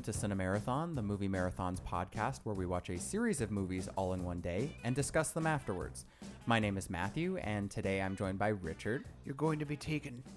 [0.00, 4.14] welcome to Cinemarathon, the Movie Marathons podcast where we watch a series of movies all
[4.14, 6.06] in one day and discuss them afterwards.
[6.46, 9.04] My name is Matthew, and today I'm joined by Richard.
[9.26, 10.22] You're going to be taken.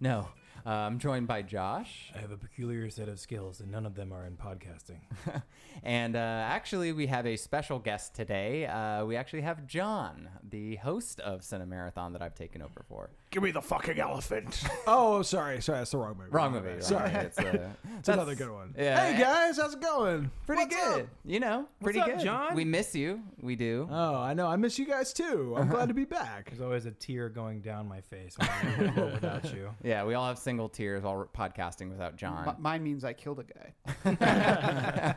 [0.00, 0.28] No,
[0.66, 2.10] uh, I'm joined by Josh.
[2.12, 4.98] I have a peculiar set of skills, and none of them are in podcasting.
[5.84, 8.66] And uh, actually, we have a special guest today.
[8.66, 13.10] Uh, we actually have John, the host of Cinemarathon that I've taken over for.
[13.30, 14.62] Give me the fucking elephant.
[14.90, 16.30] Oh, sorry, sorry, that's the wrong movie.
[16.30, 16.70] Wrong movie.
[16.70, 17.26] wrong Sorry, movie.
[17.26, 17.68] It's, uh,
[17.98, 18.74] it's another good one.
[18.78, 18.98] Yeah.
[19.12, 20.30] Hey guys, how's it going?
[20.46, 21.02] pretty What's good.
[21.02, 21.08] up?
[21.26, 22.20] You know, pretty up, good.
[22.20, 22.54] John?
[22.54, 23.20] We miss you.
[23.42, 23.86] We do.
[23.90, 24.46] Oh, I know.
[24.46, 25.54] I miss you guys too.
[25.58, 26.48] I'm glad to be back.
[26.48, 29.68] There's always a tear going down my face when I record without you.
[29.84, 32.48] yeah, we all have single tears while we're podcasting without John.
[32.48, 35.14] M- mine means I killed a guy.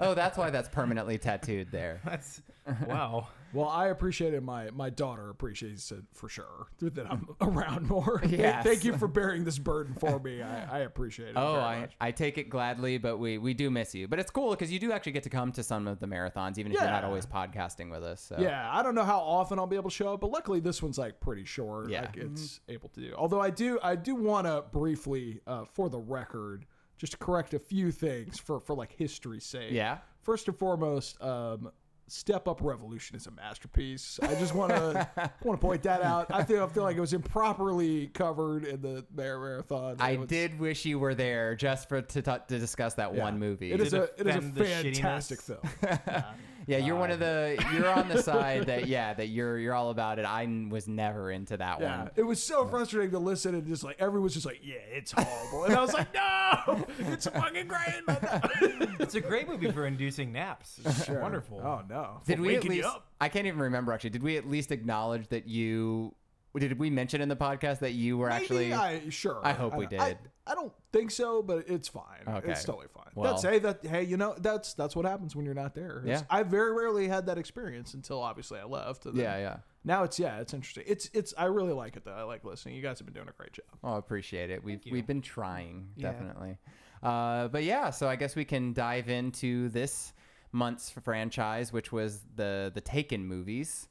[0.00, 2.00] oh, that's why that's permanently tattooed there.
[2.04, 2.40] That's
[2.86, 3.26] wow.
[3.52, 4.42] Well, I appreciate it.
[4.42, 8.20] My my daughter appreciates it for sure that I'm around more.
[8.32, 8.64] Yes.
[8.64, 10.40] Thank you for bearing this burden for me.
[10.40, 11.36] I, I appreciate it.
[11.36, 11.92] Oh, I, much.
[12.00, 14.08] I take it gladly, but we, we do miss you.
[14.08, 16.56] But it's cool because you do actually get to come to some of the marathons,
[16.56, 18.22] even if you're not always podcasting with us.
[18.22, 18.36] So.
[18.38, 20.82] Yeah, I don't know how often I'll be able to show up, but luckily this
[20.82, 21.90] one's like pretty short.
[21.90, 22.02] Yeah.
[22.02, 23.14] like it's able to do.
[23.16, 26.64] Although I do, I do want to briefly, uh, for the record,
[26.96, 29.72] just correct a few things for for like history's sake.
[29.72, 29.98] Yeah.
[30.20, 31.70] First and foremost, um,
[32.12, 34.20] Step Up Revolution is a masterpiece.
[34.22, 35.08] I just want to
[35.42, 36.26] want to point that out.
[36.30, 39.96] I feel I feel like it was improperly covered in the Bear Marathon.
[39.98, 43.22] I was- did wish you were there just for to, ta- to discuss that yeah.
[43.22, 43.72] one movie.
[43.72, 45.60] It is To a it is a fantastic film.
[45.82, 46.24] yeah,
[46.66, 50.18] you're one of the you're on the side that yeah that you're you're all about
[50.18, 50.24] it.
[50.24, 52.10] I was never into that Yeah, one.
[52.16, 55.64] it was so frustrating to listen and just like everyone's just like, yeah, it's horrible,
[55.64, 58.02] and I was like, no, it's fucking great.
[58.06, 58.50] but.
[59.02, 60.78] It's a great movie for inducing naps.
[60.84, 61.60] It's wonderful.
[61.64, 62.88] Oh no, Did For we at waking you least?
[62.94, 63.06] up.
[63.20, 64.10] I can't even remember actually.
[64.10, 66.14] Did we at least acknowledge that you?
[66.56, 68.72] Did we mention in the podcast that you were Maybe actually?
[68.74, 69.40] I sure.
[69.42, 70.18] I hope we don't- I, did.
[70.46, 72.24] I don't think so, but it's fine.
[72.28, 72.50] Okay.
[72.52, 73.06] It's totally fine.
[73.14, 76.00] Well- that's hey, that hey, you know, that's that's what happens when you're not there.
[76.04, 76.26] It's- Yeah.
[76.28, 79.06] I very rarely had that experience until obviously I left.
[79.14, 79.56] yeah, yeah.
[79.84, 80.84] Now it's yeah, it's interesting.
[80.86, 82.12] It's it's I really like it though.
[82.12, 82.74] I like listening.
[82.74, 83.64] You guys have been doing a great job.
[83.82, 84.62] Oh, I appreciate it.
[84.62, 86.10] We've we've been trying Yeah.
[86.12, 86.58] definitely.
[87.02, 90.12] Uh, but yeah, so I guess we can dive into this
[90.52, 93.88] month's franchise, which was the the Taken movies,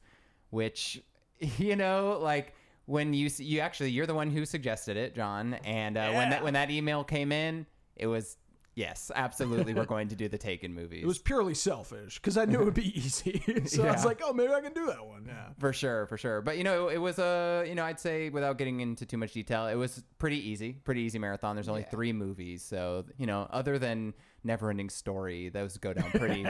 [0.50, 1.02] which
[1.40, 2.54] you know like
[2.86, 6.42] when you you actually you're the one who suggested it, John, and uh, when that
[6.44, 7.66] when that email came in,
[7.96, 8.36] it was
[8.74, 11.02] yes, absolutely, we're going to do the Taken movies.
[11.02, 13.42] It was purely selfish because I knew it would be easy.
[13.66, 15.24] so I was like, oh, maybe I can do that one.
[15.26, 15.48] Yeah.
[15.58, 16.40] For sure, for sure.
[16.42, 19.32] But you know, it was a you know, I'd say without getting into too much
[19.32, 21.56] detail, it was pretty easy, pretty easy marathon.
[21.56, 21.90] There's only Yeah.
[21.90, 24.14] three movies, so you know, other than
[24.46, 26.42] Neverending Story, those go down pretty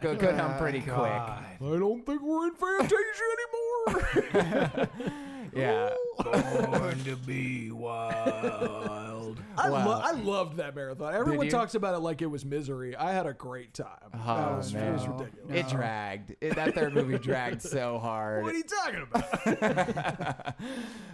[0.00, 1.12] go, go down pretty oh, quick.
[1.12, 1.44] God.
[1.60, 3.24] I don't think we're in Fantasia
[3.88, 4.88] anymore.
[5.54, 5.90] Yeah.
[6.22, 9.40] Born to be wild.
[9.56, 9.86] I, Wow.
[9.88, 11.14] lo- I loved that marathon.
[11.14, 11.50] Everyone you?
[11.50, 12.94] talks about it like it was misery.
[12.96, 13.86] I had a great time.
[14.14, 15.18] Oh, that was, it was man.
[15.18, 15.50] ridiculous.
[15.58, 16.34] It dragged.
[16.40, 18.44] It, that third movie dragged so hard.
[18.44, 20.46] What are you talking about?
[20.46, 20.54] like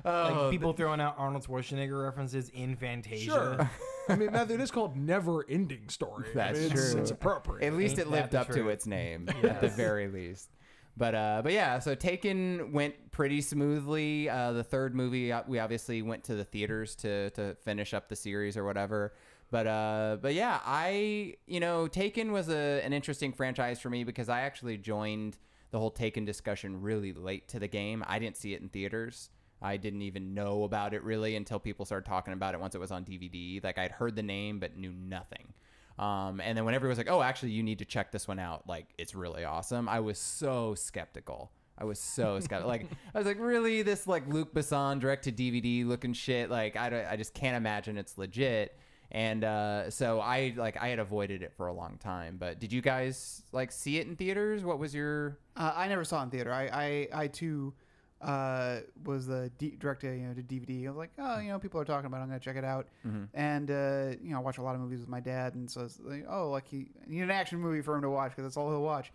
[0.04, 3.24] oh, people throwing out Arnold Schwarzenegger references in Fantasia.
[3.24, 3.70] sure.
[4.08, 6.26] I mean, Matthew, it is called Never Ending Story.
[6.30, 7.00] I That's mean, it's, true.
[7.00, 7.66] It's appropriate.
[7.66, 8.68] At least Ain't it that lived the up to truth?
[8.68, 10.48] its name, at the very least.
[10.96, 14.30] But uh, but yeah, so Taken went pretty smoothly.
[14.30, 18.08] Uh, the third movie, uh, we obviously went to the theaters to to finish up
[18.08, 19.12] the series or whatever.
[19.50, 24.04] But uh, but yeah, I you know Taken was a, an interesting franchise for me
[24.04, 25.36] because I actually joined
[25.70, 28.02] the whole Taken discussion really late to the game.
[28.06, 29.28] I didn't see it in theaters.
[29.60, 32.78] I didn't even know about it really until people started talking about it once it
[32.78, 33.62] was on DVD.
[33.62, 35.52] Like I'd heard the name but knew nothing.
[35.98, 38.38] Um, and then when everyone was like, "Oh, actually, you need to check this one
[38.38, 38.68] out.
[38.68, 41.50] Like, it's really awesome," I was so skeptical.
[41.78, 42.68] I was so skeptical.
[42.68, 46.50] like, I was like, "Really, this like Luc Besson direct to DVD looking shit?
[46.50, 48.78] Like, I, I just can't imagine it's legit."
[49.12, 52.36] And uh, so I like I had avoided it for a long time.
[52.38, 54.64] But did you guys like see it in theaters?
[54.64, 55.38] What was your?
[55.56, 56.52] Uh, I never saw it in theater.
[56.52, 57.72] I, I, I too
[58.22, 60.86] uh, was the D- direct to, you know, to DVD.
[60.86, 62.22] I was like, oh, you know, people are talking about it.
[62.22, 62.86] I'm going to check it out.
[63.34, 65.54] And, uh, you know, I watch a lot of movies with my dad.
[65.54, 68.30] And so it's like, oh, like he need an action movie for him to watch
[68.30, 69.12] because that's all he'll watch.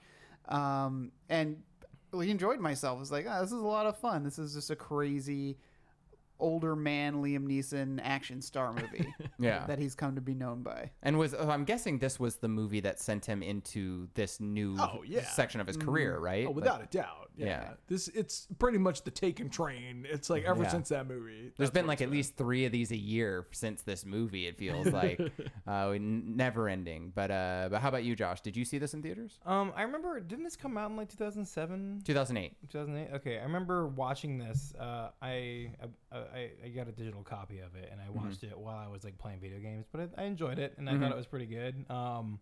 [0.48, 1.58] Um, and
[2.12, 2.98] really enjoyed myself.
[2.98, 4.24] It was like, oh, this is a lot of fun.
[4.24, 5.58] This is just a crazy
[6.42, 9.66] older man Liam Neeson action star movie Yeah.
[9.68, 10.92] that he's come to be known by.
[11.04, 14.76] And was oh, I'm guessing this was the movie that sent him into this new
[14.80, 15.24] Oh, yeah.
[15.24, 16.44] section of his career, right?
[16.46, 17.30] Oh, Like- without a doubt.
[17.38, 17.46] Yeah.
[17.46, 17.70] Yeah.
[17.88, 20.06] This it's pretty much the Taken train.
[20.10, 20.70] It's like ever Yeah.
[20.70, 21.54] since that movie.
[21.56, 24.48] There's that's been like it's at least three of these a year since this movie.
[24.48, 25.22] It feels like
[25.66, 27.14] uh, never ending.
[27.16, 28.42] But uh, but how about you, Josh?
[28.42, 29.40] Did you see this in theaters?
[29.46, 30.20] Um, I remember.
[30.20, 32.02] Didn't this come out in like 2007?
[32.04, 32.56] 2008.
[32.70, 33.16] 2008.
[33.16, 34.74] Okay, I remember watching this.
[34.80, 35.72] Uh, I
[36.12, 38.26] a, I, I got a digital copy of it and I Mm-hmm.
[38.28, 40.90] watched it while I was like playing video games, but I, I enjoyed it and
[40.90, 41.04] I Mm-hmm.
[41.04, 41.86] thought it was pretty good.
[41.90, 42.40] Um,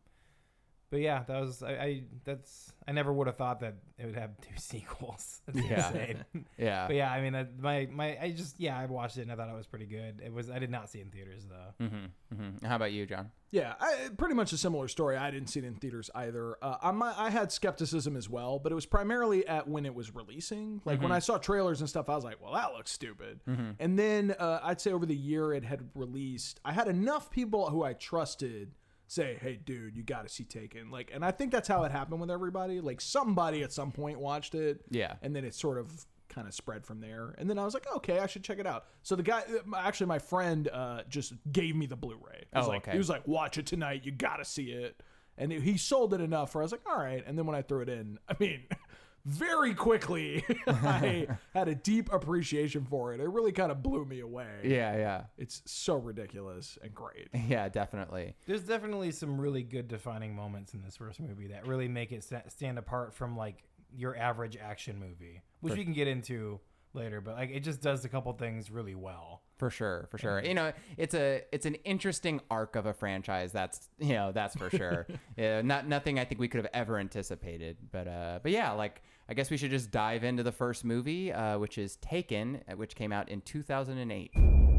[0.89, 4.15] but yeah, that was I, I that's I never would have thought that it would
[4.15, 5.41] have two sequels.
[5.47, 5.89] That's Yeah.
[5.89, 6.23] insane.
[6.57, 6.87] Yeah.
[6.87, 9.35] But yeah, I mean, I, my my I just yeah, I watched it and I
[9.35, 10.21] thought it was pretty good.
[10.25, 11.85] It was I did not see it in theaters though.
[11.85, 12.65] Mm-hmm, mm-hmm.
[12.65, 13.31] How about you, John?
[13.51, 15.17] Yeah, I, pretty much a similar story.
[15.17, 16.55] I didn't see it in theaters either.
[16.61, 19.95] Uh, I, mi- I had skepticism as well, but it was primarily at when it
[19.95, 20.81] was releasing.
[20.85, 23.39] Like when I saw trailers and stuff, I was like, "Well, that looks stupid."
[23.79, 27.69] And then uh, I'd say over the year it had released, I had enough people
[27.71, 28.71] who I trusted
[29.11, 31.91] say, "Hey, dude, you got to see Taken." Like, and I think that's how it
[31.91, 32.79] happened with everybody.
[32.81, 35.15] Like somebody at some point watched it, Yeah.
[35.21, 37.33] and then it sort of kind of spread from there.
[37.39, 38.85] And then I was like, okay, I should check it out.
[39.01, 42.45] So the guy, uh, actually, my friend, uh, just gave me the Blu-ray.
[42.53, 42.91] He was Oh, like, okay.
[42.91, 44.01] He was like, watch it tonight.
[44.05, 45.01] You got to see it.
[45.39, 47.23] And he sold it enough where I was like, all right.
[47.25, 48.61] And then when I threw it in, I mean.
[49.25, 53.19] Very quickly, I had a deep appreciation for it.
[53.19, 54.47] It really kind of blew me away.
[54.63, 57.27] Yeah, yeah, It's so ridiculous and great.
[57.47, 58.35] yeah, definitely.
[58.45, 62.25] There's definitely some really good defining moments in this first movie that really make it
[62.47, 63.63] stand apart from like
[63.95, 66.59] your average action movie, which we can get into
[66.93, 67.21] later.
[67.21, 69.43] But like, it just does a couple things really well.
[69.59, 70.41] For sure, for sure.
[70.41, 73.51] You know, it's a it's an interesting arc of a franchise.
[73.51, 75.05] That's you know that's for sure.
[75.37, 77.75] yeah, not nothing I think we could have ever anticipated.
[77.91, 81.33] But uh, but yeah, like I guess we should just dive into the first movie,
[81.33, 84.78] uh, which is Taken, uh, which came out in 2008.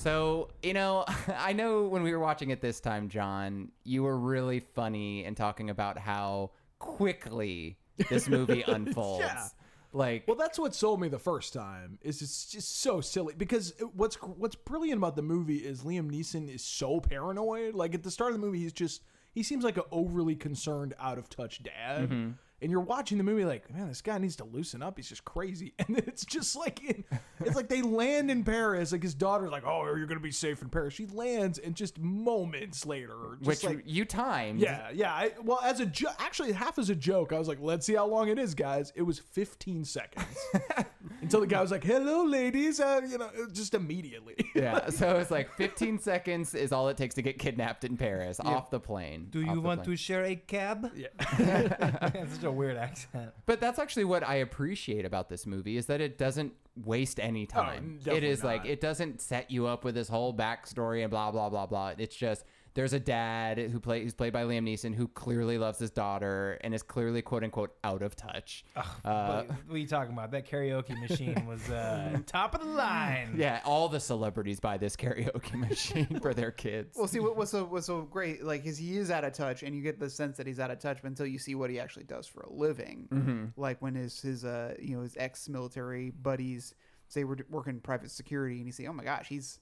[0.00, 1.04] So, you know,
[1.36, 5.34] I know when we were watching it this time, John, you were really funny in
[5.34, 7.76] talking about how quickly
[8.08, 9.24] this movie unfolds.
[9.26, 9.48] Yeah.
[9.92, 11.98] Like, Well, that's what sold me the first time.
[12.00, 16.48] Is it's just so silly because what's what's brilliant about the movie is Liam Neeson
[16.48, 17.74] is so paranoid.
[17.74, 20.94] Like at the start of the movie, he's just he seems like an overly concerned,
[20.98, 22.08] out of touch dad.
[22.08, 22.30] Mm-hmm.
[22.62, 24.98] And you're watching the movie like, man, this guy needs to loosen up.
[24.98, 25.74] He's just crazy.
[25.88, 27.04] And it's just like, in,
[27.44, 28.92] it's like they land in Paris.
[28.92, 30.94] Like his daughter's like, oh, you're gonna be safe in Paris.
[30.94, 34.60] She lands, and just moments later, just which like you timed.
[34.60, 35.12] yeah, yeah.
[35.12, 37.94] I, well, as a jo- actually half as a joke, I was like, "Let's see
[37.94, 40.26] how long it is, guys." It was 15 seconds
[41.20, 44.36] until the guy was like, "Hello, ladies," uh, you know, just immediately.
[44.52, 44.90] Yeah.
[44.90, 48.68] So it's like 15 seconds is all it takes to get kidnapped in Paris off
[48.68, 49.28] the plane.
[49.30, 49.96] Do you want plane.
[49.96, 50.90] to share a cab?
[50.96, 51.06] yeah,
[52.14, 53.30] It's such a weird accent.
[53.46, 56.52] But that's actually what I appreciate about this movie is that it doesn't
[56.84, 57.98] waste any time.
[58.00, 61.30] it definitely is like it doesn't set you up with this whole backstory and blah
[61.30, 61.94] blah blah blah.
[61.96, 62.44] It's just
[62.74, 66.58] there's a dad who play who's played by Liam Neeson who clearly loves his daughter
[66.62, 68.64] and is clearly quote unquote out of touch.
[68.76, 70.30] Uh, But what are you talking about?
[70.30, 73.34] That karaoke machine was uh, top of the line.
[73.36, 76.96] yeah, all the celebrities buy this karaoke machine for their kids.
[76.96, 79.62] Well, see what, what's so what's so great, like, is he is out of touch,
[79.62, 81.80] and you get the sense that he's out of touch until you see what he
[81.80, 83.08] actually does for a living.
[83.12, 83.44] Mm-hmm.
[83.56, 86.74] Like when his his uh you know his ex-military buddies
[87.08, 89.58] say we're working private security, and you say, oh my gosh, he's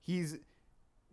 [0.00, 0.38] he's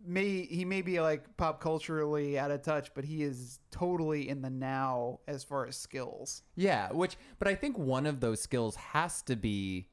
[0.04, 4.42] may he may be like pop culturally out of touch, but he is totally in
[4.42, 6.42] the now as far as skills.
[6.54, 9.88] Yeah, which but I think one of those skills has to be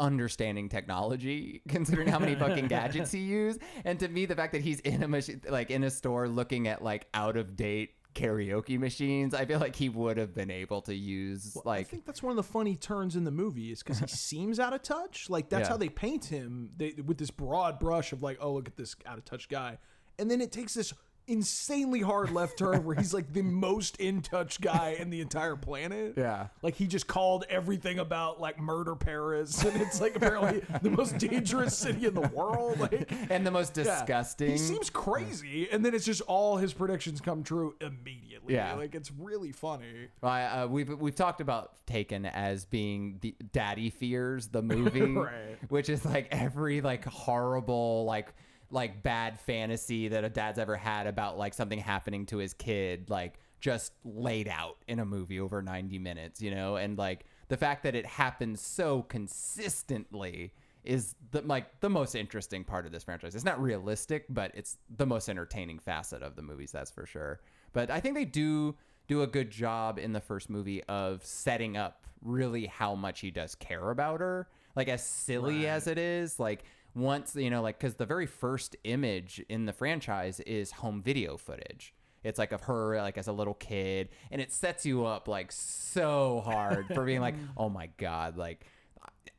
[0.00, 4.60] understanding technology considering how many fucking gadgets he used and to me the fact that
[4.60, 8.78] he's in a machine like in a store looking at like out of date karaoke
[8.78, 12.04] machines i feel like he would have been able to use I like I think
[12.04, 14.82] that's one of the funny turns in the movie is because he seems out of
[14.82, 15.30] touch.
[15.30, 15.70] Like that's Yeah.
[15.70, 18.94] how they paint him they, with this broad brush of like, "Oh, look at this
[19.06, 19.78] out of touch guy,"
[20.18, 20.92] and then it takes this
[21.26, 25.56] insanely hard left turn where he's like the most in touch guy in the entire
[25.56, 26.14] planet.
[26.16, 26.48] Yeah.
[26.62, 31.18] Like he just called everything about like murder Paris and it's like apparently the most
[31.18, 32.78] dangerous city in the world.
[32.80, 33.84] Like and the most yeah.
[33.84, 38.54] disgusting He seems crazy and then it's just all his predictions come true immediately.
[38.54, 38.74] Yeah.
[38.74, 40.08] Like it's really funny.
[40.22, 45.58] Uh, we've we've talked about Taken as being the Daddy Fears the movie, Right.
[45.68, 48.32] which is like every like horrible like
[48.72, 53.10] like bad fantasy that a dad's ever had about like something happening to his kid,
[53.10, 57.56] like just laid out in a movie over 90 minutes, you know, and like the
[57.56, 60.52] fact that it happens so consistently
[60.84, 63.34] is the like the most interesting part of this franchise.
[63.34, 67.40] It's not realistic, but it's the most entertaining facet of the movies, that's for sure.
[67.72, 68.74] But I think they do
[69.06, 73.30] do a good job in the first movie of setting up really how much he
[73.30, 74.48] does care about her.
[74.74, 78.76] Like as silly as it is, like once you know, like because the very first
[78.84, 81.94] image in the franchise is home video footage.
[82.24, 85.50] It's like of her like as a little kid, and it sets you up like
[85.50, 88.64] so hard for being like, oh my god, like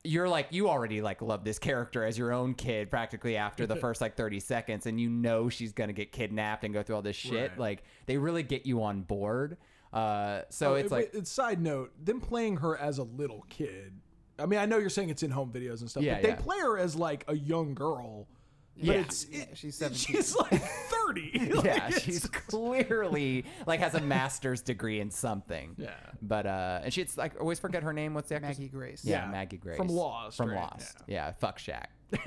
[0.03, 3.75] you're like you already like love this character as your own kid practically after the
[3.77, 7.01] first like 30 seconds and you know she's gonna get kidnapped and go through all
[7.01, 7.59] this shit Right.
[7.59, 9.55] like they really get you on board
[9.93, 13.45] uh so Oh, it's it- like it's side note, them playing her as a little
[13.49, 13.93] kid.
[14.39, 16.29] I mean, I know you're saying it's in home videos and stuff, Yeah, but they
[16.29, 16.35] yeah.
[16.35, 18.27] play her as like a young girl.
[18.75, 18.93] But Yeah.
[18.93, 20.15] it's Yeah, it- she's 17.
[20.15, 21.49] She's like 30.
[21.53, 25.91] Like, yeah it's- she's clearly like has a master's degree in something Yeah.
[26.23, 29.05] but uh and she's like always forget her name what's the actress Maggie Grace.
[29.05, 29.31] yeah, Yeah.
[29.31, 30.55] Maggie Grace From Lost, from right?
[30.61, 31.33] Lost yeah.
[31.33, 31.91] fuck Shack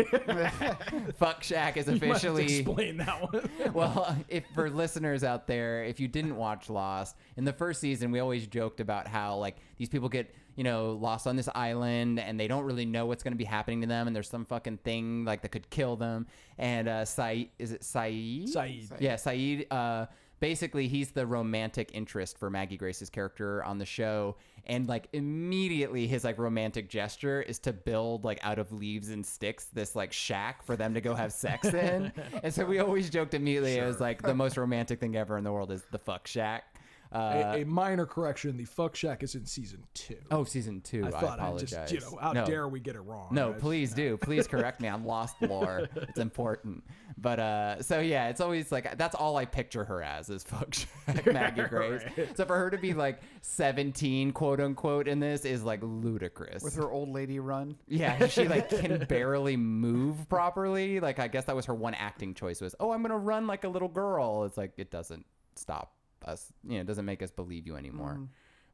[1.19, 3.51] fuck Shack is You might have to officially explain that one.
[3.73, 8.11] well, if for listeners out there, if you didn't watch Lost in the first season,
[8.11, 12.19] we always joked about how like these people get you know lost on this island
[12.19, 14.45] and they don't really know what's going to be happening to them, and there's some
[14.45, 16.27] fucking thing like that could kill them.
[16.59, 18.53] And uh, Sayid, is it Sayid?
[18.53, 19.01] Sayid.
[19.01, 19.67] Yeah, Sayid.
[19.71, 20.07] Uh,
[20.41, 24.37] basically, he's the romantic interest for Maggie Grace's character on the show,
[24.67, 29.25] and like immediately his like romantic gesture is to build like out of leaves and
[29.25, 32.13] sticks this like shack for them to go have sex in.
[32.43, 35.45] and so we always joked immediately it was like the most romantic thing ever in
[35.45, 36.65] the world is the fuck shack.
[37.13, 40.17] Uh, a, a minor correction: the fuck shack is in season two.
[40.31, 41.05] oh, season two.
[41.05, 41.91] I I, thought I apologize.
[41.91, 42.45] just, you know, how No.
[42.45, 43.29] dare we get it wrong?
[43.31, 44.17] No, I- please do.
[44.17, 44.89] Please correct me.
[44.89, 45.89] I'm lost lore.
[45.95, 46.83] It's important.
[47.19, 50.75] But uh so yeah, it's always like that's all I picture her as is fuck
[50.75, 52.03] Shack Maggie Grace.
[52.17, 52.37] Right.
[52.37, 56.63] So for her to be like 17 quote unquote in this is like ludicrous.
[56.63, 57.77] With her old lady run.
[57.87, 61.01] yeah, she like can barely move properly.
[61.01, 63.47] Like I guess that was her one acting choice was, "Oh, I'm going to run
[63.47, 65.95] like a little girl." It's like it doesn't stop
[66.27, 68.21] us, you know, it doesn't make us believe you anymore.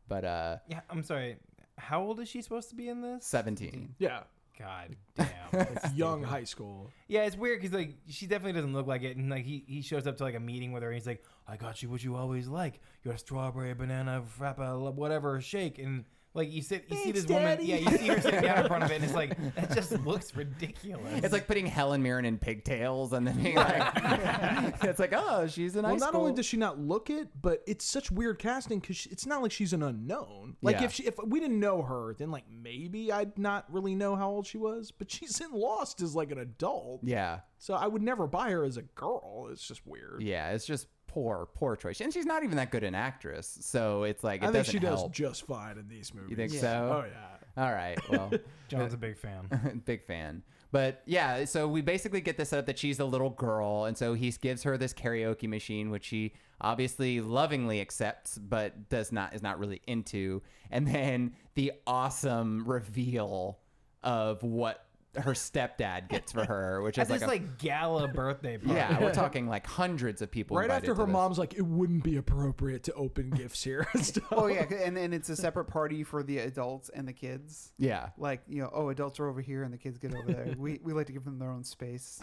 [0.09, 1.37] But uh Yeah, I'm sorry.
[1.79, 3.25] How old is she supposed to be in this?
[3.27, 3.95] 17.
[3.99, 4.21] Yeah,
[4.59, 5.29] God damn.
[5.53, 6.91] That's young high school.
[7.09, 9.83] Yeah, it's weird because like she definitely doesn't look like it, and like he, he
[9.83, 12.05] shows up to like a meeting with her, and he's like, "I got you what
[12.05, 16.05] you always like, your strawberry banana frappa whatever shake," and
[16.35, 18.67] like you sit you see Thanks, this woman, yeah, you see her sitting down in
[18.67, 21.23] front of it, and it's like that just looks ridiculous.
[21.23, 23.93] It's like putting Helen Mirren in pigtails and then being like,
[24.83, 27.85] it's like, oh, she's in Well, not only does she not look it, but it's
[27.85, 30.57] such weird casting because it's not like she's an unknown.
[30.63, 30.85] Like Yeah.
[30.85, 34.31] if she, if we didn't know her, then like maybe I'd not really know how
[34.31, 34.91] old she was.
[34.91, 38.65] But she's in Lost as like an adult, yeah, so I would never buy her
[38.65, 39.49] as a girl.
[39.53, 40.23] It's just weird.
[40.23, 43.59] yeah, it's just poor, poor choice, and she's not even that good an actress.
[43.61, 45.13] So it's like it I think doesn't she does help.
[45.13, 46.31] just fine in these movies.
[46.31, 46.61] You think Yeah.
[46.61, 47.03] so?
[47.05, 47.63] Oh yeah.
[47.65, 48.31] All right, well.
[48.69, 49.83] John's a big fan.
[49.85, 50.43] big fan.
[50.71, 53.97] But yeah, so we basically get this set up that she's a little girl, and
[53.99, 59.35] so he gives her this karaoke machine, which she obviously lovingly accepts, but does not
[59.35, 60.41] is not really into.
[60.71, 63.59] And then the awesome reveal
[64.03, 68.09] of what her stepdad gets for her, which At is like, this a, like gala
[68.09, 68.75] birthday party.
[68.77, 70.57] yeah, we're talking like hundreds of people.
[70.57, 71.13] Right invited after to her this.
[71.13, 74.25] mom's like, it wouldn't be appropriate to open gifts here and stuff.
[74.33, 77.73] Oh yeah, and and it's a separate party for the adults and the kids.
[77.79, 80.55] yeah, Like you know, oh, adults are over here and the kids get over there.
[80.57, 82.21] we we like to give them their own space.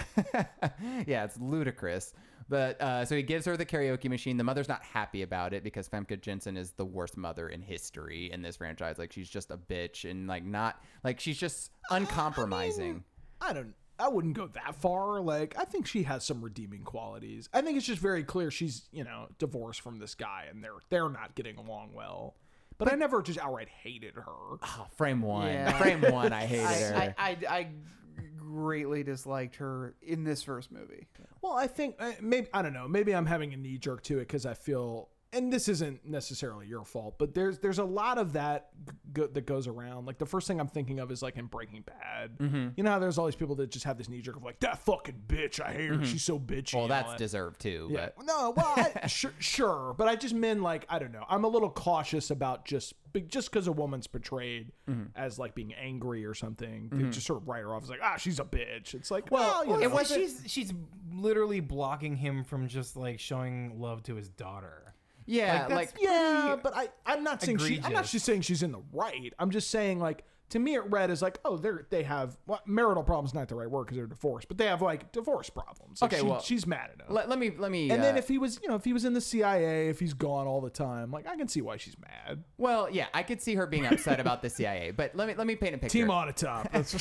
[1.06, 2.14] yeah, it's ludicrous.
[2.50, 4.38] But uh, so he gives her the karaoke machine.
[4.38, 8.32] The mother's not happy about it because Famke Janssen is the worst mother in history
[8.34, 8.98] in this franchise.
[8.98, 13.04] Like she's just a bitch and like not like she's just uncompromising.
[13.42, 13.74] I don't.
[14.02, 15.20] I wouldn't go that far.
[15.20, 17.50] Like, I think she has some redeeming qualities.
[17.54, 20.72] I think it's just very clear she's, you know, divorced from this guy, and they're
[20.90, 22.36] they're not getting along well.
[22.78, 24.24] But I never just outright hated her.
[24.26, 25.78] Oh, frame one, Yeah.
[25.78, 26.96] frame one, I hated her.
[26.96, 27.68] I, I, I, I
[28.50, 31.08] greatly disliked her in this first movie.
[31.42, 32.88] Well, I think uh, maybe I don't know.
[32.88, 36.66] Maybe I'm having a knee jerk to it because I feel, and this isn't necessarily
[36.68, 38.70] your fault, but there's there's a lot of that
[39.14, 40.06] go, that goes around.
[40.08, 42.38] Like the first thing I'm thinking of is like in Breaking Bad.
[42.40, 42.68] Mm-hmm.
[42.76, 44.60] You know how there's all these people that just have this knee jerk of like
[44.62, 45.62] that fucking bitch.
[45.62, 46.04] I hate her.
[46.06, 46.70] She's so bitchy.
[46.70, 46.78] Mm-hmm.
[46.80, 47.18] well, that's that.
[47.18, 47.90] deserved too.
[47.92, 48.10] Yeah.
[48.18, 51.26] But No, well, I, sure, sure, but I just mean like I don't know.
[51.30, 52.94] I'm a little cautious about just
[53.28, 55.04] just because a woman's portrayed Mm-hmm.
[55.16, 58.00] as like being angry or something, to just sort of write her off as like
[58.02, 58.96] ah she's a bitch.
[58.96, 60.74] It's like well, you know, it was she's she's
[61.14, 64.96] literally blocking him from just like showing love to his daughter.
[65.30, 68.64] Yeah, Like, like, yeah, but I I'm not saying she I'm not just saying she's
[68.64, 69.34] in the right.
[69.38, 72.60] I'm just saying like to me it read as like oh they're they have well,
[72.66, 76.02] marital problems not the right word because they're divorced, but they have like divorce problems.
[76.02, 77.14] Like, Okay, she- well, she's mad at him.
[77.14, 77.90] let, let me let me.
[77.92, 80.00] and then uh, if he was, you know, if he was in the CIA, if
[80.00, 82.44] he's gone all the time, like I can see why she's mad.
[82.58, 85.48] well, yeah, I could see her being upset about the CIA, but let me let
[85.48, 86.00] me paint a picture.
[86.00, 86.70] Team on a top.
[86.74, 86.96] That's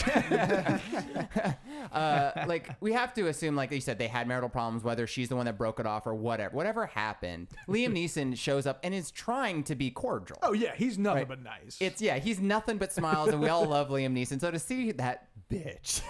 [1.93, 5.28] uh, like we have to assume, like you said, they had marital problems, whether she's
[5.28, 6.55] the one that broke it off or whatever.
[6.55, 10.38] Whatever happened, Liam Neeson shows up and is trying to be cordial.
[10.43, 11.78] oh yeah, he's nothing but nice.
[11.81, 14.40] It's yeah, he's nothing but smiles, and we all love Liam Neeson.
[14.40, 16.02] So to see that bitch.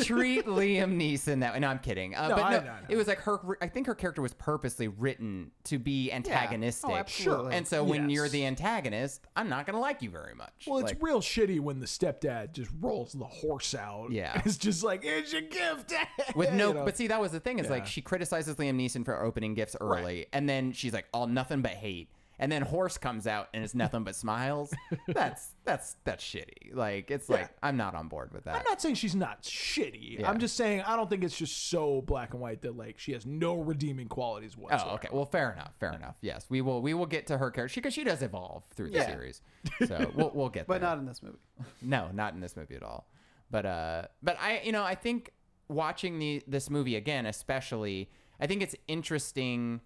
[0.06, 1.60] Treat Liam Neeson that way.
[1.60, 2.14] No, I'm kidding.
[2.14, 2.72] Uh, No, but I no, know, no.
[2.88, 3.38] it was like her.
[3.60, 6.88] I think her character was purposely written to be antagonistic.
[6.90, 7.54] Oh, absolutely.
[7.54, 10.66] And so when you're the antagonist, I'm not gonna like you very much.
[10.66, 14.10] Well, it's Like, real shitty when the stepdad just rolls the horse out.
[14.10, 14.40] Yeah.
[14.46, 15.92] It's just like, it's your gift.
[16.34, 16.84] with no, You know?
[16.84, 17.88] but see, that was the thing is like Yeah.
[17.90, 21.72] she criticizes Liam Neeson for opening gifts early, and then she's like, all nothing but
[21.72, 22.08] hate.
[22.38, 24.70] And then Horse comes out and it's nothing but smiles.
[25.08, 26.74] That's that's that's shitty.
[26.74, 28.56] Like it's like I'm not on board with that.
[28.56, 30.18] I'm not saying she's not shitty.
[30.20, 30.28] Yeah.
[30.30, 33.12] I'm just saying I don't think it's just so black and white that like she
[33.12, 34.90] has no redeeming qualities whatsoever.
[34.90, 35.08] Oh, okay.
[35.10, 35.72] Well, fair enough.
[35.80, 36.16] Fair enough.
[36.20, 36.82] Yes, we will.
[36.82, 39.06] We will get to her character because she does evolve through the Yeah.
[39.06, 39.40] series.
[39.86, 40.90] So we'll we'll get but there.
[40.90, 41.38] not in this movie.
[41.82, 43.08] no, not in this movie at all.
[43.50, 45.32] But uh, but I you know I think
[45.68, 49.80] watching the this movie again, especially, I think it's interesting.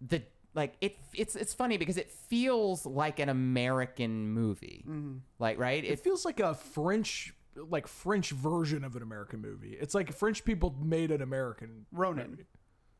[0.00, 0.22] The
[0.56, 5.18] like it it's it's funny because it feels like an American movie, mm-hmm.
[5.38, 5.84] like right?
[5.84, 7.34] It It feels like a French
[7.70, 9.76] like French version of an American movie.
[9.78, 12.30] It's like French people made an American Ronin.
[12.30, 12.46] movie.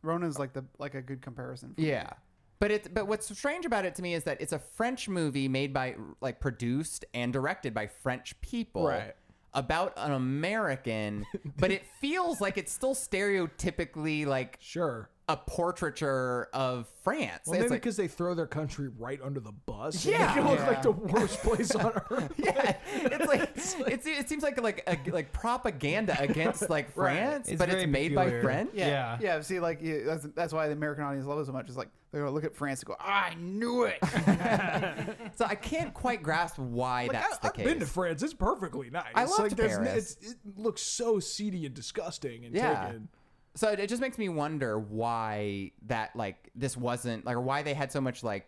[0.02, 1.74] Ronin's like the like a good comparison.
[1.74, 2.10] For Yeah.
[2.58, 5.48] But it's but what's strange about it to me is that it's a French movie
[5.48, 8.86] made by like produced and directed by French people.
[8.86, 9.14] Right.
[9.54, 11.24] About an American,
[11.58, 15.08] but it feels like it's still stereotypically like Sure.
[15.28, 17.42] A portraiture of France.
[17.46, 20.04] Well, It's maybe like- because they throw their country right under the bus.
[20.06, 20.38] Yeah.
[20.38, 20.66] It look Yeah.
[20.68, 22.32] like the worst place on earth.
[22.36, 23.50] yeah, it's like
[23.92, 27.86] it's, it seems like like a, like propaganda against like France, It's but it's very
[27.86, 28.42] made by peculiar.
[28.42, 28.70] French.
[28.74, 29.18] Yeah, Yeah.
[29.20, 29.40] yeah.
[29.40, 31.66] See, like yeah, that's that's why the American audience loves it so much.
[31.68, 33.98] It's like they go look at France and go, "I knew it."
[35.36, 37.64] So I can't quite grasp why Like, that's I, the I've case.
[37.66, 38.22] been to France.
[38.22, 39.04] It's perfectly nice.
[39.14, 40.16] I loved like, Paris.
[40.20, 42.86] It's, it looks so seedy and disgusting and Yeah.
[42.86, 43.08] taken.
[43.56, 47.62] So it, it just makes me wonder why that like this wasn't like or why
[47.62, 48.46] they had so much like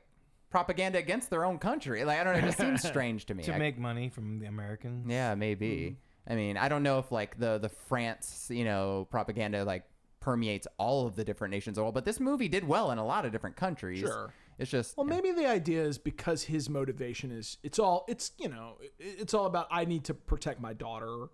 [0.51, 2.05] propaganda against their own country.
[2.05, 3.43] Like I don't know, it just seems strange to me.
[3.45, 5.07] to I- make money from the Americans.
[5.09, 5.97] yeah, maybe.
[6.29, 6.33] Mm.
[6.33, 9.85] I mean, I don't know if like the the France, you know, propaganda like
[10.21, 12.99] permeates all of the different nations of the world, but this movie did well in
[12.99, 14.01] a lot of different countries.
[14.01, 14.33] Sure.
[14.59, 18.49] It's just Well, maybe the idea is because his motivation is it's all it's you
[18.49, 21.29] know it's all about I need to protect my daughter,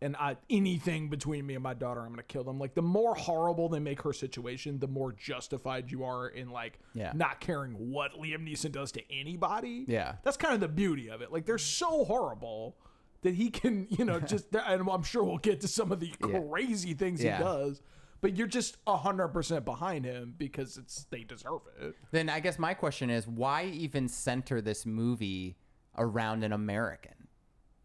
[0.00, 2.58] and I, anything between me and my daughter, I'm gonna kill them.
[2.58, 6.78] Like the more horrible they make her situation, the more justified you are in like
[6.94, 7.12] Yeah.
[7.14, 9.84] not caring what Liam Neeson does to anybody.
[9.88, 10.16] Yeah.
[10.22, 11.32] that's kind of the beauty of it.
[11.32, 12.76] Like they're so horrible
[13.22, 16.12] that he can you know just and I'm sure we'll get to some of the
[16.26, 16.40] Yeah.
[16.48, 17.38] crazy things Yeah.
[17.38, 17.82] he does.
[18.20, 21.94] But you're just hundred percent behind him because it's they deserve it.
[22.12, 25.56] then I guess my question is why even center this movie
[25.96, 27.12] around an American?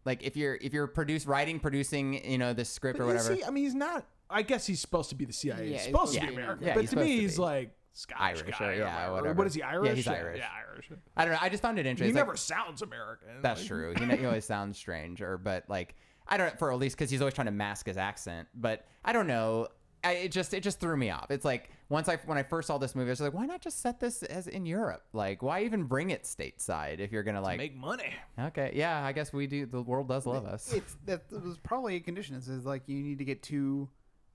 [0.04, 3.36] Like if you're if you're produce writing, producing, you know, this script or whatever.
[3.46, 4.06] I mean, he's not.
[4.28, 5.68] I guess he's supposed to be the CIA.
[5.68, 6.66] Yeah, he's supposed to be American.
[6.66, 7.42] Yeah, but he's to me, supposed to he's be.
[7.42, 9.34] like Scottish Irish guy or- yeah, whatever.
[9.34, 9.60] What is he?
[9.60, 9.94] Yeah, Irish?
[9.96, 10.38] he's Irish.
[10.38, 10.90] Yeah, Irish.
[11.16, 11.38] I don't know.
[11.40, 12.14] I just found it interesting.
[12.14, 12.26] He interesting.
[12.26, 13.28] never Like, sounds American.
[13.42, 13.94] That's Like, true.
[13.98, 15.94] He, he always sounds strange, or but like
[16.26, 18.48] I don't know for at least because he's always trying to mask his accent.
[18.54, 19.68] But I don't know.
[20.04, 21.30] I, it just it just threw me off.
[21.30, 23.60] It's like once I when I first saw this movie, I was like, why not
[23.60, 25.02] just set this as in Europe?
[25.12, 27.58] Like, why even bring it stateside if you're gonna like?
[27.58, 28.12] Make money.
[28.38, 29.66] okay, yeah, I guess we do.
[29.66, 30.72] The world does love us.
[30.72, 32.36] it's that was probably a condition.
[32.36, 33.88] It's is like you need to get two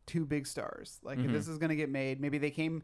[0.08, 1.00] two big stars.
[1.04, 1.28] Like Mm-hmm.
[1.28, 2.84] if this is gonna get made, maybe they came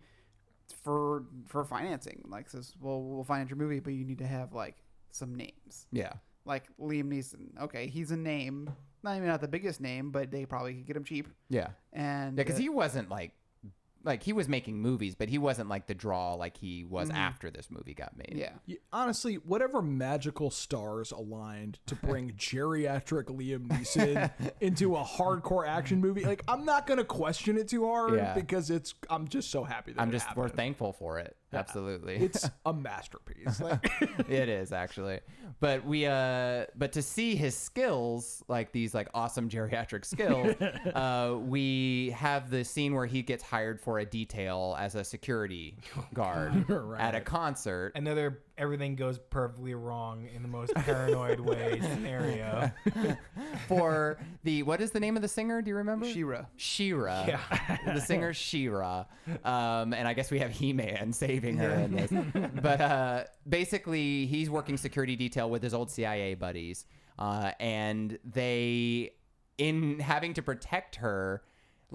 [0.84, 2.24] for for financing.
[2.28, 4.76] Like says, well, we'll finance your movie, but you need to have like
[5.12, 5.88] some names.
[5.92, 6.14] Yeah,
[6.46, 7.62] Like Liam Neeson.
[7.64, 8.70] Okay, he's a name.
[9.06, 11.30] Not even not the biggest name, but they probably could get him cheap.
[11.50, 12.44] yeah, And yeah.
[12.44, 13.32] Because uh, he wasn't like
[14.04, 17.18] like he was making movies, but he wasn't like the draw like he was Mm-hmm.
[17.18, 18.34] after this movie got made.
[18.36, 18.52] yeah.
[18.68, 24.30] You- honestly, whatever magical stars aligned to bring geriatric Liam Neeson
[24.62, 28.34] into a hardcore action movie, like I'm not gonna question it too hard Yeah.
[28.36, 28.94] because it's.
[29.10, 31.36] I'm just so happy that I'm it just we're thankful for it.
[31.54, 32.16] Absolutely.
[32.16, 33.60] It's a masterpiece.
[33.60, 33.90] Like,
[34.30, 35.20] it is actually.
[35.60, 40.56] But we uh but to see his skills like these like awesome geriatric skills
[40.96, 45.78] uh we have the scene where he gets hired for a detail as a security
[46.14, 46.66] guard
[47.00, 47.94] at a concert.
[47.96, 52.72] Another everything goes perfectly wrong in the most paranoid way scenario.
[53.68, 56.48] for the what is the name of the singer do you remember Sheerah.
[56.58, 57.28] Sheerah.
[57.28, 57.94] Yeah.
[57.94, 59.06] the singer Sheerah.
[59.44, 62.12] Um, and I guess we have He Man saving her in this.
[62.62, 66.86] But uh, basically, he's working security detail with his old CIA buddies.
[67.18, 69.12] Uh, and they,
[69.58, 71.44] in having to protect her,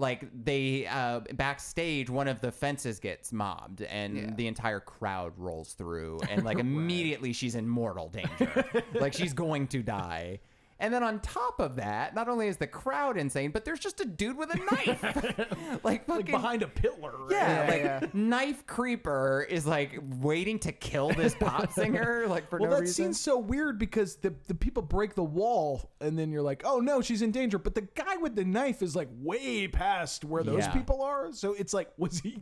[0.01, 4.29] like they uh, backstage, one of the fences gets mobbed, and Yeah.
[4.35, 8.65] the entire crowd rolls through, and like immediately she's in mortal danger,
[8.99, 10.39] like she's going to die.
[10.81, 14.01] And then on top of that, not only is the crowd insane, but there's just
[14.01, 15.03] a dude with a knife,
[15.83, 17.13] like fucking like behind a pillar.
[17.19, 17.31] right?
[17.31, 18.07] yeah, Yeah, like yeah.
[18.13, 22.81] knife creeper is like waiting to kill this pop singer, like for Well, no reason.
[22.81, 26.41] Well, that seems so weird because the the people break the wall, and then you're
[26.41, 27.57] like, oh no, she's in danger.
[27.59, 30.71] But the guy with the knife is like way past where those Yeah.
[30.73, 31.31] people are.
[31.31, 32.41] So it's like, was he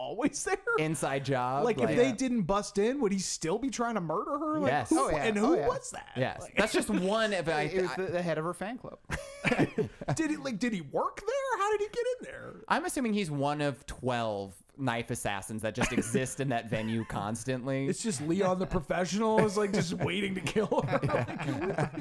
[0.00, 0.56] always there?
[0.78, 4.38] Inside job, like, if they didn't bust in, would he still be trying to murder
[4.38, 4.58] her?
[4.58, 4.92] Like, Yes.
[4.92, 5.24] Oh, who- Oh, yeah.
[5.24, 5.68] And Oh, who yeah.
[5.68, 6.08] was that?
[6.16, 7.32] Yes, Like, that's just one.
[7.32, 8.98] If I, it was the, the head of her fan club.
[10.16, 10.58] did he like?
[10.58, 11.58] Did he work there?
[11.58, 12.54] How did he get in there?
[12.68, 17.86] I'm assuming he's one of twelve knife assassins that just exist in that venue constantly.
[17.86, 22.00] It's just Leon the professional is like just waiting to kill her.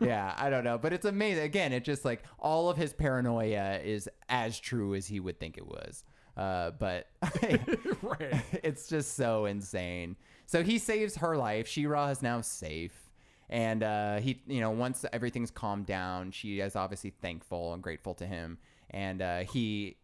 [0.00, 1.44] yeah, I don't know, but it's amazing.
[1.44, 5.56] Again, it just like all of his paranoia is as true as he would think
[5.58, 6.04] it was.
[6.36, 7.08] Uh, but
[8.02, 8.42] right.
[8.62, 10.16] it's just so insane.
[10.46, 11.66] So he saves her life.
[11.66, 13.10] Sheerah is now safe.
[13.48, 18.14] And uh, he, you know, once everything's calmed down, she is obviously thankful and grateful
[18.14, 18.58] to him.
[18.90, 19.96] And uh, he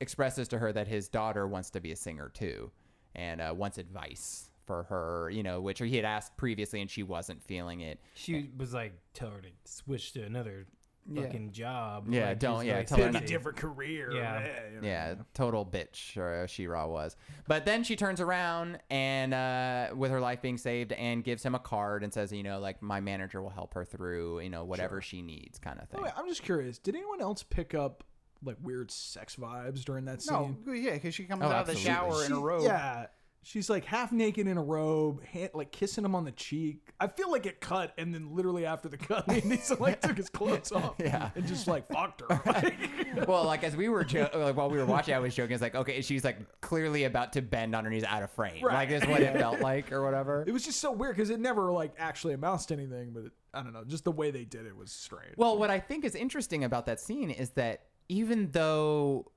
[0.00, 2.70] expresses to her that his daughter wants to be a singer too,
[3.14, 7.02] and uh, wants advice for her, you know, which he had asked previously, and she
[7.02, 7.98] wasn't feeling it.
[8.14, 10.66] She was like, tell her to switch to another
[11.08, 11.22] Yeah.
[11.22, 12.06] fucking job.
[12.08, 14.12] Yeah, Like, don't- yeah, really tell her not- a different career.
[14.12, 14.46] Yeah.
[14.72, 14.86] you know.
[14.86, 17.16] Yeah, total bitch, or She-Ra was.
[17.48, 21.54] But then she turns around and, uh, with her life being saved, and gives him
[21.54, 24.64] a card and says, you know, like my manager will help her through, you know,
[24.64, 26.02] whatever she needs, kind of thing.
[26.02, 26.78] Wait, I'm just curious.
[26.78, 28.04] Did anyone else pick up
[28.42, 30.58] like weird sex vibes during that scene?
[30.64, 31.92] No, yeah, because she comes Oh, out of the absolutely.
[31.92, 32.62] shower in a robe.
[32.62, 33.06] Yeah.
[33.42, 36.92] She's like half naked in a robe, hand, like kissing him on the cheek.
[37.00, 40.18] I feel like it cut, and then literally after the cut, Liam Neeson like took
[40.18, 41.30] his clothes off, Yeah.
[41.34, 42.40] and just like fucked her.
[43.16, 45.54] Like, well, like as we were jo- like while we were watching, I was joking.
[45.54, 48.62] It's like, okay, she's like clearly about to bend on her knees out of frame.
[48.62, 48.74] Right.
[48.74, 50.44] Like is what it felt like, or whatever.
[50.46, 53.32] it was just so weird because it never like actually amounts to anything, but it,
[53.54, 55.34] I don't know, just the way they did it was strange.
[55.38, 59.32] Well, what I think is interesting about that scene is that even though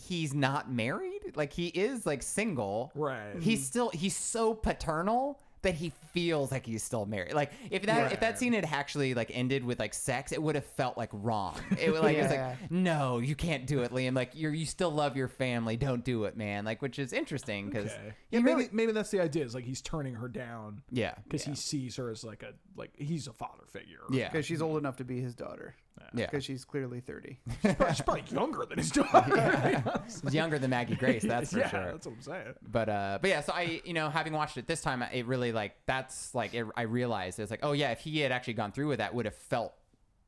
[0.00, 3.36] he's not married, like he is like single, Right.
[3.40, 7.34] He's still he's so paternal that he feels like he's still married.
[7.34, 10.54] Like if that if that scene had actually like ended with like sex, it would
[10.54, 11.54] have felt like wrong.
[11.78, 12.56] It would like it's Yeah.
[12.62, 14.14] like no, you can't do it, Liam.
[14.16, 15.76] Like you're you still love your family.
[15.76, 16.64] Don't do it, man.
[16.64, 18.14] Like which is interesting because okay.
[18.30, 19.44] Yeah, maybe maybe that's the idea.
[19.44, 22.90] Is like he's turning her down yeah because he sees her as like a like
[22.96, 24.00] he's a father figure.
[24.10, 25.74] yeah Because she's old enough to be his daughter.
[26.14, 26.26] yeah.
[26.26, 27.38] Because she's clearly 30.
[27.62, 30.02] She's probably, she's probably younger than his daughter.
[30.24, 31.84] He's younger than Maggie Grace, that's for yeah, sure.
[31.92, 32.54] that's what I'm saying.
[32.68, 35.52] but uh but yeah so i you know having watched it this time it really
[35.52, 38.72] like that's like it, i realized it's like oh yeah if he had actually gone
[38.72, 39.72] through with that would have felt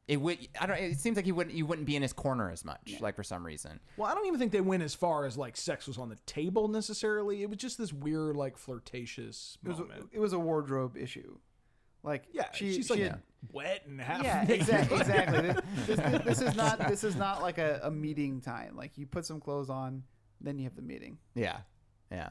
[0.09, 2.51] it would i don't it seems like he wouldn't you wouldn't be in his corner
[2.51, 5.25] as much like for some reason Well, I don't even think they went as far
[5.27, 7.43] as like sex was on the table necessarily.
[7.43, 10.09] It was just this weird like flirtatious It was, a, moment.
[10.13, 11.39] it was a wardrobe issue.
[12.03, 14.97] Like, yeah, she, she's she like had- wet and half yeah, exactly.
[15.01, 15.41] exactly.
[15.87, 18.77] This, this, this is not this is not like a, a meeting time.
[18.77, 20.03] Like you put some clothes on,
[20.41, 21.19] then you have the meeting.
[21.35, 21.59] yeah
[22.11, 22.29] yeah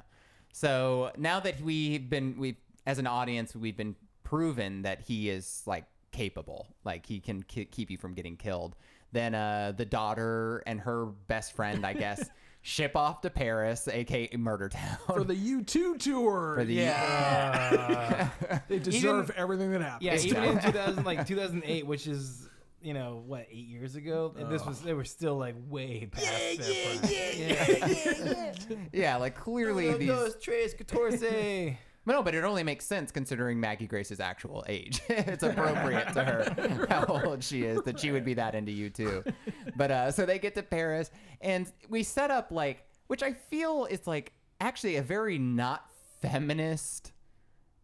[0.54, 5.64] so now that we've been we've as an audience we've been proven that he is
[5.66, 8.76] like capable like he can ki- keep you from getting killed
[9.12, 12.30] then uh the daughter and her best friend i guess
[12.64, 16.56] ship off to paris aka murder town for the U2 tour.
[16.58, 18.28] For the- Uh,
[18.68, 20.04] they deserve Even- everything that happened.
[20.04, 22.48] yeah, even in 2000, like 2008, which is
[22.84, 26.26] you know what eight years ago, and this was they were still like way past
[26.58, 27.12] their prime.
[27.12, 28.76] yeah yeah, yeah.
[28.92, 31.78] Yeah, like clearly these Tres Catorce.
[32.06, 35.02] But no, but it only makes sense considering Maggie Grace's actual age.
[35.10, 39.34] it's appropriate to her how old she is that she would be that into U2.
[39.76, 41.12] But uh, so they get to Paris,
[41.42, 45.86] and we set up like, which I feel is like actually a very not
[46.22, 47.12] feminist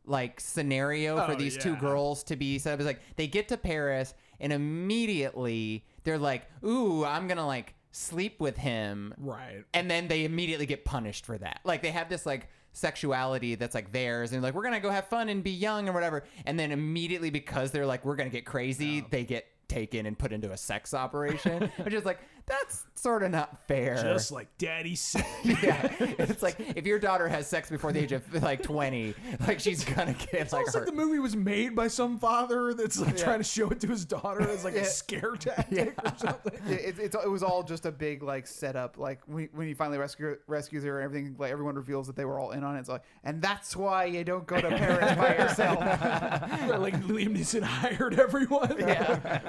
[0.05, 2.79] like scenario for Oh, these two girls to be set up.
[2.79, 8.39] It's like they get to Paris, and immediately they're like, "Ooh, I'm gonna like sleep
[8.39, 9.63] with him." Right.
[9.73, 11.59] and then they immediately get punished for that.
[11.63, 12.47] Like they have this like
[12.77, 15.93] sexuality that's like theirs, and like we're gonna go have fun and be young or
[15.93, 16.23] whatever.
[16.45, 20.31] And then immediately because they're like we're gonna get crazy, they get taken and put
[20.31, 23.95] into a sex operation, which is like that's sort of not fair.
[23.95, 25.25] Just like Daddy said.
[25.43, 29.13] yeah, it's like if your daughter has sex before the age of like twenty,
[29.47, 32.73] like she's gonna get It's like almost like the movie was made by some father
[32.73, 34.81] that's like trying to show it to his daughter as like Yeah.
[34.81, 36.53] a scare tactic or something.
[36.67, 38.97] Yeah, it, it was all just a big like setup.
[38.97, 42.25] Like when, when he finally rescue, rescues her and everything, like everyone reveals that they
[42.25, 42.79] were all in on it.
[42.79, 45.77] It's like, and that's why you don't go to Paris by yourself.
[46.77, 48.75] Like Liam Neeson hired everyone.
[48.79, 49.39] Yeah.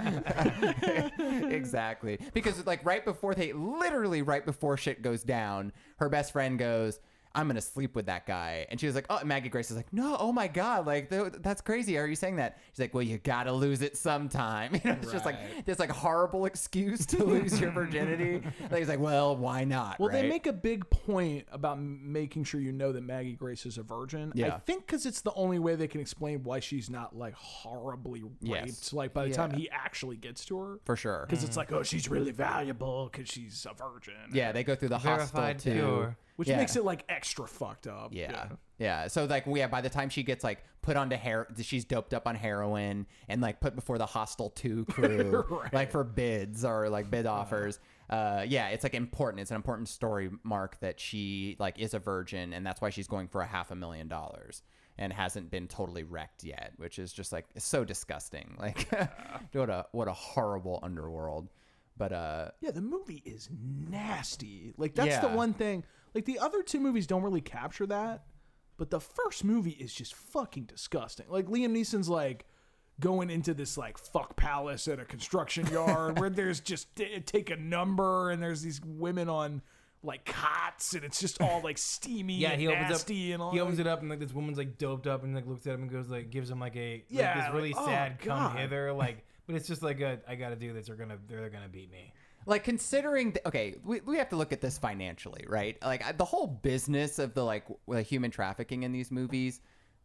[1.49, 2.19] exactly.
[2.33, 6.99] Because like right before they literally right before shit goes down, her best friend goes,
[7.35, 8.67] I'm gonna sleep with that guy.
[8.71, 11.35] And she was like, oh, Maggie Grace is like, no, oh my god, like th-
[11.41, 11.97] that's crazy.
[11.99, 12.59] Are you saying that?
[12.73, 14.73] She's like, well, you gotta lose it sometime.
[14.85, 18.43] You know, it's just like this like horrible excuse to lose your virginity.
[18.71, 19.99] like he's like, well, why not?
[20.01, 20.29] Well, they right?
[20.29, 23.83] make a big point about m- making sure you know that Maggie Grace is a
[23.83, 24.33] virgin.
[24.35, 24.59] I Yeah.
[24.59, 28.37] think because it's the only way they can explain why she's not like horribly raped.
[28.43, 28.93] Yes.
[28.93, 31.27] Like by the time he actually gets to her, for sure.
[31.29, 34.15] because it's like, oh, she's really valuable because she's a virgin.
[34.33, 35.73] Yeah, they go through the hostel Verified too.
[35.73, 36.17] pure.
[36.39, 36.57] Which Yeah.
[36.57, 38.15] makes it like extra fucked up.
[38.15, 38.49] Yeah.
[38.79, 39.09] yeah.
[39.09, 42.27] So like yeah, by the time she gets like put onto hair she's doped up
[42.29, 45.75] on heroin and like put before the hostel 2 crew Right.
[45.75, 47.81] like for bids or like bid offers.
[48.09, 49.41] Uh yeah, it's like important.
[49.41, 53.09] It's an important story mark that she like is a virgin and that's why she's
[53.09, 54.63] going for a half a million dollars
[54.97, 58.57] and hasn't been totally wrecked yet, which is just like so disgusting.
[58.61, 58.89] Like
[59.53, 61.49] what a what a horrible underworld.
[61.97, 63.49] But uh Yeah, the movie is
[63.91, 64.73] nasty.
[64.77, 65.35] Like that's the Yeah.
[65.35, 65.85] one thing.
[66.15, 68.25] Like the other two movies don't really capture that,
[68.77, 71.27] but the first movie is just fucking disgusting.
[71.29, 72.47] Like Liam Neeson's like
[73.01, 76.89] going into this like fuck palace at a construction yard where there's just
[77.27, 79.63] take a number and there's these women on
[80.03, 82.91] like cots and it's just all like steamy Yeah, and he opens up.
[82.91, 85.35] nasty and all He opens it up, and like this woman's like doped up, and
[85.35, 87.73] like looks at him and goes like gives him like a Yeah, like, this really
[87.73, 88.57] like, oh, sad come God.
[88.57, 89.25] hither like.
[89.49, 90.89] But it's just like a I gotta do this.
[90.89, 92.13] They're gonna they're gonna beat me.
[92.49, 95.77] Like considering the, okay we, we have to look at this financially right?
[95.83, 99.61] Like I- the whole business of the like w- the human trafficking in these movies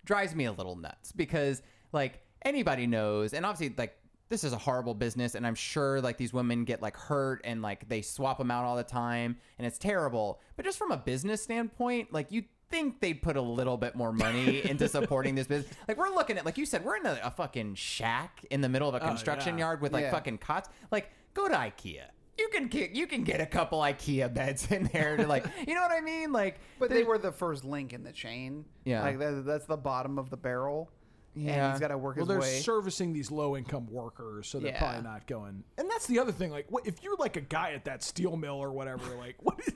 [0.05, 1.61] drives me a little nuts because
[1.93, 3.97] like anybody knows and obviously like
[4.29, 7.61] this is a horrible business and i'm sure like these women get like hurt and
[7.61, 10.39] like they swap them out all the time and it's terrible.
[10.55, 14.11] But just from a business standpoint like you think they'd put a little bit more
[14.11, 15.71] money into supporting this business.
[15.87, 18.69] Like we're looking at like you said we're in a, a fucking shack in the
[18.69, 19.65] middle of a oh, construction yeah.
[19.65, 20.11] yard with like Yeah.
[20.11, 20.69] fucking cots.
[20.91, 22.05] Like go to ikea
[22.37, 25.73] you can get you can get a couple IKEA beds in there to like you
[25.75, 28.65] know what I mean like But they were the first link in the chain.
[28.85, 29.01] Yeah.
[29.03, 30.89] like that, that's the bottom of the barrel.
[31.35, 31.71] and Yeah.
[31.71, 32.59] he's got to work Well, his they're way.
[32.59, 34.79] servicing these low income workers, so they're Yeah.
[34.79, 35.63] probably not going.
[35.77, 36.51] And that's the other thing.
[36.51, 39.59] Like, what, if you're like a guy at that steel mill or whatever, like, what?
[39.59, 39.73] Is,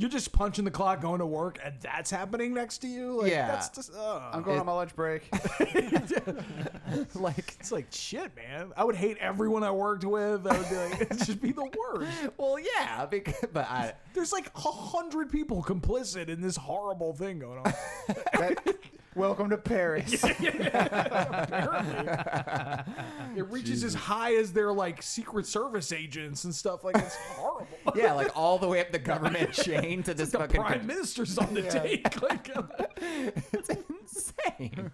[0.00, 3.20] you're just punching the clock, going to work, and that's happening next to you.
[3.20, 3.48] Like, Yeah.
[3.48, 3.94] that's just.
[3.94, 5.28] Uh, I'm going on my lunch break.
[7.14, 8.72] like it's like shit, man.
[8.76, 10.46] I would hate everyone I worked with.
[10.46, 12.30] I would be like, it'd just be the worst.
[12.38, 17.38] well yeah because but I There's like a hundred people complicit in this horrible thing
[17.38, 17.72] going on.
[18.38, 18.76] That-
[19.14, 20.22] welcome to Paris.
[20.24, 22.08] Apparently,
[23.36, 26.84] it reaches as high as their like Secret Service agents and stuff.
[26.84, 27.66] Like it's horrible.
[27.94, 31.36] yeah like all the way up the government chain to this the fucking prime minister's
[31.38, 32.20] on the take.
[32.22, 32.62] Like, uh,
[33.52, 34.92] it's insane.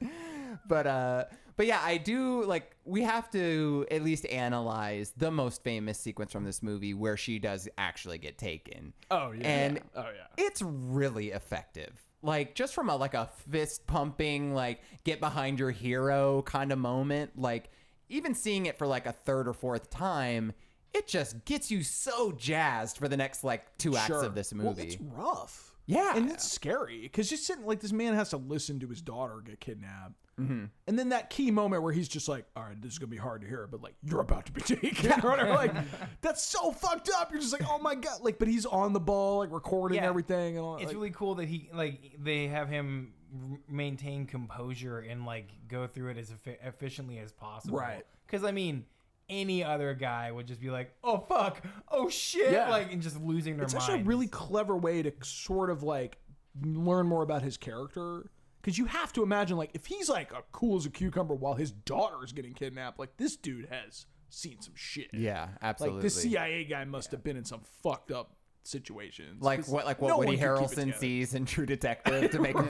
[0.68, 1.24] But uh
[1.57, 6.33] but yeah, I do like we have to at least analyze the most famous sequence
[6.33, 8.92] from this movie where she does actually get taken.
[9.11, 9.46] Oh, yeah.
[9.46, 10.26] And Oh, yeah.
[10.44, 12.06] It's really effective.
[12.26, 16.78] Like just from a like a fist pumping like get behind your hero kind of
[16.78, 17.70] moment, like
[18.08, 20.52] even seeing it for like a third or fourth time,
[20.92, 24.66] it just gets you so jazzed for the next like two acts of this movie.
[24.66, 25.72] Well, it's rough.
[25.86, 26.16] Yeah.
[26.16, 29.40] and it's scary because just sitting like this man has to listen to his daughter
[29.44, 30.64] get kidnapped, mm-hmm.
[30.87, 33.16] and then that key moment where he's just like, "All right, this is gonna be
[33.16, 35.51] hard to hear, but like you're about to be taken," or whatever.
[35.55, 35.75] Like
[36.20, 37.31] that's so fucked up.
[37.31, 40.09] You're just like, "Oh my god!" Like, but he's on the ball, like recording Yeah.
[40.09, 40.77] everything, and all.
[40.77, 43.12] It's like, really cool that he like they have him
[43.53, 47.79] r- maintain composure and like go through it as effi- efficiently as possible.
[47.79, 48.05] Right.
[48.27, 48.85] Because I mean,
[49.29, 52.68] any other guy would just be like, "Oh fuck, oh shit," Yeah.
[52.70, 53.64] like and just losing their mind.
[53.64, 53.88] it's minds.
[53.88, 56.18] actually a really clever way to sort of like
[56.62, 58.31] learn more about his character.
[58.66, 61.55] Because you have to imagine, like, if he's like a cool as a cucumber while
[61.55, 65.07] his daughter is getting kidnapped, like this dude has seen some shit.
[65.12, 65.98] yeah, absolutely.
[65.98, 68.33] Like this CIA guy must have been in some fucked up
[68.64, 69.40] situations.
[69.40, 72.33] Like what like what no Woody one could keep it Harrelson sees in True Detective
[72.33, 72.68] to make him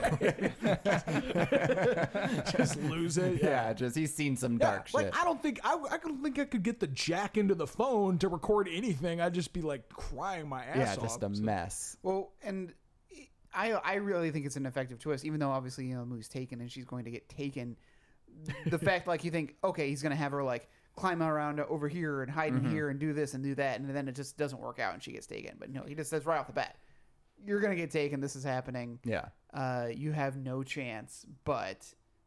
[2.58, 3.42] Just lose it.
[3.42, 5.18] yeah, just he's seen some Yeah, dark like shit.
[5.18, 8.18] I don't think I, I don't think I could get the jack into the phone
[8.18, 9.22] to record anything.
[9.22, 11.00] I'd just be like crying my ass yeah, off.
[11.00, 11.96] just a So- mess.
[12.02, 12.74] Well, and
[13.56, 16.28] I I really think it's an effective twist, even though obviously you know the movie's
[16.28, 17.76] taken and she's going to get taken.
[18.66, 22.22] the fact like you think okay he's gonna have her like climb around over here
[22.22, 24.60] and hide in here and do this and do that and then it just doesn't
[24.60, 25.56] work out and she gets taken.
[25.58, 26.76] But no, he just says right off the bat,
[27.46, 28.20] "You're gonna get taken.
[28.20, 28.98] This is happening.
[29.04, 31.24] Yeah, Uh, you have no chance.
[31.44, 31.86] But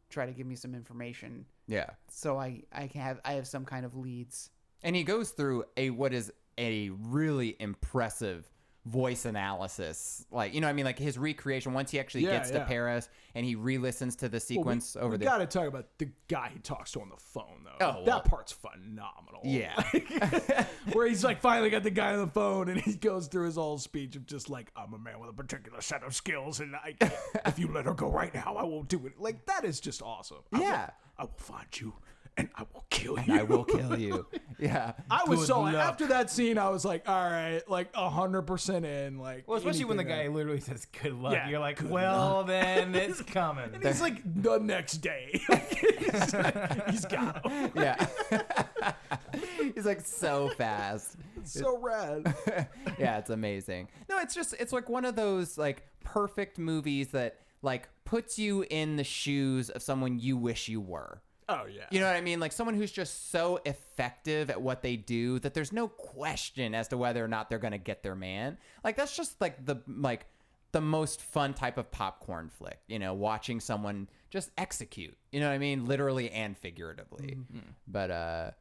[0.09, 1.91] try to give me some information yeah.
[2.09, 4.49] so I I can have I have some kind of leads."
[4.81, 8.49] And he goes through a what is a really impressive
[8.89, 10.25] voice analysis.
[10.31, 11.73] Like, you know, what I mean, like his recreation.
[11.73, 12.63] Once he actually Yeah, gets to yeah.
[12.65, 15.25] Paris and he re-listens to the sequence over we the.
[15.25, 17.85] got to talk about the guy he talks to on the phone, though.
[17.85, 18.05] Oh, well.
[18.05, 19.41] that part's phenomenal.
[19.43, 19.75] Yeah.
[20.93, 23.55] where he's like finally got the guy on the phone and he goes through his
[23.55, 26.75] whole speech of just like I'm a man with a particular set of skills and
[26.75, 26.95] I,
[27.45, 29.19] if you let her go right now I won't do it.
[29.19, 30.37] Like that is just awesome.
[30.51, 30.89] I will- Yeah.
[31.17, 31.93] I will find you
[32.39, 33.33] and I will kill you.
[33.39, 34.25] I will kill you.
[34.61, 34.91] Yeah.
[35.09, 35.75] I was Good so luck.
[35.75, 39.85] after that scene I was like all right like hundred percent in like Well, especially
[39.85, 43.21] when the guy that- literally says "good luck," Yeah, you're like, good "Well, then it's
[43.37, 46.33] coming." and he's like the next day he's,
[46.89, 47.71] he's got him.
[47.73, 48.05] Yeah.
[49.75, 51.15] He's like so fast.
[51.45, 52.35] so rad.
[52.99, 53.87] yeah, it's amazing.
[54.09, 58.65] No, it's just it's like one of those like perfect movies that like puts you
[58.69, 61.21] in the shoes of someone you wish you were.
[61.49, 61.85] Oh yeah.
[61.89, 62.39] You know what I mean?
[62.39, 66.87] Like someone who's just so effective at what they do that there's no question as
[66.89, 68.57] to whether or not they're going to get their man.
[68.83, 70.27] Like that's just like the like
[70.71, 75.17] the most fun type of popcorn flick, you know, watching someone just execute.
[75.31, 75.87] You know what I mean?
[75.87, 77.37] Literally and figuratively.
[77.87, 78.51] But uh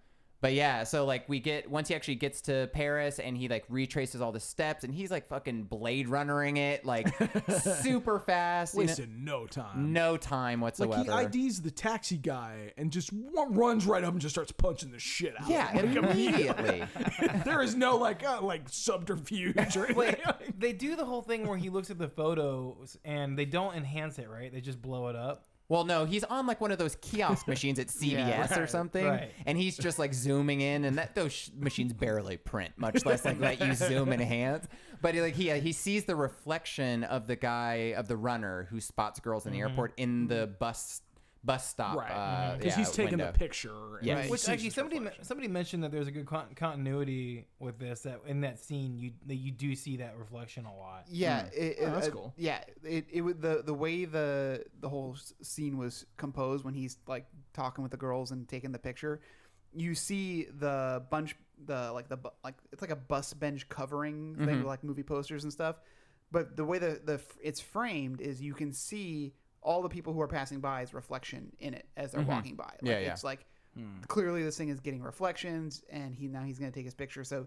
[0.41, 3.65] but yeah, so like we get once he actually gets to Paris and he like
[3.69, 7.09] retraces all the steps and he's like fucking Blade Runnering it like
[7.83, 8.75] super fast.
[8.75, 8.95] you know?
[9.41, 9.93] No time.
[9.93, 11.03] no time whatsoever.
[11.11, 14.53] Like he IDs the taxi guy and just one runs right up and just starts
[14.53, 15.49] punching the shit out.
[15.49, 16.05] yeah, of him.
[16.05, 16.85] immediately.
[17.45, 19.97] there is no like uh, like subterfuge or anything.
[19.97, 20.19] Wait,
[20.57, 24.19] they do the whole thing where he looks at the photos and they don't enhance
[24.21, 24.53] it, right?
[24.53, 25.47] They just blow it up.
[25.69, 29.05] Well, no, he's on like one of those kiosk machines at CVS or right, something,
[29.05, 29.31] right.
[29.45, 33.25] and he's just like zooming in, and that those sh- machines barely print, much less
[33.25, 34.67] like let you zoom in enhance.
[35.03, 38.67] But he, like he uh, he sees the reflection of the guy of the runner
[38.71, 39.69] who spots girls in the mm-hmm.
[39.69, 41.03] airport in the bus
[41.45, 43.33] bus stop, right, uh, because yeah, he's taking window.
[43.33, 43.99] the picture.
[43.99, 44.25] and Yes.
[44.27, 45.25] he Which actually somebody reflection.
[45.25, 49.13] somebody mentioned that there's a good con- continuity with this that in that scene you
[49.27, 51.05] that you do see that reflection a lot.
[51.09, 52.35] Yeah, it, Oh, that's uh, cool.
[52.37, 56.99] Yeah, it it was the the way the the whole scene was composed when he's
[57.07, 59.21] like talking with the girls and taking the picture.
[59.73, 64.59] You see the bunch, the like the like it's like a bus bench covering thing
[64.59, 65.77] with like movie posters and stuff.
[66.33, 69.35] But the way the the it's framed is you can see
[69.69, 72.31] all the people who are passing by is reflection in it as they're mm-hmm.
[72.31, 72.65] walking by.
[72.65, 73.13] Like, Yeah, yeah.
[73.13, 73.45] It's like
[73.77, 74.01] hmm.
[74.07, 77.23] clearly this thing is getting reflections, and he now he's going to take his picture.
[77.23, 77.47] So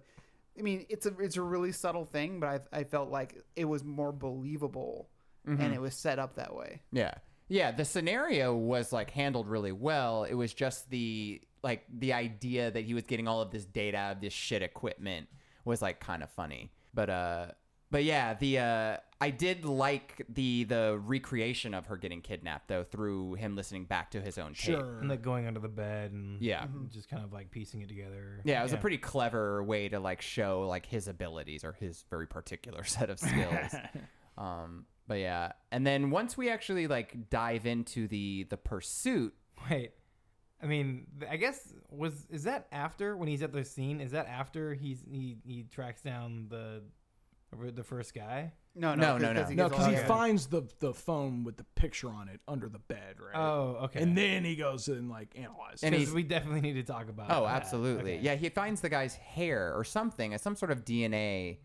[0.58, 3.66] I mean, it's a it's a really subtle thing, but I I felt like it
[3.66, 5.10] was more believable,
[5.48, 5.74] and mm-hmm.
[5.74, 6.82] it was set up that way.
[6.92, 7.16] Yeah.
[7.48, 10.24] Yeah, the scenario was like handled really well.
[10.24, 14.12] It was just the like the idea that he was getting all of this data
[14.12, 15.28] of this shit equipment
[15.66, 16.72] was like kind of funny.
[16.94, 17.48] But uh
[17.92, 22.84] but yeah, the uh I did like the the recreation of her getting kidnapped though
[22.84, 24.78] through him listening back to his own tape.
[24.80, 25.00] Sure.
[25.00, 26.66] And like going under the bed and Yeah.
[26.92, 28.42] just kind of like piecing it together.
[28.44, 32.04] Yeah, it was a pretty clever way to like show like his abilities or his
[32.10, 33.76] very particular set of skills.
[34.40, 39.36] um, but yeah, and then once we actually like dive into the the pursuit,
[39.70, 39.92] Wait,
[40.64, 44.00] I mean, th- I guess was is that after when he's at the scene?
[44.02, 46.82] Is that after he's he he tracks down the
[47.60, 48.54] the first guy?
[48.76, 49.44] No, No, no, no, no.
[49.44, 52.70] he No, because he the- finds the the phone with the picture on it under
[52.70, 53.36] the bed, right?
[53.36, 54.02] Oh, okay.
[54.02, 55.84] And then he goes and like analyzes.
[55.84, 55.98] And it.
[56.00, 57.28] he's- Because we definitely need to talk about.
[57.30, 57.56] Oh, that.
[57.62, 58.14] absolutely.
[58.16, 58.22] Okay.
[58.24, 61.58] Yeah, he finds the guy's hair or something, some sort of DNA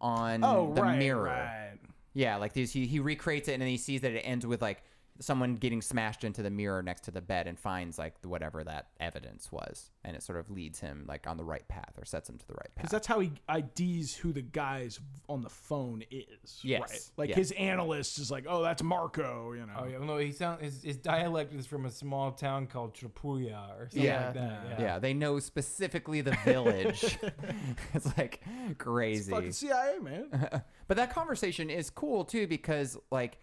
[0.00, 1.24] on oh, the right, mirror.
[1.24, 1.78] right.
[2.12, 4.60] Yeah, like these, he he recreates it and then he sees that it ends with
[4.60, 4.82] like
[5.20, 8.88] someone getting smashed into the mirror next to the bed and finds like whatever that
[8.98, 12.28] evidence was, and it sort of leads him like on the right path or sets
[12.28, 12.84] him to the right path.
[12.84, 16.60] Because that's how he IDs who the guys on the phone is.
[16.62, 17.00] Yes, Right.
[17.16, 17.36] Like yeah.
[17.36, 19.72] his analyst is like, oh, that's Marco, you know.
[19.76, 22.94] Oh yeah, well, no, he sound his, his dialect is from a small town called
[22.94, 24.24] Trapuya or something Yeah.
[24.26, 24.62] like that.
[24.70, 24.80] Yeah.
[24.80, 27.18] yeah, they know specifically the village.
[27.94, 28.42] it's like
[28.78, 29.30] crazy.
[29.30, 30.62] Fucking CIA, man.
[30.88, 33.38] but that conversation is cool too because like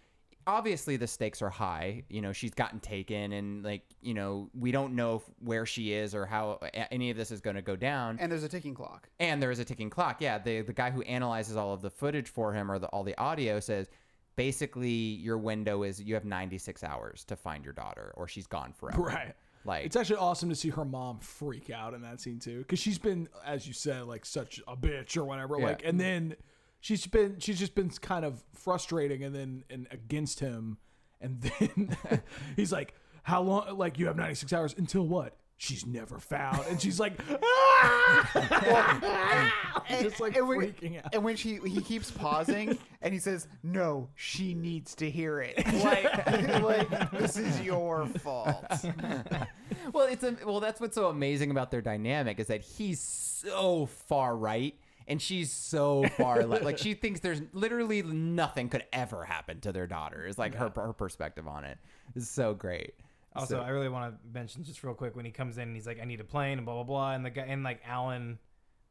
[0.48, 4.72] obviously the stakes are high you know she's gotten taken and like you know we
[4.72, 6.58] don't know where she is or how
[6.90, 9.08] any of this is going to go down and there's a ticking clock.
[9.20, 11.90] and there is a ticking clock yeah the the guy who analyzes all of the
[11.90, 13.90] footage for him or the, all the audio says
[14.36, 18.72] basically your window is you have 96 hours to find your daughter or she's gone
[18.72, 19.34] forever right.
[19.66, 22.78] like It's actually awesome to see her mom freak out in that scene too, because
[22.78, 25.56] she's been, as you said, like such a bitch or whatever.
[25.58, 25.66] Yeah.
[25.66, 26.36] Like, and then
[26.80, 30.78] she's been, she's just been kind of frustrating, and then and against him,
[31.20, 31.96] and then
[32.56, 33.76] he's like, "How long?
[33.76, 39.52] Like, you have ninety six hours until what?" She's never found, and she's like, "Ah!"
[40.00, 41.12] just like and when, freaking out.
[41.12, 45.58] And when she he keeps pausing and he says, "No, she needs to hear it."
[45.78, 48.64] Like, like this is your fault.
[49.92, 50.60] well, it's a, well.
[50.60, 54.74] That's what's so amazing about their dynamic is that he's so far right,
[55.08, 56.64] and she's so far left.
[56.64, 60.26] Like she thinks there's literally nothing could ever happen to their daughter.
[60.26, 61.78] Is like her her perspective on it
[62.14, 62.94] is so great.
[63.34, 65.74] Also, So- I really want to mention just real quick when he comes in and
[65.76, 67.80] he's like, "I need a plane," and blah blah blah, and the guy and like
[67.86, 68.38] Alan,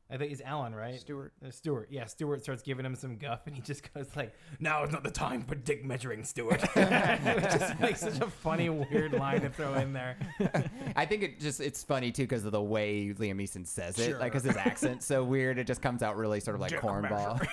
[0.10, 1.00] I think he's Alan, right?
[1.00, 1.34] Stuart.
[1.46, 2.06] Uh, Stuart, yeah.
[2.06, 5.12] Stuart starts giving him some guff, and he just goes like, "Now is not the
[5.12, 9.74] time for dick measuring, Stuart." it just makes such a funny, weird line to throw
[9.76, 10.18] in there.
[10.96, 14.12] I think it just it's funny too because of the way Liam Neeson says it,
[14.12, 14.20] Sure.
[14.20, 16.82] like because his accent's so weird, it just comes out really sort of like Dick
[16.82, 17.46] cornball.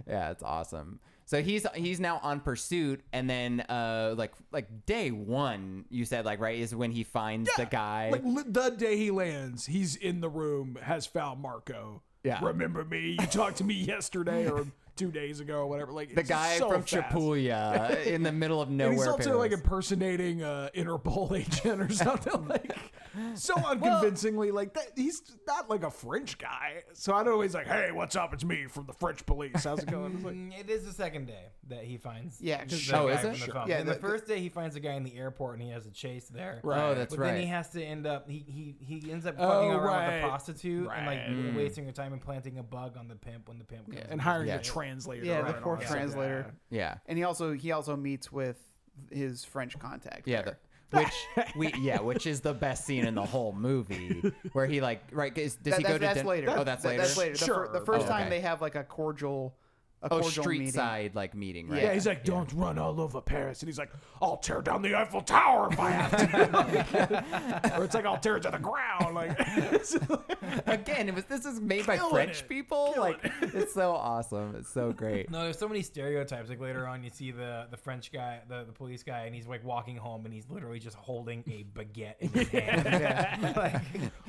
[0.06, 1.00] yeah, it's awesome.
[1.30, 6.24] So he's he's now on pursuit, and then uh like like day one, you said
[6.24, 8.08] like right is when he finds the guy.
[8.10, 12.02] Like li- the day he lands, he's in the room, has found Marco.
[12.24, 12.40] Yeah.
[12.42, 13.16] Remember me?
[13.20, 14.66] You talked to me yesterday or
[15.00, 15.92] two days ago or whatever.
[15.92, 16.94] Like the guy so from fast.
[17.10, 18.94] Chapulia in the middle of And nowhere.
[18.96, 19.62] he's also like Paris.
[19.64, 22.76] impersonating uh, Interpol agent or something like
[23.34, 24.50] so unconvincingly.
[24.50, 26.82] like that, he's not like a French guy.
[26.92, 27.40] So I don't know.
[27.40, 28.32] He's like, "Hey, what's up?
[28.34, 29.64] It's me from the French police.
[29.64, 32.40] How's it going?" It's like, Mm, it is the second day that he finds.
[32.40, 33.32] Yeah, 'cause- the Oh, guy is it?
[33.32, 33.64] the Sure.
[33.66, 35.70] Yeah, the, the- the- first day he finds a guy in the airport and he
[35.70, 36.60] has a chase there.
[36.62, 37.32] Oh, that's but right.
[37.32, 39.84] then he has to end up he he, he ends up Oh, fucking around with
[39.92, 40.20] right.
[40.22, 41.54] the prostitute and like Right.
[41.56, 44.20] wasting her time and planting a bug on the pimp when the pimp comes and
[44.20, 44.56] hiring Yeah.
[44.56, 44.58] a
[44.90, 45.24] translator.
[45.24, 46.46] Yeah, the and poor translator.
[46.70, 46.96] yeah.
[47.06, 48.58] And he also he also meets with
[49.10, 50.26] his French contact.
[50.26, 50.58] Yeah, there.
[50.90, 54.80] the, which we yeah, which is the best scene in the whole movie, where he
[54.80, 56.50] like right is, does That- he go that's, to that's din- later.
[56.50, 57.02] Oh, that's That- later.
[57.02, 57.32] That's later.
[57.34, 57.68] The, fir- Sure.
[57.72, 58.30] the first Oh, time okay.
[58.30, 59.54] they have like a cordial,
[60.02, 60.72] a Oh, cordial street meeting.
[60.72, 61.82] side like meeting, right?
[61.82, 63.90] Yeah, he's like, "Don't run all over Paris," and he's like,
[64.22, 68.36] "I'll tear down the Eiffel Tower if I have to," or it's like, "I'll tear
[68.38, 69.38] it to the ground." Like,
[70.66, 72.48] Again, it was this is made by French it.
[72.48, 72.94] people.
[72.96, 74.54] Like it's so awesome.
[74.56, 75.30] It's so great.
[75.30, 76.48] No, there's so many stereotypes.
[76.48, 79.46] Like later on, you see the the French guy, the, the police guy, and he's
[79.46, 83.42] like walking home, and he's literally just holding a baguette in his hand.
[83.56, 83.74] like,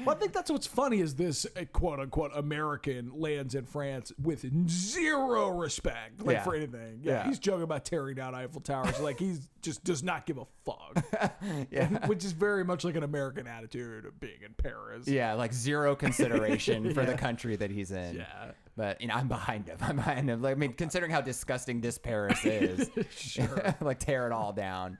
[0.05, 4.11] Well, I think that's what's funny is this uh, quote unquote American lands in France
[4.21, 6.43] with zero respect, like Yeah.
[6.43, 6.99] for anything.
[7.03, 7.27] Yeah, Yeah.
[7.27, 11.05] he's joking about tearing down Eiffel Towers, like he's just does not give a fuck.
[11.71, 11.87] Yeah.
[12.07, 15.07] which is very much like an American attitude of being in Paris.
[15.07, 18.15] Yeah, like zero consideration for the country that he's in.
[18.17, 18.51] Yeah.
[18.77, 19.77] But you know, I'm behind him.
[19.81, 20.41] I'm behind him.
[20.41, 24.97] Like, I mean, considering how disgusting this Paris is, sure, like tear it all down.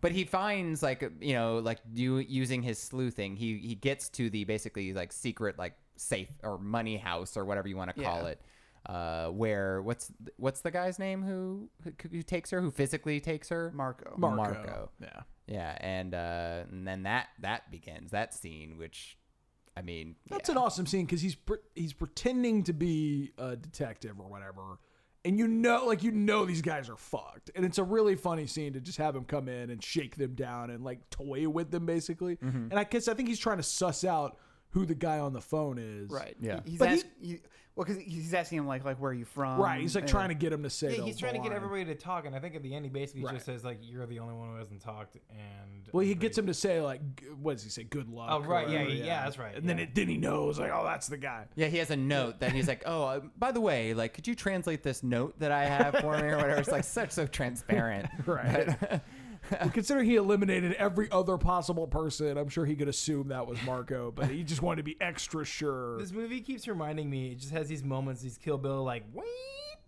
[0.00, 4.30] but he finds like you know, like you using his sleuthing, he he gets to
[4.30, 8.22] the basically like secret like safe or money house or whatever you want to call
[8.22, 8.28] Yeah.
[8.28, 8.40] it.
[8.92, 13.48] Uh, where what's what's the guy's name who, who who takes her who physically takes
[13.48, 13.72] her?
[13.74, 14.14] Marco.
[14.18, 14.36] Marco.
[14.36, 14.90] Marco.
[15.00, 15.20] Yeah.
[15.46, 19.18] Yeah, and uh, and then that that begins that scene, which,
[19.76, 20.54] I mean, That's yeah.
[20.54, 24.78] an awesome scene because he's pre- he's pretending to be a detective or whatever,
[25.24, 28.46] and you know, like you know, these guys are fucked, and it's a really funny
[28.46, 31.70] scene to just have him come in and shake them down and like toy with
[31.70, 32.36] them basically.
[32.36, 32.68] Mm-hmm.
[32.70, 34.38] And I guess I think he's trying to suss out
[34.72, 36.10] who the guy on the phone is.
[36.10, 36.36] Right.
[36.40, 36.60] Yeah.
[36.64, 37.10] He- He's But he- asking.
[37.20, 37.38] he,
[37.74, 39.58] well, because he's asking him like like where are you from?
[39.58, 39.80] Right.
[39.80, 40.94] He's like and- trying to get him to say.
[40.98, 41.56] yeah, he's the trying to get line.
[41.56, 43.32] everybody to talk, and I think at the end he basically Right.
[43.34, 46.46] just says like, "You're the only one who hasn't talked," and Well, he gets him
[46.48, 47.84] to say like, g- what does he say?
[47.84, 48.28] Good luck.
[48.30, 49.84] Oh, or right, yeah, whatever, yeah, yeah, that's right, And then yeah.
[49.84, 51.46] it, then he knows like, oh, that's the guy.
[51.54, 54.26] Yeah, he has a note that he's like, oh, uh, by the way, like, could
[54.26, 56.60] you translate this note that I have for me or whatever?
[56.60, 58.06] It's like such so transparent.
[58.26, 59.00] Right.
[59.50, 63.58] Well, considering he eliminated every other possible person, I'm sure he could assume that was
[63.64, 65.98] Marco, but he just wanted to be extra sure.
[65.98, 67.32] This movie keeps reminding me.
[67.32, 69.24] It just has these moments, these Kill Bill like "Wee,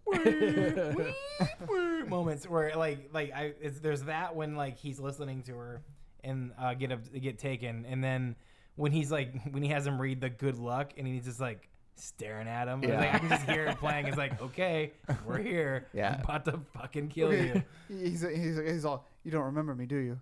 [0.07, 1.15] wee, wee,
[1.69, 5.83] wee," moments where like like I it's, there's that when like he's listening to her
[6.23, 8.37] and uh, get a, get taken, and then
[8.77, 11.69] when he's like when he has him read the good luck and he's just like
[11.97, 12.83] staring at him.
[12.83, 13.01] It's Yeah.
[13.01, 14.07] Like, I can just hear it playing.
[14.07, 14.93] It's like okay,
[15.27, 15.87] we're here.
[15.93, 16.15] Yeah.
[16.15, 17.63] I'm about to fucking kill you.
[17.89, 19.07] He's he's he's all.
[19.25, 20.21] You don't remember me, do you?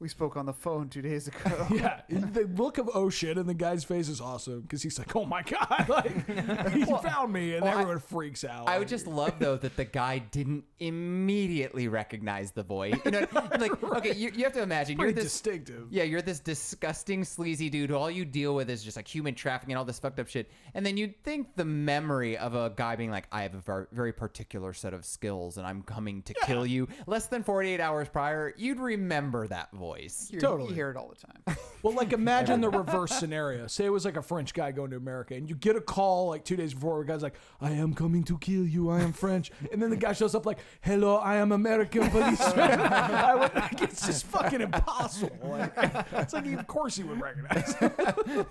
[0.00, 1.66] We spoke on the phone two days ago.
[1.72, 5.14] yeah, the look of oh shit in the guy's face is awesome because he's like,
[5.16, 8.68] oh my god, like he found me, and well, I- everyone freaks out.
[8.68, 12.98] I would just love though that the guy didn't immediately recognize the voice.
[13.04, 13.26] You know,
[13.58, 15.86] like okay, you, you have to imagine you're this distinctive.
[15.90, 19.72] Yeah, you're this disgusting, sleazy dude all you deal with is just like human trafficking
[19.72, 20.50] and all this fucked up shit.
[20.74, 23.88] And then you'd think the memory of a guy being like, I have a ver-
[23.92, 28.08] very particular set of skills and I'm coming to kill you less than 48 hours
[28.08, 29.83] prior, you'd remember that voice.
[30.30, 30.70] You, Totally.
[30.70, 31.56] You hear it all the time.
[31.84, 33.66] Well, like imagine the reverse scenario.
[33.66, 36.28] Say it was like a French guy going to America, and you get a call
[36.28, 38.88] like two days before where a guy's like, "I am coming to kill you.
[38.88, 42.80] I am French," and then the guy shows up like, "Hello, I am American policeman."
[42.80, 45.36] I would, like, it's just fucking impossible.
[45.46, 45.74] Like,
[46.12, 47.76] it's like, of course he would recognize.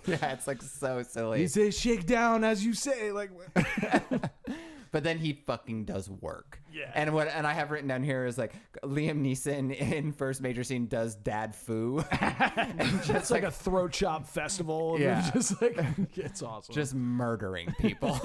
[0.06, 1.40] yeah, it's like so silly.
[1.40, 3.12] he says, "Shake down," as you say.
[3.12, 3.32] Like,
[4.94, 6.62] but then he fucking does work.
[6.72, 6.92] Yeah.
[6.94, 10.64] And what and I have written down here is like Liam Neeson in first major
[10.64, 12.06] scene does dad foo.
[12.22, 14.94] and just It's like a throat chop festival.
[14.94, 15.32] And Yeah.
[15.34, 15.80] Just like
[16.16, 16.76] it's awesome.
[16.76, 18.20] just murdering people.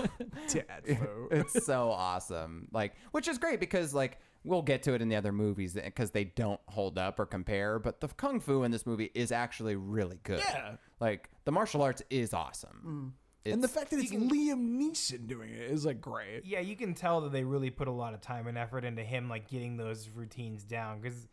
[0.48, 1.28] dad food.
[1.30, 2.68] it's so awesome.
[2.70, 5.80] Like, which is great because like we'll get to it in the other movies eh,
[5.84, 7.78] because they don't hold up or compare.
[7.78, 10.40] But the kung fu in this movie is actually really good.
[10.40, 10.72] Yeah.
[11.00, 13.14] Like the martial arts is awesome.
[13.16, 13.27] Mm.
[13.44, 16.42] And the fact that it's Liam Neeson doing it is like great.
[16.44, 19.02] Yeah, you can tell that they really put a lot of time and effort into
[19.02, 21.28] him like getting those routines down because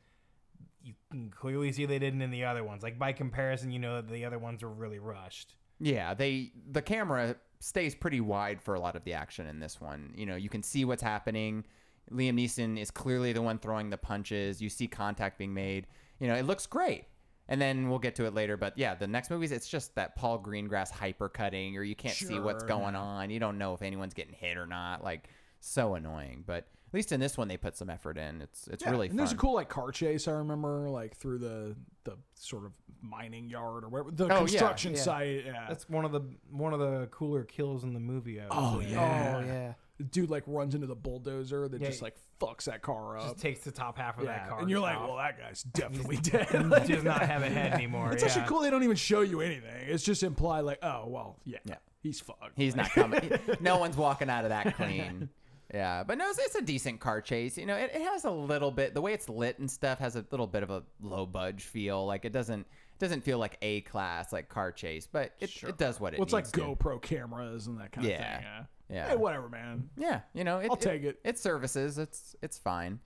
[0.84, 2.84] you can clearly see they didn't in the other ones.
[2.84, 5.56] Like by comparison, you know that the other ones were really rushed.
[5.80, 9.82] Yeah, they the camera stays pretty wide for a lot of the action in this
[9.82, 10.14] one.
[10.16, 11.66] You know, you can see what's happening.
[12.12, 14.62] Liam Neeson is clearly the one throwing the punches.
[14.62, 15.88] You see contact being made.
[16.20, 17.06] You know, it looks great.
[17.48, 20.16] And then we'll get to it later, but yeah, the next movies it's just that
[20.16, 23.30] Paul Greengrass hyper cutting or you can't see what's Sure, going on.
[23.30, 25.04] You don't know if anyone's getting hit or not.
[25.04, 25.30] Like
[25.60, 26.44] so annoying.
[26.46, 28.42] But at least in this one they put some effort in.
[28.42, 29.18] It's it's Yeah, really and fun.
[29.18, 32.72] there's a cool like car chase I remember like through the the sort of
[33.02, 35.02] mining yard or whatever the oh, yeah, construction yeah.
[35.02, 35.46] site.
[35.46, 36.22] Yeah, That's one of the
[36.52, 38.40] one of the cooler kills in the movie.
[38.40, 38.92] I Oh, say.
[38.92, 39.36] yeah.
[39.42, 39.74] Oh yeah.
[39.98, 43.24] the dude like runs into the bulldozer that Yeah, just like fucks that car up.
[43.26, 44.60] just takes the top half of that car.
[44.60, 45.08] and you're like, off.
[45.08, 46.48] well, that guy's definitely dead.
[46.50, 46.58] He
[46.94, 48.12] does not have a head anymore.
[48.14, 48.30] It's yeah.
[48.30, 48.62] actually cool.
[48.62, 49.72] They don't even show you anything.
[49.88, 51.76] It's just implied like, oh well, yeah, Yeah.
[52.02, 52.54] he's fucked.
[52.56, 53.32] He's not coming.
[53.60, 55.30] no one's walking out of that clean.
[55.76, 57.58] Yeah, but no, it's, it's a decent car chase.
[57.58, 60.16] You know, it, it has a little bit the way it's lit and stuff has
[60.16, 62.06] a little bit of a low budge feel.
[62.06, 65.78] Like it doesn't it doesn't feel like a class like car chase, but it, it
[65.78, 66.60] does what it well, it's like to.
[66.62, 68.14] GoPro cameras and that kind Yeah.
[68.14, 68.44] of thing.
[68.44, 68.64] Yeah.
[68.88, 69.10] Yeah.
[69.10, 69.90] Hey, whatever, man.
[69.98, 71.20] Yeah, you know, it, I'll take it.
[71.26, 71.98] It services.
[71.98, 73.00] It's it's fine.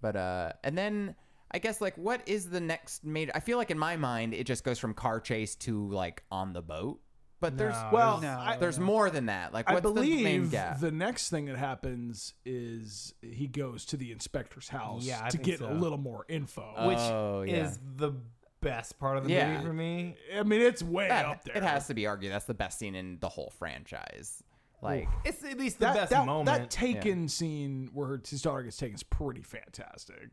[0.00, 1.16] But uh and then
[1.50, 4.44] I guess like what is the next major I feel like in my mind it
[4.44, 7.00] just goes from car chase to like on the boat.
[7.42, 8.38] But there's No, Well, No.
[8.38, 9.52] I, there's more than that.
[9.52, 10.80] Like I what's the main believe gap?
[10.80, 15.36] the next thing that happens is he goes to the inspector's house Yeah, I to
[15.36, 15.70] think get so.
[15.70, 16.62] a little more info.
[16.88, 17.66] which Oh, yeah.
[17.66, 18.12] is the
[18.60, 19.52] best part of the Yeah.
[19.54, 20.16] movie for me.
[20.34, 21.56] I mean, it's way That- up there.
[21.56, 24.42] It has to be argued that's the best scene in the whole franchise.
[24.80, 26.46] Like, It's at least the that, best that, moment.
[26.46, 30.30] that taken scene where his daughter gets taken is pretty fantastic.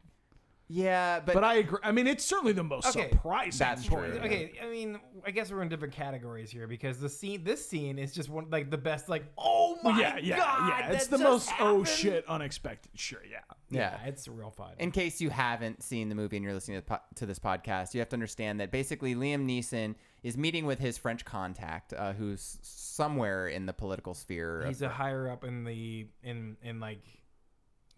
[0.71, 1.79] Yeah, but, But I agree.
[1.83, 3.57] I mean, it's certainly the most Okay, surprising.
[3.57, 4.11] that's part.
[4.11, 4.19] true.
[4.19, 7.97] Okay, I mean, I guess we're in different categories here because the scene, this scene
[7.97, 9.09] is just one like the best.
[9.09, 10.91] Like, oh my yeah, yeah, god, yeah.
[10.91, 11.87] It's that the just most oh happened.
[11.87, 12.91] shit unexpected.
[12.93, 13.39] Sure, yeah.
[13.71, 14.07] Yeah, yeah.
[14.09, 14.73] it's real fun.
[14.77, 17.39] In case you haven't seen the movie and you're listening to, the po- to this
[17.39, 21.93] podcast, you have to understand that basically Liam Neeson is meeting with his French contact,
[21.93, 24.65] uh, who's somewhere in the political sphere.
[24.67, 27.01] he's of, a higher up in the in in like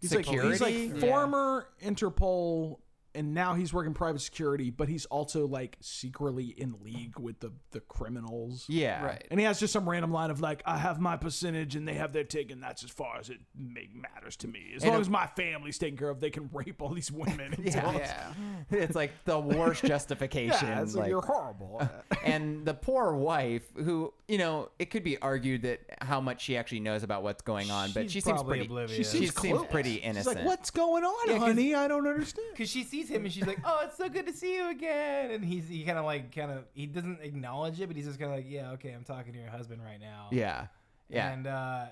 [0.02, 1.00] He's like he's like Yeah.
[1.00, 2.78] former Interpol,
[3.14, 7.52] and now he's working private security, but he's also like secretly in league with the
[7.72, 8.64] the criminals.
[8.68, 9.26] yeah, Right.
[9.30, 11.94] And he has just some random line of like, "I have my percentage, and they
[11.94, 14.72] have their take, and that's as far as it make matters to me.
[14.76, 17.10] As And long a- as my family's taken care of, they can rape all these
[17.12, 17.80] women." And Yeah.
[17.80, 18.32] tell us- Yeah.
[18.78, 20.68] It's like the worst justification.
[20.68, 21.78] yeah, like, like- you're horrible.
[21.80, 21.88] Uh,
[22.24, 26.56] and the poor wife, who you know, it could be argued that how much she
[26.56, 28.64] actually knows about what's going on, but she seems pretty.
[28.64, 28.96] oblivious.
[28.96, 29.70] She She seems, seems clueless.
[29.70, 30.36] pretty She's innocent.
[30.36, 31.74] like, "What's going on, Yeah, 'cause- honey?
[31.74, 34.32] I don't understand." because she sees him and she's like, "Oh, it's so good to
[34.32, 37.86] see you again," and he's he kind of like kind of he doesn't acknowledge it,
[37.86, 40.28] but he's just kind of like, "Yeah, okay, I'm talking to your husband right now."
[40.30, 40.66] Yeah,
[41.08, 41.32] yeah.
[41.32, 41.84] and uh,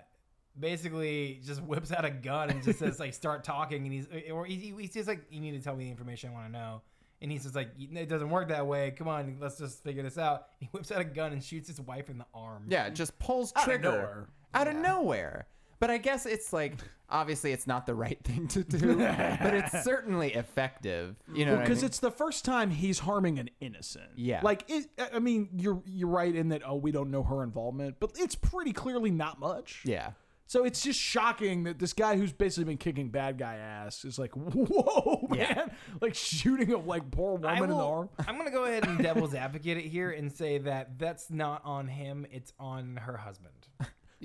[0.59, 4.45] basically just whips out a gun and just says like start talking and he's or
[4.45, 6.83] he, he's just like you need to tell me the information I want to know
[7.23, 10.19] and he's just like it doesn't work that way come on let's just figure this
[10.19, 13.19] out he whips out a gun and shoots his wife in the arm Yeah, just
[13.19, 14.27] pulls of trigger nowhere.
[14.55, 15.47] out of nowhere.
[15.81, 16.75] But I guess it's like
[17.09, 21.17] obviously it's not the right thing to do, but it's certainly effective.
[21.35, 21.87] You know, what I because mean?
[21.87, 24.11] it's the first time he's harming an innocent.
[24.15, 24.41] Yeah.
[24.43, 26.63] like it, I mean, you're you're right in that.
[26.65, 29.83] Oh, we don't know her involvement, but it's pretty clearly not much.
[29.85, 30.13] yeah.
[30.47, 34.19] So it's just shocking that this guy who's basically been kicking bad guy ass is
[34.19, 35.67] like, whoa, man, Yeah.
[36.01, 38.09] like shooting a like poor woman I in the arm.
[38.27, 41.87] I'm gonna go ahead and devil's advocate it here and say that that's not on
[41.87, 43.55] him it's on her husband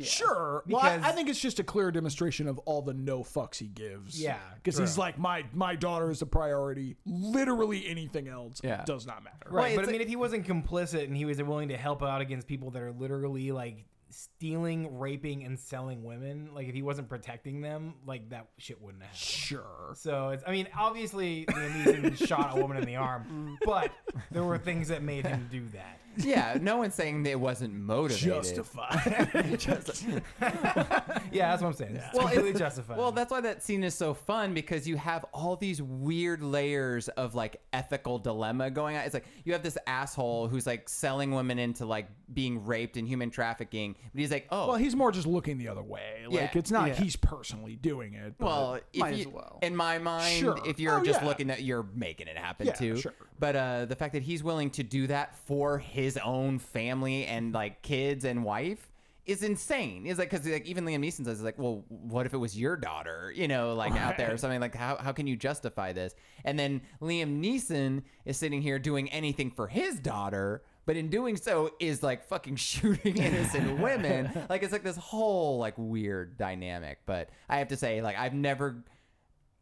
[0.04, 0.64] Sure.
[0.68, 3.68] Well, I, I think it's just a clear demonstration of all the no fucks he
[3.68, 4.22] gives.
[4.22, 5.02] Yeah, Because he's true.
[5.02, 6.98] like, my my daughter is a priority.
[7.06, 8.84] Literally anything else Yeah.
[8.86, 9.38] does not matter.
[9.50, 12.04] Right, Well, but I mean, if he wasn't complicit and he was willing to help
[12.04, 16.82] out against people that are literally like stealing, raping, and selling women, like if he
[16.82, 19.20] wasn't protecting them, like that shit wouldn't have happened.
[19.28, 19.94] Sure.
[19.96, 23.92] So it's, I mean, obviously Liam Neeson shot a woman in the arm, but
[24.32, 26.00] there were things that made him do that.
[26.18, 28.28] Yeah, no one's saying it wasn't motivated.
[28.30, 29.30] Justified.
[31.32, 31.96] Yeah, that's what I'm saying.
[31.98, 32.98] It's Well, completely it's- justified.
[32.98, 37.08] Well, that's why that scene is so fun because you have all these weird layers
[37.10, 39.04] of like ethical dilemma going on.
[39.04, 43.08] It's like you have this asshole who's like selling women into like being raped and
[43.08, 46.24] human trafficking, but he's like, oh, well, he's more just looking the other way.
[46.28, 46.60] Like Yeah.
[46.60, 46.94] it's not Yeah.
[46.96, 48.36] he's personally doing it.
[48.38, 49.60] but- Well, if Might as you, well.
[49.62, 50.58] in my mind, Sure.
[50.66, 51.28] if you're Oh, just yeah.
[51.28, 52.96] looking at, you're making it happen Yeah, too.
[52.98, 53.14] sure.
[53.40, 57.54] But uh, the fact that he's willing to do that for his own family and
[57.54, 58.90] like kids and wife
[59.26, 60.06] is insane.
[60.06, 62.76] Is like because like even Liam Neeson says like, well, what if it was your
[62.78, 63.34] daughter?
[63.36, 66.16] You know, like out there or something like how how can you justify this?
[66.44, 70.64] And then Liam Neeson is sitting here doing anything for his daughter.
[70.86, 74.32] But in doing so, is like fucking shooting innocent women.
[74.50, 77.00] Like it's like this whole like weird dynamic.
[77.08, 78.84] But I have to say, like I've never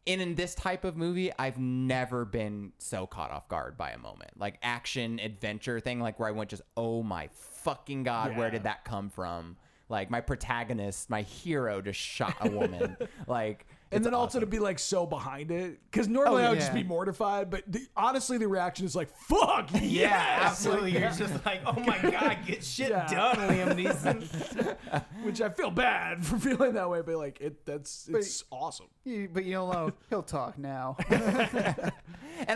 [0.05, 3.97] in, in this type of movie, I've never been so caught off guard by a
[3.97, 4.31] moment.
[4.37, 8.63] Like action adventure thing, like where I went just, oh my fucking god, where did
[8.63, 9.57] that come from?
[9.89, 12.97] Like my protagonist, my hero, just shot a woman.
[13.27, 16.49] like, and it's then also to be like so behind it because oh, normally I
[16.49, 20.39] would just be mortified, but the, honestly the reaction is like fuck yeah, yes!
[20.51, 20.91] absolutely.
[20.93, 23.07] You're just like, oh my god, get shit Yeah.
[23.07, 25.03] done, Liam Neeson.
[25.23, 28.87] which I feel bad for feeling that way, but like it that's But- it's awesome.
[29.03, 29.91] You- but you don't know.
[30.09, 30.95] He'll talk now.
[31.09, 31.91] and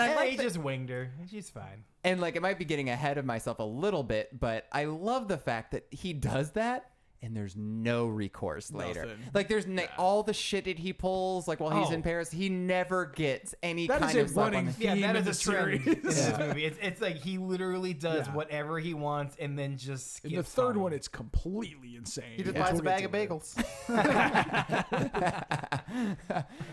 [0.03, 1.11] I Yeah, like he just winged her.
[1.29, 1.83] She's fine.
[2.03, 5.27] and like it might be getting ahead of myself a little bit, but I love
[5.27, 6.91] the fact that he does that
[7.21, 9.01] and there's no recourse later.
[9.05, 9.17] Nothing.
[9.33, 11.93] Like there's na all the shit that he pulls, like while he's Oh.
[11.93, 14.83] in Paris, he never gets any That is kind a of slap on running the-
[14.83, 16.03] Yeah, theme that in is the a trend in series.
[16.03, 16.65] this movie.
[16.65, 18.33] It's, it's like he literally does Yeah.
[18.35, 20.83] whatever he wants and then just skips In the third home.
[20.83, 22.23] one, it's completely insane.
[22.37, 23.55] He just That's buys a bag of bagels.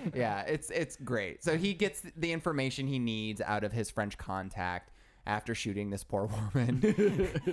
[0.14, 1.42] yeah, it's it's great.
[1.42, 4.90] So he gets the information he needs out of his French contact
[5.26, 6.84] after shooting this poor woman,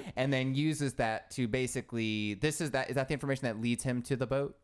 [0.16, 3.84] and then uses that to basically this is that is that the information that leads
[3.84, 4.58] him to the boat.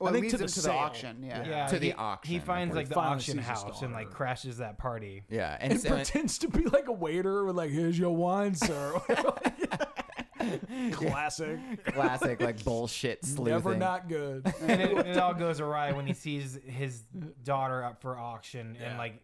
[0.00, 1.22] Well, think it to leads the him to the auction.
[1.22, 1.48] Yeah.
[1.48, 4.76] Yeah, To the auction, He finds like the finally auction house and like crashes that
[4.76, 5.22] party.
[5.30, 8.54] Yeah, and, and so- pretends to be like a waiter with like, "Here's your wine,
[8.56, 9.00] sir."
[10.92, 11.58] Classic.
[11.86, 13.52] classic like bullshit sleuthing.
[13.54, 14.52] Never not good.
[14.62, 17.02] and it, it all goes awry when he sees his
[17.44, 18.88] daughter up for auction Yeah.
[18.90, 19.22] and like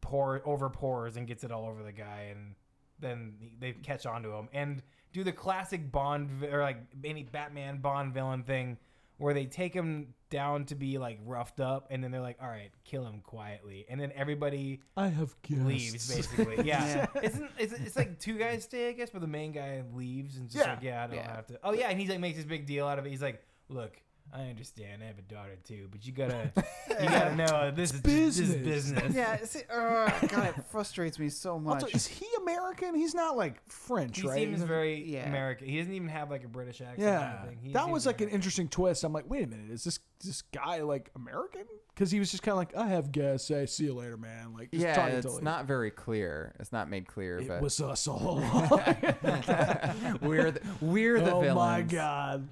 [0.00, 2.54] pour over pours and gets it all over the guy and
[2.98, 4.48] then they catch on to him.
[4.52, 8.78] And do the classic Bond or like any Batman Bond villain thing
[9.18, 12.48] where they take him down to be like roughed up and then they're like all
[12.48, 13.86] right kill him quietly.
[13.88, 15.64] And then everybody I have guests.
[15.64, 16.58] leaves basically.
[16.66, 20.36] Yeah, Isn't, it's, it's like two guys stay I guess but the main guy leaves
[20.36, 20.72] and just Yeah.
[20.74, 21.34] like yeah I don't Yeah.
[21.36, 21.58] have to.
[21.62, 23.10] Oh yeah and he's like makes this big deal out of it.
[23.10, 23.96] He's like look
[24.32, 26.50] I understand I have a daughter too but you gotta
[27.00, 28.92] you gotta know this is this is business.
[29.02, 29.36] business Yeah.
[29.44, 31.84] See, uh, God, it frustrates me so much.
[31.84, 32.94] Also, is he American?
[32.94, 34.36] He's not like French, he right?
[34.38, 35.28] seems He's- very Yeah.
[35.28, 37.58] American he doesn't even have like a British accent or Yeah, anything.
[37.62, 39.04] He that seems was like an interesting twist.
[39.04, 41.64] I'm like, wait a minute, is this this guy like American?
[41.94, 43.48] Because he was just kind of like, I have guests.
[43.48, 44.52] Say, see you later, man.
[44.52, 46.54] Like, just Yeah, talking it's to, like, not very clear.
[46.60, 48.36] It's not made clear, It but was us all.
[50.20, 51.54] we're the, we're the oh villains.
[51.54, 52.48] my god.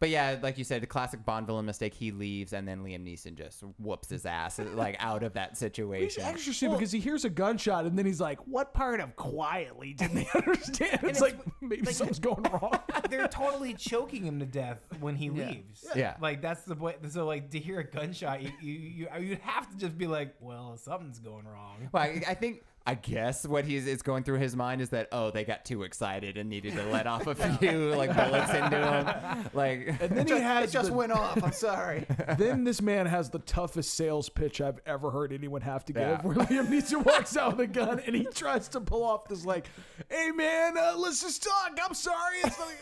[0.00, 1.92] But yeah, like you said, the classic Bond villain mistake.
[1.92, 5.50] He leaves, and then Liam Neeson just whoops his ass uh, like out of that
[5.50, 6.22] He's situation.
[6.24, 9.92] extra stupid because he hears a gunshot and then he's like, "What part of quietly
[9.92, 12.78] didn't they understand?" It's, it's like maybe something's going wrong.
[13.10, 15.48] they're totally choking him to death when he Yeah.
[15.50, 15.84] leaves.
[15.94, 16.16] Yeah.
[16.20, 16.96] like that's the point.
[17.12, 20.34] So like to hear a gunshot, you you you you'd have to just be like,
[20.40, 21.88] well, something's going wrong.
[21.92, 25.08] Well, I, I think I guess what he's is going through his mind is that
[25.12, 28.76] oh they got too excited and needed to let off a few like bullets into
[28.78, 29.50] him.
[29.52, 31.42] Like And then he it has just the- went off.
[31.44, 32.06] I'm sorry.
[32.38, 36.02] then this man has the toughest sales pitch I've ever heard anyone have to give.
[36.02, 36.22] Yeah.
[36.22, 39.44] Where Liam Neeson walks out with a gun and he tries to pull off this
[39.44, 39.66] like,
[40.10, 41.78] "Hey man, uh, let's just talk.
[41.84, 42.38] I'm sorry.
[42.44, 42.78] It's like,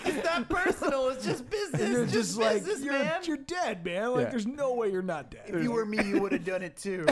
[0.06, 1.08] It's not personal.
[1.10, 1.80] It's just business.
[1.82, 3.20] and you're It's just, like, business, you're man.
[3.24, 4.12] you're dead, man.
[4.14, 4.30] Like Yeah.
[4.30, 5.42] there's no way you're not dead.
[5.46, 7.06] if you were me, you would have done it too.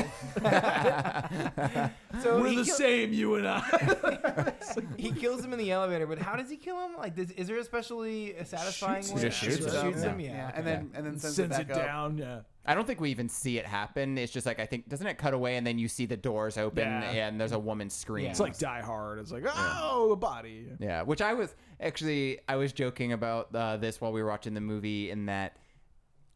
[2.22, 4.52] So We're the kill- same, you and I.
[4.96, 6.96] He kills him in the elevator, but how does he kill him?
[6.96, 9.20] Like, does, is there a especially satisfying Shoots way?
[9.20, 9.28] him.
[9.28, 10.12] Just shoots Shoots him.
[10.12, 10.28] him, Yeah.
[10.30, 10.52] yeah.
[10.54, 11.86] and then and then sends, Sends it, it back up.
[11.86, 12.18] down.
[12.18, 12.40] Yeah.
[12.66, 14.18] I don't think we even see it happen.
[14.18, 16.59] It's just like I think doesn't it cut away and then you see the doors
[16.59, 17.02] open Yeah.
[17.28, 18.24] and there's a woman scream.
[18.26, 18.30] Yeah.
[18.30, 19.18] It's like Die Hard.
[19.20, 20.66] It's like, oh, the body.
[20.78, 24.54] Yeah, which I was actually I was joking about uh, this while we were watching
[24.54, 25.56] the movie in that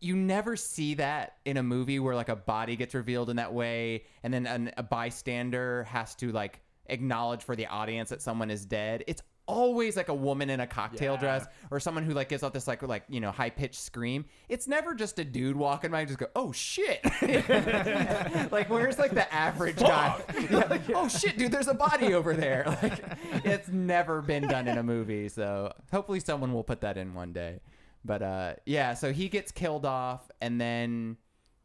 [0.03, 3.55] you never see that in a movie where like a body gets revealed in that
[3.55, 8.51] way and then an, a bystander has to like acknowledge for the audience that someone
[8.51, 9.05] is dead.
[9.07, 11.21] It's always like a woman in a cocktail Yeah.
[11.21, 14.25] dress or someone who like gives out this like like you know high pitched scream.
[14.49, 17.01] It's never just a dude walking by and just go, "Oh shit!"
[18.53, 20.21] like where's like the average guy?
[20.51, 20.79] Yeah.
[20.95, 22.65] Oh shit, dude, there's a body over there.
[22.83, 23.03] Like
[23.45, 27.33] it's never been done in a movie, so hopefully someone will put that in one
[27.33, 27.61] day.
[28.05, 31.17] But uh, yeah, so he gets killed off, and then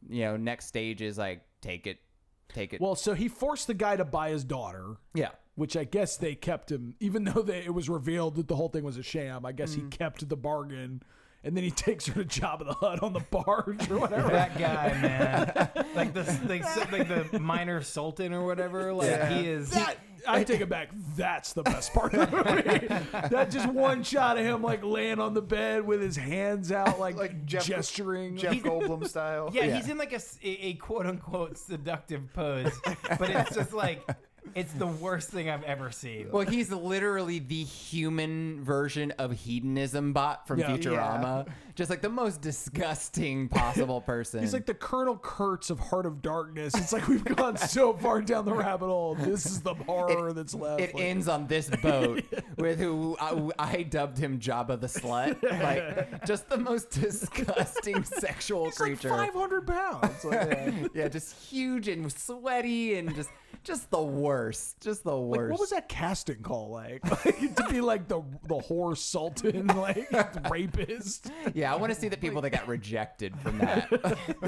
[0.10, 2.00] you know next stage is like take it,
[2.50, 2.82] take it.
[2.82, 5.30] Well, so he forced the guy to buy his daughter, yeah.
[5.56, 8.70] which I guess they kept him, even though they, it was revealed that the whole
[8.70, 9.46] thing was a sham.
[9.46, 9.76] I guess Mm.
[9.76, 11.02] he kept the bargain,
[11.44, 14.30] and then he takes her to Jabba the Hutt on the barge or whatever.
[14.30, 18.94] that guy, man, like the like, like the minor sultan or whatever.
[18.94, 19.30] Like Yeah.
[19.40, 19.72] he is.
[19.72, 19.98] That,
[20.28, 20.90] I take it back.
[21.16, 22.88] That's the best part of the movie.
[23.30, 27.00] that just one shot of him like laying on the bed with his hands out,
[27.00, 28.38] like, Like Jeff- gesturing.
[28.38, 29.50] Jeff Goldblum style.
[29.54, 29.76] yeah, Yeah.
[29.78, 32.72] he's in like a, a quote unquote seductive pose,
[33.18, 34.08] but it's just like
[34.56, 36.30] it's the worst thing I've ever seen.
[36.32, 40.70] Well, he's literally the human version of Hedonismbot from Yeah.
[40.70, 41.48] Futurama.
[41.78, 44.40] Just like the most disgusting possible person.
[44.40, 46.74] He's like the Colonel Kurtz of Heart of Darkness.
[46.76, 49.14] It's like we've gone so far down the rabbit hole.
[49.14, 50.82] This is the horror that's left.
[50.82, 52.24] it Like, ends on this boat
[52.58, 55.42] with who I, I dubbed him Jabba the Slut.
[55.44, 59.10] Like just the most disgusting sexual He's like creature.
[59.10, 60.26] 500 pounds.
[60.26, 60.88] Like, yeah.
[60.96, 63.30] yeah, just huge and sweaty and just
[63.64, 64.80] just the worst.
[64.80, 65.52] Just the Like, worst.
[65.52, 67.04] what was that casting call like?
[67.26, 70.08] Like, to be like the the whore sultan, like
[70.50, 71.30] rapist.
[71.54, 73.90] Yeah, I want to see the people that got rejected from that.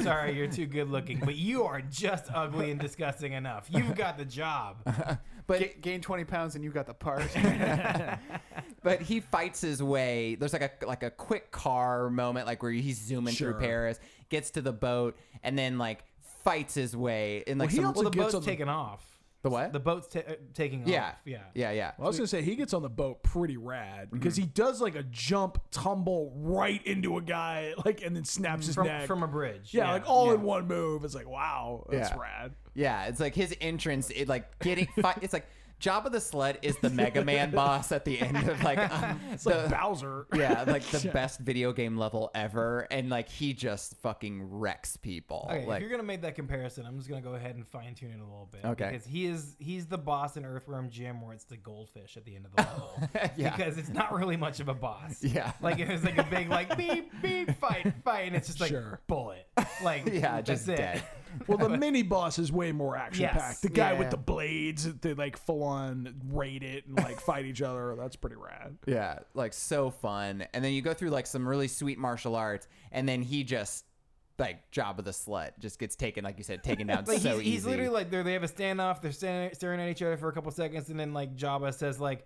[0.02, 3.68] Sorry, you're too good looking, but you are just ugly and disgusting enough.
[3.70, 4.78] You've got the job.
[5.48, 7.24] But Ga- gain 20 pounds and you got the part.
[8.84, 10.36] but he fights his way.
[10.36, 13.54] There's like a like a quick car moment, like where he's zooming Sure.
[13.54, 14.00] through Paris,
[14.30, 16.04] gets to the boat, and then like
[16.44, 18.70] fights his way in like he some also Well, the gets boat's on the- taken
[18.70, 19.04] off.
[19.42, 19.72] The what?
[19.72, 21.14] The boat's ta- uh, taking yeah, off.
[21.26, 21.44] Yeah.
[21.54, 21.92] yeah, yeah.
[21.98, 24.42] Well, I was gonna say he gets on the boat pretty rad because Mm-hmm.
[24.44, 28.76] he does like a jump tumble right into a guy, like and then snaps his
[28.76, 29.74] From, neck from a bridge.
[29.74, 30.34] Yeah, like all yeah.
[30.36, 31.04] in one move.
[31.06, 32.18] It's like wow, that's Yeah.
[32.20, 32.54] rad.
[32.74, 34.10] Yeah, it's like his entrance.
[34.10, 34.88] It like getting.
[35.02, 35.48] Fi- it's like
[35.80, 38.78] Jabba the Slut is the Mega Man boss at the end of like.
[38.78, 40.28] uh, It's the, like Bowser.
[40.36, 45.48] yeah, like the best video game level ever, and like he just fucking wrecks people.
[45.50, 47.96] Okay, like if you're gonna make that comparison, I'm just gonna go ahead and fine
[47.96, 48.66] tune it a little bit.
[48.66, 48.90] Okay.
[48.92, 52.36] Because he is he's the boss in Earthworm Jim where it's the goldfish at the
[52.36, 53.10] end of the level.
[53.38, 53.56] Yeah.
[53.56, 55.24] Because it's not really much of a boss.
[55.24, 55.54] Yeah.
[55.62, 58.70] Like it was like a big like beep beep fight fight and it's just like
[58.72, 59.00] Sure.
[59.08, 59.48] bullet.
[59.84, 60.76] Like yeah, just it.
[60.78, 61.04] dead.
[61.48, 63.38] Well, the mini boss is way more action packed.
[63.38, 63.60] Yes.
[63.62, 64.00] The guy Yeah.
[64.00, 67.96] with the blades, they like full on raid it and like fight each other.
[67.98, 68.78] That's pretty rad.
[68.88, 70.46] Yeah, like so fun.
[70.54, 73.86] And then you go through like some really sweet martial arts, and then he just
[74.38, 77.46] like Jabba the Slut just gets taken, like you said, taken down Like so he's,
[77.46, 77.70] he's easy.
[77.70, 79.02] literally like they have a standoff.
[79.02, 82.00] They're staring, staring at each other for a couple seconds, and then like Jabba says
[82.00, 82.26] like,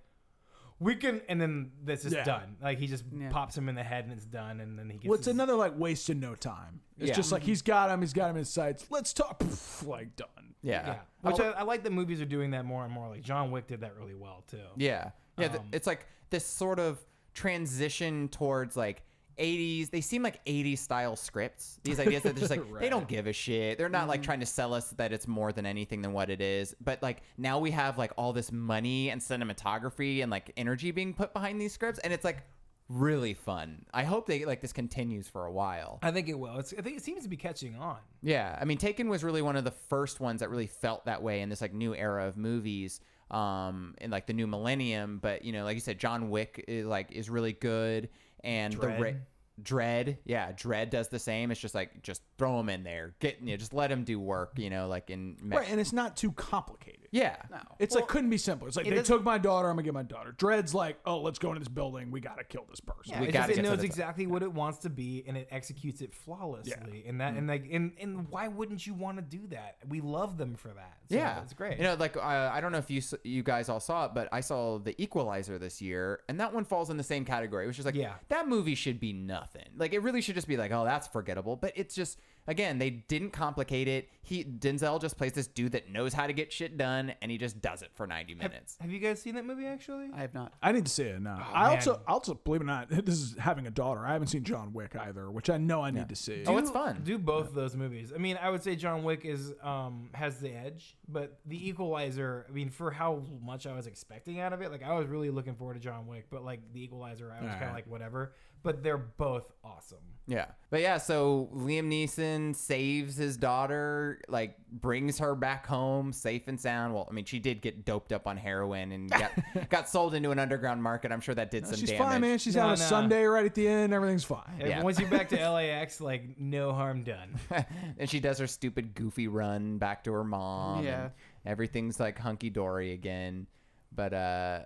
[0.83, 2.23] "We can," and then this is Yeah.
[2.23, 2.57] done.
[2.61, 3.29] Like he just Yeah.
[3.29, 4.59] pops him in the head, and it's done.
[4.59, 5.05] And then he gets.
[5.07, 6.81] Well, it's his- another like wasting no time.
[6.97, 7.15] It's Yeah.
[7.15, 8.85] just like he's got him, he's got him in his sights.
[8.89, 9.39] Let's talk.
[9.39, 10.27] Pff, like done.
[10.61, 10.85] yeah.
[10.87, 13.09] Yeah, which I, I like that movies are doing that more and more.
[13.09, 14.59] Like John Wick did that really well too.
[14.75, 15.11] Yeah.
[15.37, 15.47] Yeah.
[15.47, 17.03] th- Um, it's like this sort of
[17.33, 19.03] transition towards like
[19.37, 19.89] 80s.
[19.89, 21.79] They seem like 80s style scripts.
[21.83, 23.77] These ideas that they're just like, they don't give a shit.
[23.77, 26.41] They're not like trying to sell us that it's more than anything than what it
[26.41, 26.75] is.
[26.81, 31.13] But like now we have like all this money and cinematography and like energy being
[31.13, 31.99] put behind these scripts.
[31.99, 32.43] And it's like
[32.89, 33.85] really fun.
[33.93, 35.99] I hope they like this continues for a while.
[36.01, 36.59] I think it will.
[36.59, 37.97] It's, I think it seems to be catching on.
[38.21, 41.21] Yeah, I mean, Taken was really one of the first ones that really felt that
[41.21, 42.99] way in this like new era of movies,
[43.31, 45.19] um, in like the new millennium.
[45.21, 48.09] But you know, like you said, John Wick is like is really good,
[48.43, 49.17] and the Ra- Dredd.
[49.61, 51.51] Dredd, yeah, Dredd does the same.
[51.51, 54.19] It's just like just throw him in there, get you know, just let him do
[54.19, 57.02] work, you know, like in me- Right, and it's not too complicated.
[57.13, 57.35] Yeah,
[57.77, 58.67] It's like couldn't be simpler.
[58.67, 59.69] It's like it they does- took my daughter.
[59.69, 60.33] I'm gonna get my daughter.
[60.35, 62.09] Dredd's like, oh, let's go into this building.
[62.09, 63.13] We gotta kill this person.
[63.13, 64.89] Yeah, We it, gotta just, get it to knows the- exactly what it wants to
[64.89, 67.03] be, and it executes it flawlessly.
[67.07, 69.77] And that, and like, and, and why wouldn't you want to do that?
[69.87, 70.97] We love them for that.
[71.09, 71.77] So yeah, it's great.
[71.77, 72.19] You know, like uh,
[72.51, 74.99] I don't know if you s- you guys all saw it, but I saw the
[75.01, 77.65] Equalizer this year, and that one falls in the same category.
[77.65, 78.13] It was just like, Yeah.
[78.29, 79.67] that movie should be nothing.
[79.77, 81.55] Like it really should just be like, oh, that's forgettable.
[81.57, 82.17] But it's just
[82.47, 84.09] again, they didn't complicate it.
[84.21, 87.37] He Denzel just plays this dude that knows how to get shit done, and he
[87.37, 88.77] just does it for ninety minutes.
[88.79, 90.09] Have you guys seen that movie actually?
[90.15, 90.53] I have not.
[90.61, 91.39] I need to see it now.
[91.41, 91.71] Oh, I man.
[91.77, 94.05] also, I also believe it or not, this is having a daughter.
[94.05, 96.43] I haven't seen John Wick either, which I know I need to see.
[96.47, 97.01] Oh, it's fun.
[97.03, 98.13] Do both of those movies.
[98.15, 102.45] I mean, I would say John Wick is um has the edge, but The Equalizer.
[102.47, 105.29] I mean, for how much I was expecting out of it, like I was really
[105.29, 107.73] looking forward to John Wick, but like The Equalizer, I was kind of Alright.
[107.75, 108.33] like whatever.
[108.63, 109.97] But they're both awesome.
[110.25, 116.47] Yeah, but yeah, so Liam Neeson saves his daughter, like brings her back home safe
[116.47, 116.93] and sound.
[116.93, 119.31] Well, I mean, she did get doped up on heroin and got
[119.69, 121.11] got sold into an underground market.
[121.11, 122.07] I'm sure that did some She's damage.
[122.07, 122.37] fine, man.
[122.37, 122.77] She's No, having a.
[122.77, 123.93] Sunday right at the end.
[123.93, 124.43] Everything's fine.
[124.59, 124.81] And Yeah.
[124.81, 127.37] Once you're back to LAX, like no harm done.
[127.99, 130.85] and she does her stupid goofy run back to her mom.
[130.85, 131.03] Yeah.
[131.03, 131.11] and
[131.45, 133.45] everything's like hunky dory again.
[133.93, 134.59] But uh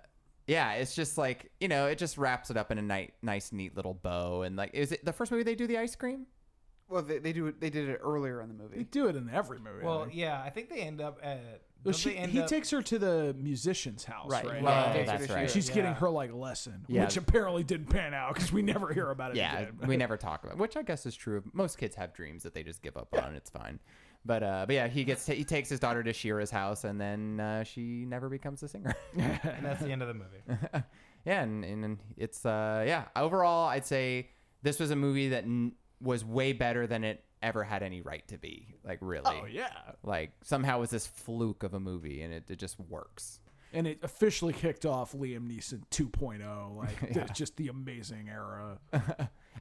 [0.48, 3.52] yeah, it's just like, you know, it just wraps it up in a nice nice
[3.52, 6.26] neat little bow and like is it the first movie they do the ice cream?
[6.88, 7.60] Well, they, they do it.
[7.60, 8.78] They did it earlier in the movie.
[8.78, 9.82] They do it in every movie.
[9.82, 10.14] I Well, think.
[10.16, 11.60] yeah, I think they end up at.
[11.84, 14.44] Well, she, end he up- takes her to the musician's house, right?
[14.44, 14.62] Right.
[14.62, 15.50] Well, Yeah, that's takes her to right.
[15.50, 15.54] shoot.
[15.54, 17.04] She's getting her like lesson, Yeah.
[17.04, 19.78] which apparently didn't pan out because we never hear about it Yeah, again.
[19.86, 21.42] we never talk about, it, which I guess is true.
[21.52, 23.34] Most kids have dreams that they just give up on.
[23.36, 23.78] It's fine.
[24.24, 27.40] But uh, but yeah, he gets he takes his daughter to Sheerah's house, and then
[27.40, 28.94] uh, she never becomes a singer.
[29.16, 30.42] and that's the end of the movie.
[31.24, 33.04] yeah, and, and it's uh yeah.
[33.16, 34.28] Overall, I'd say
[34.62, 38.26] this was a movie that n- was way better than it ever had any right
[38.28, 38.74] to be.
[38.84, 39.70] Like really, Oh yeah,
[40.02, 43.38] like somehow it's this fluke of a movie, and it, it just works.
[43.72, 48.78] and it officially kicked off Liam Neeson 2.0, like the- just the amazing era.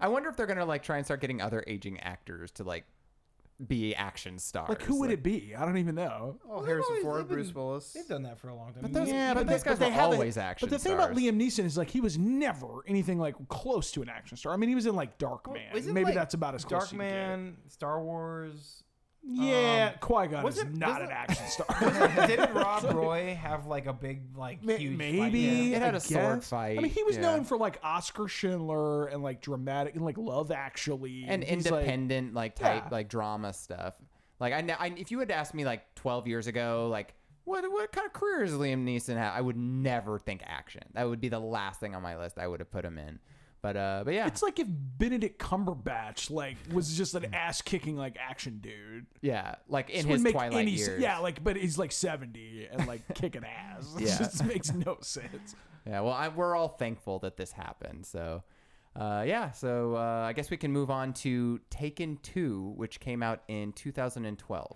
[0.02, 2.86] I wonder if they're gonna like try and start getting other aging actors to like
[3.66, 4.70] be action stars.
[4.70, 5.56] Like who would it be?
[5.58, 6.38] I don't even know.
[6.46, 7.92] Oh, Well, Harrison they've Ford, been- Bruce Willis.
[7.94, 8.84] They've done that for a long time.
[8.84, 10.84] But those- Yeah, but but, those guys but they were haven't- always action But the
[10.84, 11.18] thing about stars.
[11.18, 14.54] Liam Neeson is like he was never anything like close to an action star.
[14.54, 15.74] I mean, he was in like Darkman.
[15.74, 16.82] Isn't, Maybe like, that's about as close.
[16.82, 17.14] Dark you can get.
[17.16, 18.84] Man, Star Wars.
[19.30, 21.68] Yeah, Um, Qui Gon is it- not an it- action star.
[22.28, 25.34] Didn't Rob Roy have like a big like Ma- huge Maybe Fight?
[25.34, 25.76] Yeah.
[25.78, 27.24] It had I a sword fight, I mean, he was yeah.
[27.24, 31.82] known for like Oskar Schindler and like dramatic and like Love Actually and he's, like-
[31.82, 32.90] independent like, type Yeah.
[32.92, 33.96] like drama stuff.
[34.40, 37.14] Like I, I, if you had asked me like 12 years ago, like
[37.44, 39.34] what what kind of career does Liam Neeson have?
[39.36, 40.84] I would never think action.
[40.94, 42.38] That would be the last thing on my list.
[42.38, 43.20] I would have put him in.
[43.62, 47.98] But uh, but yeah, It's like if Benedict Cumberbatch like was just an ass kicking
[47.98, 49.08] like action dude.
[49.22, 50.86] yeah, like in his wouldn't make twilight any years.
[50.88, 51.02] sense.
[51.02, 53.96] Yeah, like but he's like seventy and like kicking ass.
[54.00, 54.18] It Yeah.
[54.20, 55.56] just makes no sense.
[55.88, 58.06] Yeah, well, I, we're all thankful that this happened.
[58.06, 58.44] So,
[58.96, 63.24] uh, yeah, so uh, I guess we can move on to Taken 2, which came
[63.24, 64.76] out in 2012.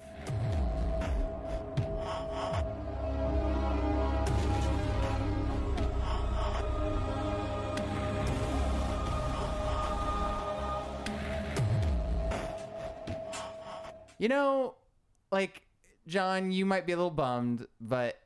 [14.21, 14.75] You know,
[15.31, 15.63] like,
[16.05, 18.19] John, you might be a little bummed, but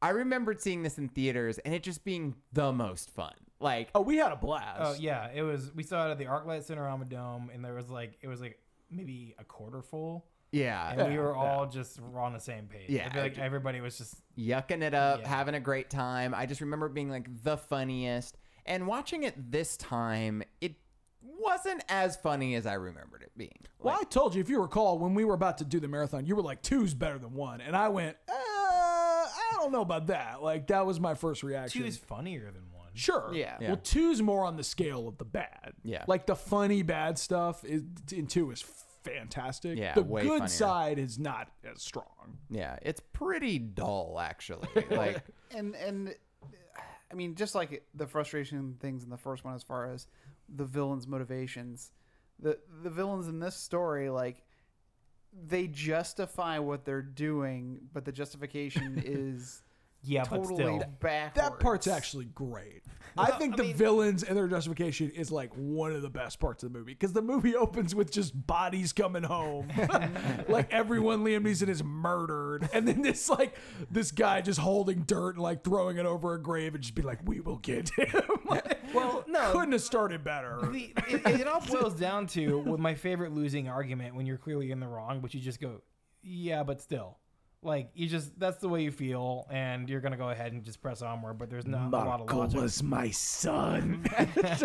[0.00, 3.34] I remembered seeing this in theaters and it just being the most fun.
[3.60, 4.80] Like, Oh, we had a blast.
[4.80, 5.70] Oh yeah, it was.
[5.74, 8.58] We saw it at the ArcLight Cinerama Dome, and there was like it was like
[8.90, 12.88] maybe a quarter full, yeah, and we were all just on the same page.
[12.88, 15.28] Yeah, I feel like everybody was just yucking it up, Yeah.
[15.28, 16.34] having a great time.
[16.34, 18.36] I just remember being like the funniest.
[18.64, 20.74] And watching it this time, it
[21.24, 23.58] wasn't as funny as I remembered it being.
[23.80, 26.26] Well, I told you, if you recall, when we were about to do the marathon,
[26.26, 27.60] you were like, two's better than one.
[27.60, 30.42] And I went, uh, I don't know about that.
[30.42, 31.82] Like, that was my first reaction.
[31.82, 32.88] two is funnier than one.
[32.94, 33.30] Sure.
[33.34, 33.56] Yeah.
[33.60, 33.68] Yeah.
[33.68, 35.72] Well, two's more on the scale of the bad.
[35.82, 36.04] Yeah.
[36.06, 38.64] Like, the funny bad stuff is in two is
[39.04, 39.78] fantastic.
[39.78, 40.48] Yeah, The way good funnier.
[40.48, 42.38] side is not as strong.
[42.50, 44.68] Yeah, it's pretty dull actually.
[44.90, 46.14] Like, and and
[47.10, 50.06] I mean, just like the frustration things in the first one, as far as
[50.48, 51.90] the villain's motivations,
[52.38, 54.42] the the villains in this story, like
[55.48, 59.62] they justify what they're doing, but the justification is
[60.02, 61.34] Yeah, but totally still, backwards.
[61.36, 62.82] That part's actually great.
[63.16, 66.38] I think I the mean- villains and their justification is like one of the best
[66.40, 69.68] parts of the movie because the movie opens with just bodies coming home,
[70.48, 73.54] like everyone Liam Neeson is murdered, and then this like
[73.90, 77.02] this guy just holding dirt and like throwing it over a grave and just be
[77.02, 79.52] like, "We will get him." Like, well, no.
[79.52, 80.58] couldn't have started better.
[80.70, 84.70] The, it, it all boils down to with my favorite losing argument when you're clearly
[84.70, 85.82] in the wrong, but you just go,
[86.22, 87.18] yeah, but still.
[87.64, 90.82] Like you just that's the way you feel, and you're gonna go ahead and just
[90.82, 91.38] press onward.
[91.38, 92.60] But there's not a lot of logic.
[92.60, 94.04] was my son.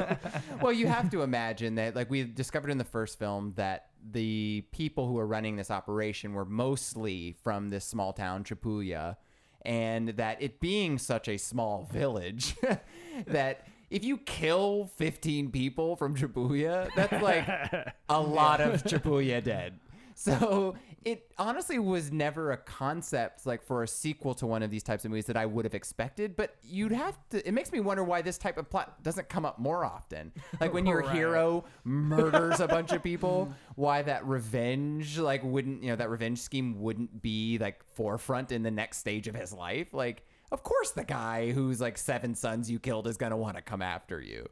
[0.64, 4.66] well, you have to imagine that, like we discovered in the first film, that the
[4.72, 9.18] people who were running this operation were mostly from this small town, Chipuya,
[9.62, 12.56] and that it being such a small village,
[13.28, 17.48] that if you kill 15 people from Chipuya, that's like
[18.10, 19.80] a lot of Chipuya dead.
[20.20, 20.76] So
[21.06, 25.06] it honestly was never a concept like for a sequel to one of these types
[25.06, 26.36] of movies that I would have expected.
[26.36, 27.48] But you'd have to.
[27.48, 30.32] It makes me wonder why this type of plot doesn't come up more often.
[30.60, 31.16] Like when your Right.
[31.16, 36.40] hero murders a bunch of people, why that revenge like wouldn't you know that revenge
[36.40, 39.94] scheme wouldn't be like forefront in the next stage of his life?
[39.94, 43.62] Like of course the guy whose like seven sons you killed is gonna want to
[43.62, 44.48] come after you.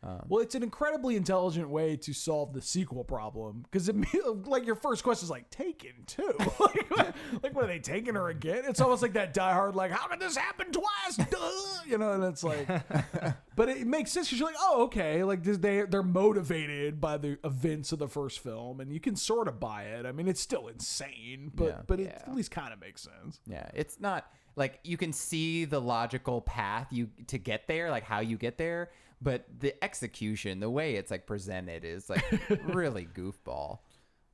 [0.00, 3.90] Um, well, it's an incredibly intelligent way to solve the sequel problem because
[4.46, 6.34] like your first question is like taken too.
[6.38, 8.62] like, what- like, what are they taking her again?
[8.68, 9.74] It's almost like that Die Hard.
[9.74, 11.16] Like, how could this happen twice?
[11.16, 11.82] Duh!
[11.84, 12.68] You know, and it's like,
[13.56, 17.16] but it makes sense because you're like, oh, okay, like this- they they're motivated by
[17.18, 20.06] the events of the first film, and you can sort of buy it.
[20.06, 21.80] I mean, it's still insane, but Yeah.
[21.88, 22.22] but it Yeah.
[22.24, 23.40] at least kind of makes sense.
[23.48, 28.02] Yeah, it's not like you can see the logical path you to get there, like
[28.02, 28.90] how you get there,
[29.22, 32.24] but the execution, the way it's like presented, is like
[32.64, 33.78] really goofball.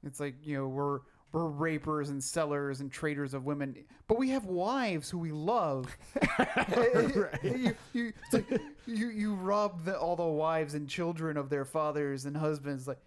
[0.02, 1.00] It's like you know we're
[1.32, 3.76] we're rapers and sellers and traders of women,
[4.08, 5.94] but we have wives who we love.
[7.42, 12.24] you, you, like you you rob the, all the wives and children of their fathers
[12.24, 12.88] and husbands.
[12.88, 12.98] Like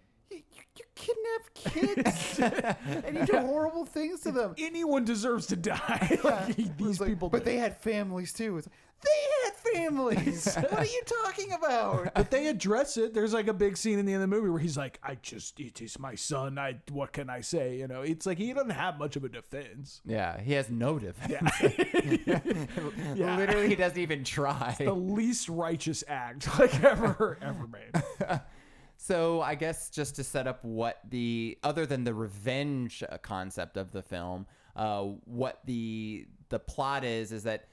[0.78, 2.38] you, you, you kidnap kids
[3.06, 4.54] and you do horrible things to them.
[4.58, 6.18] Anyone deserves to die.
[6.24, 7.50] like, these It's like, people, but do.
[7.50, 8.58] they had families too.
[8.58, 10.54] It's like, they had families.
[10.56, 12.12] what are you talking about?
[12.14, 13.14] But they address it.
[13.14, 15.16] There's like a big scene in the end of the movie where he's like, "I
[15.22, 16.58] just, it is my son.
[16.58, 19.28] I, what can I say?" You know, it's like he doesn't have much of a
[19.28, 20.00] defense.
[20.04, 21.32] Yeah, he has no defense.
[22.26, 23.36] Yeah.
[23.36, 24.74] Literally, he doesn't even try.
[24.78, 28.40] The least righteous act like ever, ever made.
[29.00, 33.76] So I guess just to set up what the other than the revenge uh, concept
[33.76, 37.68] of the film, uh, what the the plot is is that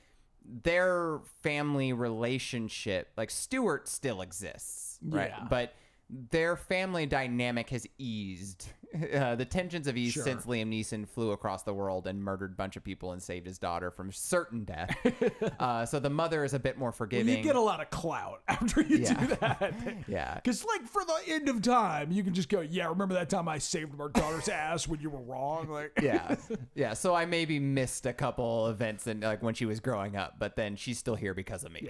[0.48, 5.34] their family relationship, like Stuart, still exists, right?
[5.36, 5.48] Yeah.
[5.50, 5.74] But
[6.10, 8.68] their family dynamic has eased.
[9.16, 10.24] Uh, the tensions have eased Sure.
[10.24, 13.46] since Liam Neeson flew across the world and murdered a bunch of people and saved
[13.48, 14.96] his daughter from certain death.
[15.60, 17.38] uh, so the mother is a bit more forgiving.
[17.38, 19.14] You get a lot of clout after you Yeah.
[19.26, 19.74] do that.
[20.08, 20.36] yeah.
[20.36, 23.48] Because, like, for the end of time, you can just go, yeah, remember that time
[23.48, 25.68] I saved our daughter's ass when you were wrong?
[25.70, 26.36] Like, yeah
[26.76, 30.36] yeah so i maybe missed a couple events and like when she was growing up
[30.40, 31.90] but then she's still here because of me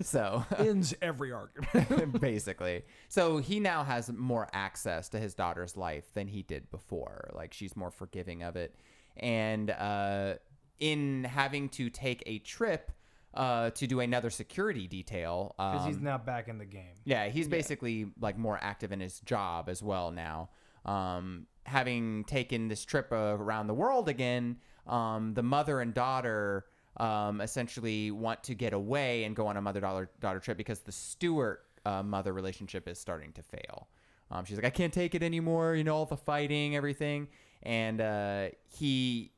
[0.00, 2.20] so ends every argument.
[2.20, 7.30] basically so he now has more access to his daughter's life than he did before
[7.34, 8.74] like she's more forgiving of it
[9.16, 10.34] and uh
[10.80, 12.90] in having to take a trip
[13.34, 16.94] uh to do another security detail because he's um, now back in the game.
[17.04, 20.50] yeah, he's basically like more active in his job as well now.
[20.84, 26.66] Um, having taken this trip around the world again, um, the mother and daughter
[26.96, 30.80] um, essentially want to get away and go on a mother daughter daughter trip because
[30.80, 33.88] the Stuart uh, mother relationship is starting to fail.
[34.32, 35.74] Um, she's like, I can't take it anymore.
[35.74, 37.28] You know, all the fighting, everything,
[37.62, 39.32] and uh, he,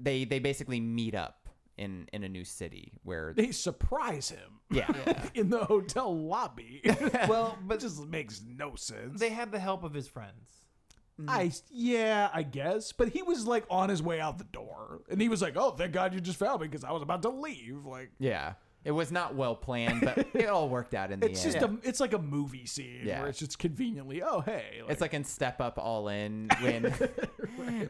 [0.00, 1.48] they, they basically meet up
[1.78, 4.88] in in a new city where they surprise him yeah.
[5.34, 6.82] in the hotel lobby.
[7.28, 9.18] Well, but just makes no sense.
[9.18, 10.50] They had the help of his friends.
[11.28, 15.20] I yeah, I guess, but he was like on his way out the door, and
[15.20, 17.28] he was like, "Oh, thank God you just found me because I was about to
[17.28, 18.54] leave." Like, Yeah.
[18.84, 21.52] It was not well planned, but it all worked out in the it's end.
[21.54, 23.20] just a, it's like a movie scene Yeah.
[23.20, 26.84] where it's just conveniently, oh hey, it's like in Step Up All In when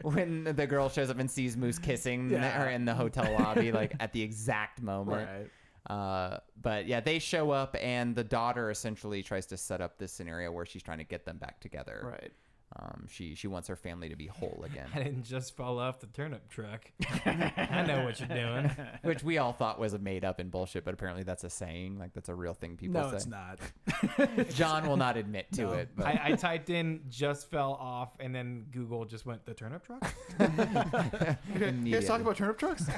[0.02, 2.50] when the girl shows up and sees Moose kissing Yeah.
[2.50, 5.50] her in the hotel lobby, like at the exact moment.
[5.90, 10.12] Uh, but yeah, they show up and the daughter essentially tries to set up this
[10.12, 12.06] scenario where she's trying to get them back together.
[12.08, 12.32] Right.
[12.74, 16.00] Um, she she wants her family to be whole again, I didn't just fall off
[16.00, 16.90] the turnip truck.
[17.26, 18.70] I know what you're doing.
[19.02, 21.98] which we all thought was a made up and bullshit, but apparently that's a saying.
[21.98, 23.16] Like that's a real thing people No, say.
[23.16, 23.58] it's not.
[24.54, 25.72] John will not admit to No.
[25.74, 29.52] it, but I, I typed in just fell off, and then Google just went the
[29.54, 30.14] turnip truck.
[31.84, 32.88] You guys talk about turnip trucks?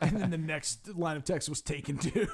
[0.00, 2.28] and then the next line of text was taken too.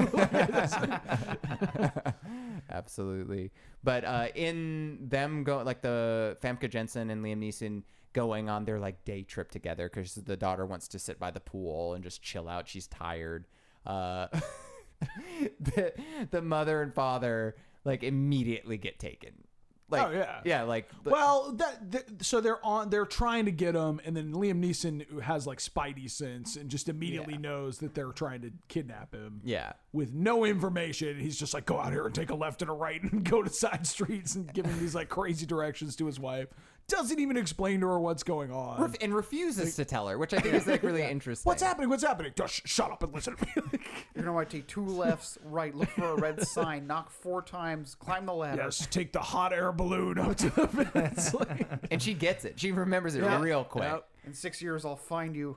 [2.71, 3.53] Absolutely.
[3.87, 8.81] But uh, in them go like the Famke Janssen and Liam Neeson going on their
[8.81, 12.21] like day trip together because the daughter wants to sit by the pool and just
[12.21, 12.67] chill out.
[12.67, 13.47] She's tired.
[13.87, 14.27] Uh,
[15.61, 15.93] the
[16.33, 19.46] the mother and father like immediately get taken.
[19.89, 20.41] Like Oh, yeah.
[20.45, 20.63] yeah.
[20.65, 22.91] Like well, that, th- so they're on.
[22.91, 26.89] They're trying to get him, and then Liam Neeson has like Spidey sense and just
[26.89, 27.41] immediately Yeah.
[27.41, 29.41] knows that they're trying to kidnap him.
[29.45, 29.75] yeah.
[29.93, 31.19] with no information.
[31.19, 33.43] He's just like, go out here and take a left and a right and go
[33.43, 36.49] to side streets and giving these like crazy directions to his wife.
[36.89, 38.81] Doesn't even explain to her what's going on.
[38.81, 41.49] Ref- and refuses to tell her, which I think is like really interesting.
[41.51, 41.89] What's happening?
[41.89, 42.31] What's happening?
[42.37, 43.53] Just shut up and listen to me.
[44.15, 47.43] You're gonna want to take two lefts, right, look for a red sign, knock four
[47.43, 48.63] times, climb the ladder.
[48.67, 51.35] yes, take the hot air balloon up to the fence.
[51.35, 52.61] Like, And she gets it.
[52.61, 53.41] She remembers it Yeah.
[53.41, 53.85] real quick.
[53.85, 54.09] Yep.
[54.27, 55.57] In six years, I'll find you.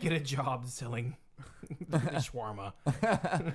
[0.00, 1.16] Get a job selling
[1.90, 2.72] shawarma.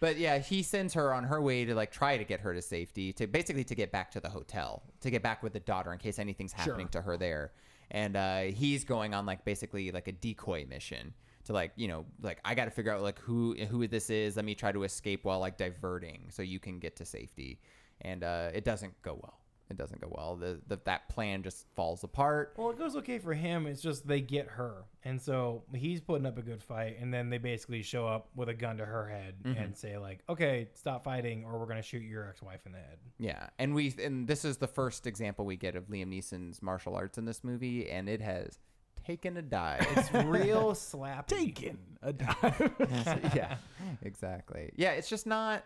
[0.00, 2.62] But yeah, he sends her on her way to like try to get her to
[2.62, 5.92] safety, to basically to get back to the hotel, to get back with the daughter
[5.92, 7.52] in case anything's happening to her there.
[7.90, 11.14] And uh, he's going on like basically like a decoy mission
[11.44, 14.36] to like you know like I got to figure out like who who this is.
[14.36, 17.58] Let me try to escape while like diverting so you can get to safety,
[18.02, 19.37] and uh, it doesn't go well.
[19.70, 20.36] It doesn't go well.
[20.36, 22.54] The, the that plan just falls apart.
[22.56, 23.66] Well, it goes okay for him.
[23.66, 27.28] It's just they get her, and so he's putting up a good fight, and then
[27.28, 29.72] they basically show up with a gun to her head and mm-hmm.
[29.74, 33.48] say like, "Okay, stop fighting, or we're gonna shoot your ex-wife in the head." Yeah,
[33.58, 37.18] and we and this is the first example we get of Liam Neeson's martial arts
[37.18, 38.58] in this movie, and it has
[39.08, 39.86] taken a dive.
[39.96, 41.26] It's real slap.
[41.26, 42.72] Taken a dive.
[43.34, 43.56] yeah,
[44.02, 44.70] exactly.
[44.76, 45.64] Yeah, it's just not.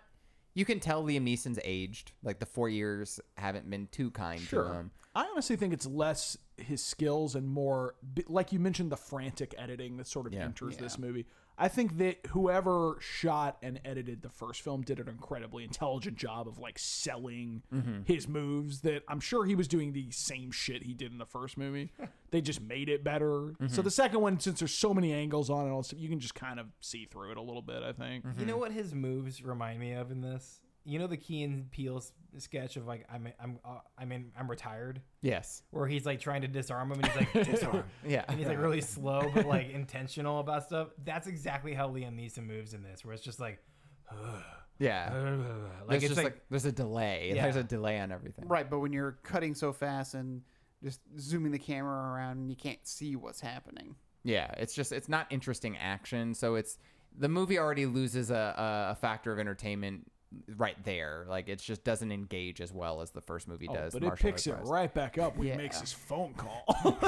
[0.55, 2.12] You can tell Liam Neeson's aged.
[2.22, 4.90] Like the four years haven't been too kind to him.
[5.14, 7.94] I honestly think it's less his skills and more,
[8.28, 10.44] like you mentioned, the frantic editing that sort of Yeah.
[10.44, 11.26] enters this movie.
[11.59, 16.48] I think that whoever shot and edited the first film did an incredibly intelligent job
[16.48, 18.03] of like selling mm-hmm.
[18.05, 18.80] his moves.
[18.80, 21.92] That I'm sure he was doing the same shit he did in the first movie.
[22.30, 23.55] they just made it better.
[23.59, 23.82] So mm-hmm.
[23.82, 26.34] the second one, since there's so many angles on it, and all you can just
[26.34, 27.82] kind of see through it a little bit.
[27.82, 28.24] I think.
[28.24, 28.40] Mm-hmm.
[28.40, 30.61] You know what his moves remind me of in this?
[30.85, 32.03] You know the Key and Peele
[32.39, 35.62] sketch of like I'm I'm uh, I'm in I'm retired, Yes.
[35.70, 37.85] where he's like trying to disarm him and he's like disarm.
[38.07, 38.24] Yeah.
[38.28, 40.89] and he's like really slow but like intentional about stuff.
[41.05, 43.62] That's exactly how Liam Neeson moves in this, where it's just like,
[44.78, 45.12] Yeah.
[45.87, 47.33] like There's it's just like, like, there's a delay.
[47.35, 47.43] Yeah.
[47.45, 48.49] There's a delay on everything.
[48.49, 50.43] Right, but when you're cutting so fast and
[50.83, 53.95] just zooming the camera around and you can't see what's happening.
[54.24, 56.35] Yeah, it's just it's not interesting action.
[56.35, 56.78] So it's
[57.16, 60.11] the movie already loses a, a, a factor of entertainment
[60.57, 61.26] right there.
[61.28, 63.93] Like it just doesn't engage as well as the first movie Oh, does.
[63.93, 65.55] but it martial picks it right back up when Yeah.
[65.55, 66.64] he makes his phone call.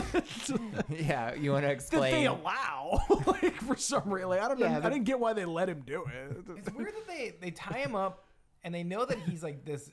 [0.88, 2.12] yeah, you want to that explain?
[2.12, 3.00] they allow.
[3.26, 4.66] like for some reason, like, I don't know.
[4.66, 6.36] Yeah, I didn't get why they let him do it.
[6.58, 8.24] it's weird that they they tie him up
[8.62, 9.90] and they know that he's like this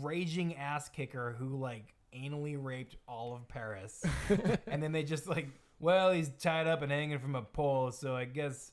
[0.00, 4.02] raging ass kicker who like anally raped all of Paris,
[4.66, 8.14] and then they just like, well, he's tied up and hanging from a pole, so
[8.16, 8.72] I guess.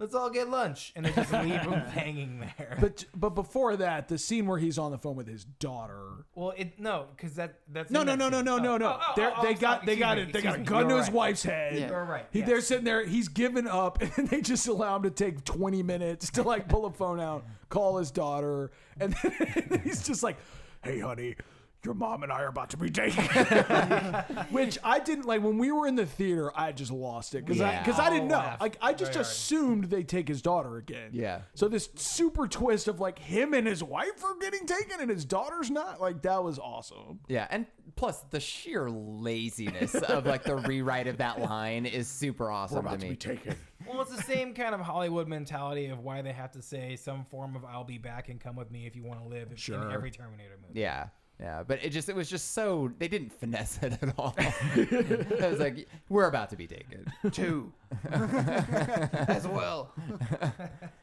[0.00, 2.78] Let's all get lunch, and they just leave him hanging there.
[2.80, 6.24] But but before that, the scene where he's on the phone with his daughter.
[6.34, 8.44] well, it no, because that that's No, in no, that no, no, scene.
[8.46, 8.86] no, Oh, no, no.
[8.86, 9.86] Oh, oh, oh, They're- oh, they I'm got sorry.
[9.86, 10.26] they got Excuse it.
[10.26, 10.64] me, They got a me.
[10.64, 11.14] gun to You're his right.
[11.14, 11.76] wife's head.
[11.78, 11.88] Yeah.
[11.90, 12.26] You're right.
[12.32, 12.48] He, yes.
[12.48, 13.04] They're sitting there.
[13.06, 16.86] He's given up, and they just allow him to take 20 minutes to like pull
[16.86, 20.38] a phone out, call his daughter, and then he's just like,
[20.82, 21.36] "Hey, honey."
[21.82, 23.24] Your mom and I are about to be taken,
[24.50, 26.52] which I didn't like when we were in the theater.
[26.54, 27.82] I just lost it because I Yeah.
[27.82, 28.36] because I, didn't oh, know.
[28.36, 29.32] laughed Like I just very hard.
[29.32, 31.10] assumed they take his daughter again.
[31.12, 31.40] Yeah.
[31.54, 35.24] So this super twist of like him and his wife are getting taken and his
[35.24, 36.00] daughter's not.
[36.02, 37.20] Like that was awesome.
[37.28, 37.64] Yeah, and
[37.96, 42.96] plus the sheer laziness of like the rewrite of that line is super awesome to
[42.98, 43.16] me.
[43.16, 43.56] taken.
[43.88, 47.24] Well, it's the same kind of Hollywood mentality of why they have to say some
[47.24, 49.56] form of "I'll be back" and "Come with me if you want to live" in
[49.56, 49.90] Sure.
[49.90, 50.78] every Terminator movie.
[50.78, 51.06] Yeah.
[51.40, 54.34] Yeah, but it just it was just so they didn't finesse it at all.
[54.76, 57.06] it was like we're about to be taken.
[57.32, 57.72] Two.
[58.12, 59.94] As well.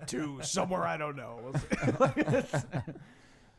[0.08, 1.54] to somewhere I don't know.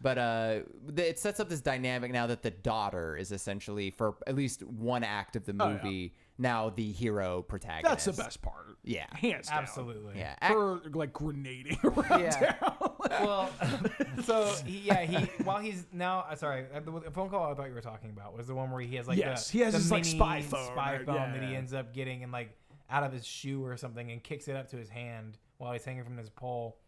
[0.00, 0.58] But uh,
[0.96, 5.02] it sets up this dynamic now that the daughter is essentially for at least one
[5.02, 5.74] act of the Oh, yeah.
[5.82, 8.06] movie now the hero protagonist.
[8.06, 8.76] That's the best part.
[8.84, 9.06] Yeah.
[9.12, 9.58] Hands down.
[9.64, 10.16] Absolutely.
[10.18, 10.36] Yeah.
[10.40, 12.30] Act- Her like grenading around Yeah.
[12.52, 12.87] town.
[12.98, 13.50] Well,
[14.24, 17.54] so he, yeah, he while he's now uh, sorry, uh, the, the phone call I
[17.54, 19.64] thought you were talking about was the one where he has like Yes, the, he
[19.64, 21.06] has the his, like, mini spy phone, spy right?
[21.06, 21.58] phone Yeah, that he yeah.
[21.58, 22.56] ends up getting and like
[22.90, 25.84] out of his shoe or something and kicks it up to his hand while he's
[25.84, 26.78] hanging from his pole.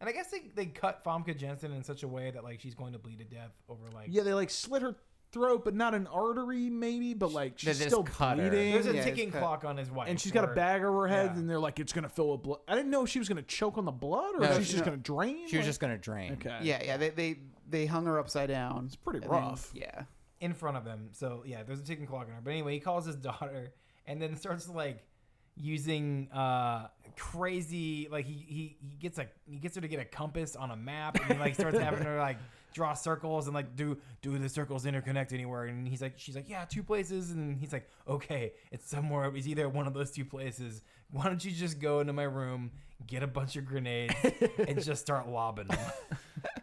[0.00, 2.74] And I guess they, they cut Famke Janssen in such a way that like she's
[2.74, 4.94] going to bleed to death over like yeah, they like slit her
[5.32, 7.14] throat, but not an artery, maybe.
[7.14, 8.48] But like she's just still cut her.
[8.50, 8.72] bleeding.
[8.72, 9.40] There's a Yeah, it's ticking cut.
[9.40, 11.38] clock on his wife, and she's got a where- bag over her head, yeah.
[11.40, 13.78] and they're like, "It's gonna fill with blood." I didn't know she was gonna choke
[13.78, 14.92] on the blood, or No, she's she- just no.
[14.92, 15.48] gonna drain.
[15.48, 16.34] She was just gonna drain.
[16.34, 16.58] okay.
[16.62, 16.96] Yeah, yeah.
[16.96, 18.84] They they they hung her upside down.
[18.86, 19.70] It's pretty rough.
[19.74, 20.04] yeah.
[20.40, 21.08] in front of him.
[21.12, 22.40] So yeah, there's a ticking clock on her.
[22.44, 23.72] But anyway, he calls his daughter
[24.06, 25.02] and then starts like
[25.58, 30.04] using uh crazy like he he, he gets a he gets her to get a
[30.04, 32.36] compass on a map and he like starts having her like
[32.76, 35.64] draw circles and like do do the circles interconnect anywhere?
[35.64, 37.30] And he's like she's like yeah two places.
[37.30, 40.82] And he's like okay it's somewhere it's either one of those two places.
[41.10, 42.70] Why don't you just go into my room
[43.06, 44.14] get a bunch of grenades
[44.68, 45.90] and just start lobbing them?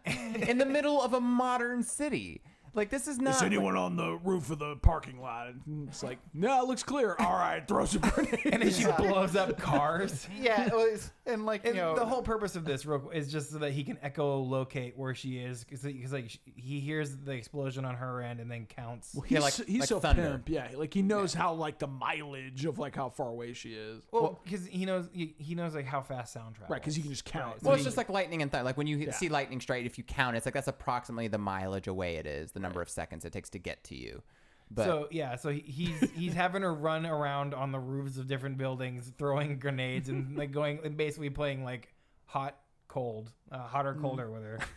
[0.47, 2.41] In the middle of a modern city.
[2.75, 5.49] Like this is not Is anyone on the roof of the parking lot?
[5.67, 7.15] And it's like, no, it looks clear.
[7.19, 8.41] All right, throw some grenades.
[8.45, 12.05] and then she blows up cars Yeah, well, it's, and like And you know, the
[12.05, 15.37] whole purpose of this real qu- is just so that he can echolocate where she
[15.37, 19.11] is, because like sh- he hears the explosion on her end and then counts.
[19.13, 20.23] He's, Yeah, like- he's like so thunder.
[20.31, 20.67] pimp, yeah.
[20.75, 24.01] Like he knows how like the mileage of like how far away she is.
[24.11, 26.71] Well, because he knows he, he knows like how fast sound travels.
[26.71, 27.55] Right, because you can just count.
[27.55, 28.65] Right, Well, so it's he- just like lightning and thunder.
[28.65, 29.11] Like when you Yeah.
[29.11, 32.51] see lightning strike, if you count, it's like that's approximately the mileage away it is,
[32.51, 34.23] the number of seconds it takes to get to you.
[34.71, 38.57] But so yeah, so he's he's having her run around on the roofs of different
[38.57, 41.93] buildings, throwing grenades and like going and basically playing like
[42.25, 42.57] hot,
[42.87, 44.59] cold, uh, hotter, colder with her.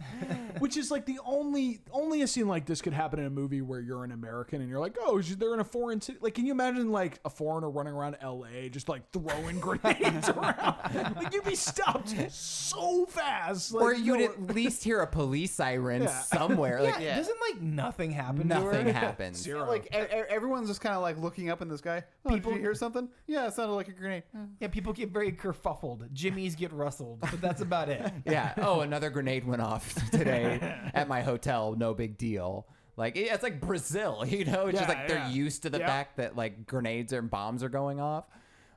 [0.58, 3.60] Which is like the only only a scene like this could happen in a movie
[3.62, 6.18] where you're an American and you're like, oh, they're in a foreign city.
[6.20, 8.68] Like, can you imagine like a foreigner running around L.A.
[8.68, 10.76] just like throwing grenades around?
[11.16, 13.72] Like, you'd be stopped so fast.
[13.72, 16.08] Like, or you'd no- at least hear a police siren Yeah.
[16.22, 16.82] somewhere.
[16.82, 18.48] Like yeah, doesn't like nothing happen.
[18.48, 18.98] nothing to her?
[18.98, 19.38] happens.
[19.42, 19.66] Zero.
[19.66, 22.04] Like e- everyone's just kind of like looking up in the sky.
[22.24, 23.08] Oh, People- did you hear something?
[23.26, 24.24] Yeah, it sounded like a grenade.
[24.34, 24.38] Eh.
[24.60, 26.12] Yeah, people get very kerfuffled.
[26.12, 28.12] Jimmies get rustled, but that's about it.
[28.24, 28.54] yeah.
[28.58, 30.58] Oh, another grenade went off today
[30.94, 31.74] at my hotel.
[31.76, 32.66] No big deal.
[32.96, 34.66] Like it- it's like Brazil, you know.
[34.66, 35.86] It's just Yeah, like they're used to the Yeah.
[35.86, 38.24] fact that like grenades and bombs are going off.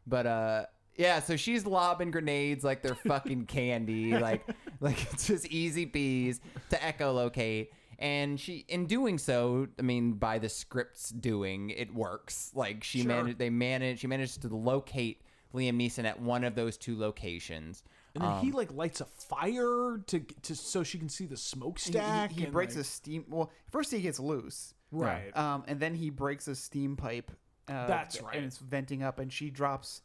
[0.08, 0.66] But uh,
[0.96, 1.20] yeah.
[1.22, 4.18] So she's lobbing grenades like they're fucking candy.
[4.18, 4.44] Like
[4.80, 6.40] like it's just easy peas
[6.70, 7.70] to echolocate.
[8.00, 12.50] And she, in doing so, I mean, by the script's doing, it works.
[12.56, 13.08] Like she Sure.
[13.10, 15.22] managed, they managed, she managed to locate
[15.54, 17.84] Liam Neeson at one of those two locations.
[18.16, 21.36] And then Um, he like lights a fire to to so she can see the
[21.36, 22.32] He- smokestack.
[22.32, 23.26] He, he and, breaks like, a steam.
[23.30, 25.36] Well, first he gets loose, right.
[25.38, 27.32] um, and then he breaks a steam pipe.
[27.68, 28.36] Uh, That's right.
[28.36, 30.02] And it's venting up, and she drops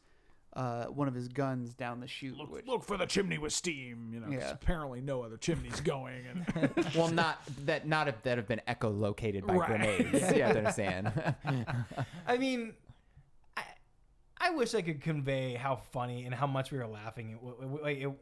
[0.53, 2.35] uh, one of his guns down the chute.
[2.37, 4.09] look, which- look for the chimney with steam.
[4.13, 4.51] You know, Yeah.
[4.51, 6.23] apparently no other chimney's going.
[6.55, 9.67] And well, not that not if that have been echolocated by Right.
[9.67, 10.13] grenades.
[10.35, 11.11] You have to understand.
[12.25, 12.73] I mean,
[14.39, 17.77] I wish I could convey how funny and how much we were laughing at- w-
[17.77, 18.19] w- it-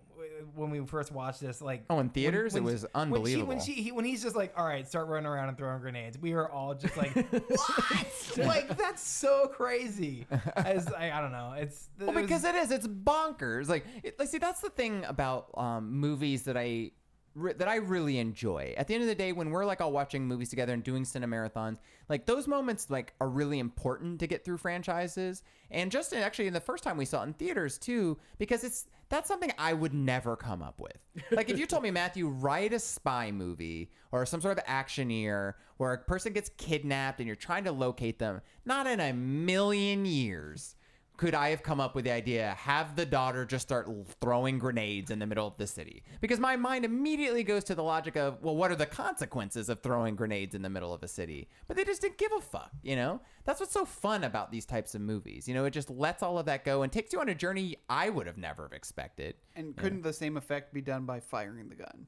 [0.55, 1.61] when we first watched this.
[1.61, 2.55] Like, Oh, in theaters?
[2.55, 3.45] It was When, unbelievable.
[3.45, 5.79] she, when, she, he, when he's just like, "All right, start running around and throwing
[5.81, 8.37] grenades," we were all just like, "What?
[8.37, 10.25] like that's so crazy."
[10.55, 12.71] As I, I don't know, it's well, it was- because it is.
[12.71, 13.67] It's bonkers.
[13.67, 13.85] Like,
[14.17, 16.91] like, see, that's the thing about um, movies that I
[17.35, 18.73] re- that I really enjoy.
[18.77, 21.03] At the end of the day, when we're like all watching movies together and doing
[21.03, 21.77] cinemarathons,
[22.09, 25.43] like those moments like are really important to get through franchises.
[25.69, 28.63] And just in, actually, in the first time we saw it in theaters too, because
[28.63, 30.97] it's that's something I would never come up with.
[31.31, 35.53] Like if you told me, Matthew, write a spy movie or some sort of actioneer
[35.77, 40.05] where a person gets kidnapped and you're trying to locate them, not in a million
[40.05, 40.75] years
[41.17, 43.89] could I have come up with the idea have the daughter just start
[44.21, 46.03] throwing grenades in the middle of the city?
[46.21, 49.81] Because my mind immediately goes to the logic of, well, what are the consequences of
[49.81, 51.47] throwing grenades in the middle of a city?
[51.67, 53.21] But they just didn't give a fuck, you know?
[53.45, 55.47] That's what's so fun about these types of movies.
[55.47, 57.77] You know, it just lets all of that go and takes you on a journey
[57.89, 59.35] I would have never have expected.
[59.55, 62.07] and couldn't the same effect be done by firing the gun?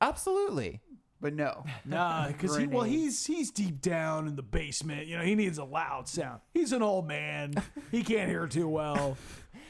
[0.00, 0.80] Absolutely.
[1.20, 1.64] But no.
[1.84, 2.98] Nah, because he well Grenade.
[2.98, 5.06] he's he's deep down in the basement.
[5.06, 6.40] You know, he needs a loud sound.
[6.52, 7.54] He's an old man.
[7.90, 9.16] he can't hear too well.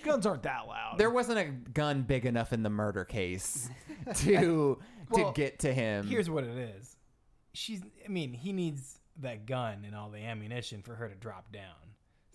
[0.04, 0.96] Guns aren't that loud.
[0.98, 3.68] There wasn't a gun big enough in the murder case
[4.16, 4.78] to
[5.10, 6.06] Well, to get to him.
[6.06, 6.96] here's what it is.
[7.52, 7.82] She's.
[8.04, 11.74] I mean, he needs that gun and all the ammunition for her to drop down.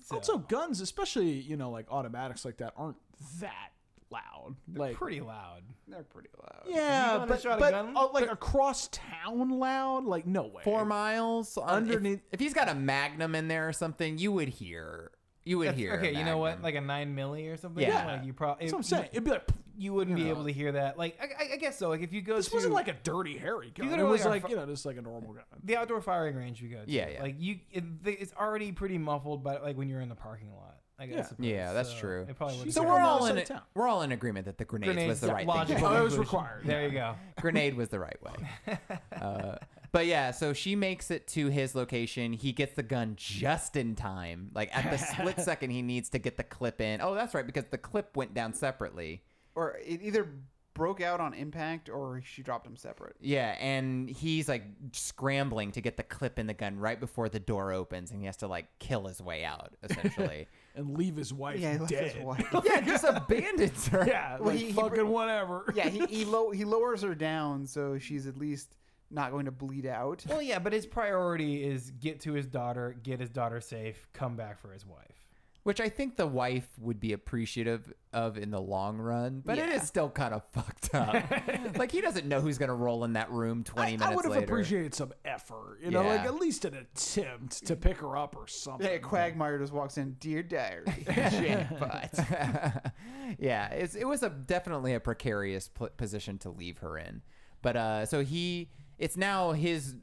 [0.03, 2.97] So, also guns, especially you know like automatics like that, aren't
[3.39, 3.71] that
[4.11, 4.55] loud.
[4.73, 5.61] Like pretty loud.
[5.87, 6.63] They're pretty loud.
[6.67, 7.93] yeah, gonna but, a but gun?
[7.97, 10.63] uh, like across town loud, like no way.
[10.63, 14.31] four miles on- if- Underneath- If, he's got a magnum in there or something, you
[14.31, 15.11] would hear.
[15.43, 15.93] You would That's- hear.
[15.95, 16.61] a okay, you know what?
[16.61, 17.83] Like a nine milli or something.
[17.83, 18.05] Yeah.
[18.05, 18.65] like you probably.
[18.65, 19.09] That's what I'm saying.
[19.11, 19.47] It'd be like
[19.77, 20.97] You wouldn't be able to hear that.
[20.99, 21.89] Like I, I- I guess so.
[21.89, 23.87] Like if you go this to wasn't like a dirty Harry gun.
[23.87, 25.43] go It to, was like, like fu- you know just like a normal gun.
[25.63, 26.91] the outdoor firing range we go to.
[26.91, 27.21] Yeah, yeah.
[27.23, 30.77] Like you, it, it's already pretty muffled, but like when you're in the parking lot.
[31.01, 31.15] I guess.
[31.17, 31.23] Yeah.
[31.27, 31.45] suppose.
[31.45, 32.25] Yeah, that's So true.
[32.29, 32.73] It probably would.
[32.73, 33.61] So we're all in a, town.
[33.73, 35.47] we're all in agreement that the grenades, was the yeah, right thing.
[35.47, 35.87] to logical.
[35.87, 36.19] Oh, it was conclusion.
[36.21, 37.15] required, There you go.
[37.41, 38.77] Grenade was the right way.
[39.21, 39.55] Uh,
[39.91, 42.33] but yeah, so she makes it to his location.
[42.33, 46.19] He gets the gun just in time, like at the split second he needs to
[46.19, 47.01] get the clip in.
[47.01, 49.21] Oh, that's right, because the clip went down separately.
[49.53, 50.27] Or it either
[50.73, 53.15] broke out on impact or she dropped them separate.
[53.19, 54.63] Yeah, and he's like
[54.93, 58.25] scrambling to get the clip in the gun right before the door opens, and he
[58.25, 60.47] has to like kill his way out, essentially.
[60.75, 62.11] And leave his wife Yeah, he left dead.
[62.13, 62.47] his wife.
[62.65, 64.05] yeah, just abandons her.
[64.07, 65.71] Yeah, Well, like he- he fucking br- whatever.
[65.75, 68.75] yeah, he he, low, he lowers her down so she's at least
[69.09, 70.23] not going to bleed out.
[70.29, 74.35] Well, yeah, but his priority is get to his daughter, get his daughter safe, come
[74.37, 75.20] back for his wife.
[75.63, 79.69] Which I think the wife would be appreciative of in the long run, but it
[79.69, 79.75] Yeah.
[79.75, 81.23] is still kind of fucked up.
[81.77, 84.25] like he doesn't know who's gonna roll in that room twenty I, minutes I would
[84.25, 84.45] have later.
[84.45, 88.47] appreciated some effort, you know, like at least an attempt to pick her up or
[88.47, 88.87] something.
[88.89, 92.09] Yeah, Quagmire just walks in, dear diary, jackpot.
[93.39, 97.21] yeah, it's, it was a definitely a precarious pl- position to leave her in.
[97.61, 99.93] But uh, so he, it's now his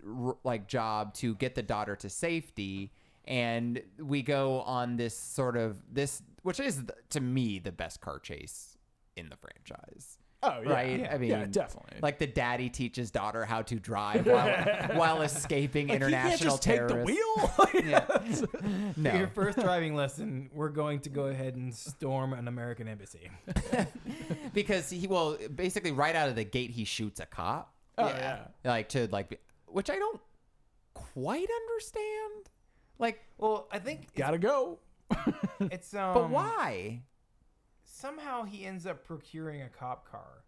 [0.45, 2.93] like job to get the daughter to safety,
[3.29, 8.19] and we go on this sort of this, which is to me the best car
[8.19, 8.77] chase
[9.17, 10.19] in the franchise.
[10.41, 11.01] Oh yeah, Right?
[11.01, 11.99] yeah, I mean, yeah, definitely.
[12.01, 14.49] Like the daddy teaches daughter how to drive while,
[14.97, 17.11] while escaping Like, international you can't just terrorists.
[17.75, 18.89] take the wheel.
[18.97, 19.15] No.
[19.15, 23.31] Your first driving lesson, we're going to go ahead and storm an American embassy.
[24.55, 28.39] because he well basically right out of the gate he shoots a cop oh yeah.
[28.65, 30.21] like to like which I don't
[30.95, 32.49] quite understand.
[32.99, 34.79] Like, Well, I think it's, Gotta go.
[35.61, 36.15] it's um.
[36.15, 37.03] but why?
[37.85, 40.45] Somehow he ends up procuring a cop car.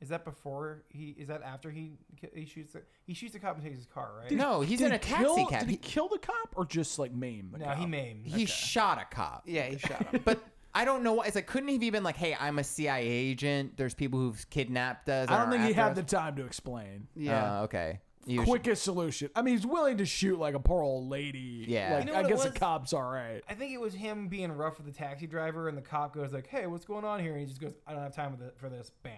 [0.00, 1.14] Is that before he?
[1.18, 1.92] Is that after he
[2.34, 4.30] he shoots the, he shoots the cop and takes his car, right?
[4.30, 5.60] No, he's in a taxi kill, cab.
[5.60, 7.78] Did he He, kill the cop or just like maim the no, cop?
[7.78, 8.26] he maimed.
[8.26, 9.44] he shot a cop.
[9.46, 10.20] Yeah, he shot him.
[10.24, 10.42] But
[10.74, 11.26] I don't know why.
[11.26, 13.76] It's like, couldn't he have been like, hey, I'm a CIA agent.
[13.76, 15.30] There's people who've kidnapped us.
[15.30, 17.06] I don't think he after had us." the time to explain.
[17.14, 17.60] yeah.
[17.60, 18.00] Uh, okay.
[18.26, 19.30] You should- Quickest solution.
[19.36, 21.64] I mean, he's willing to shoot like a poor old lady.
[21.68, 21.96] Yeah.
[21.96, 22.58] Like, You know I it guess a was?
[22.58, 23.42] cop's all right.
[23.48, 26.32] I think it was him being rough with the taxi driver, and the cop goes
[26.32, 28.42] like, "Hey, what's going on here?" And he just goes, "I don't have time with
[28.42, 29.12] it for this." Bam.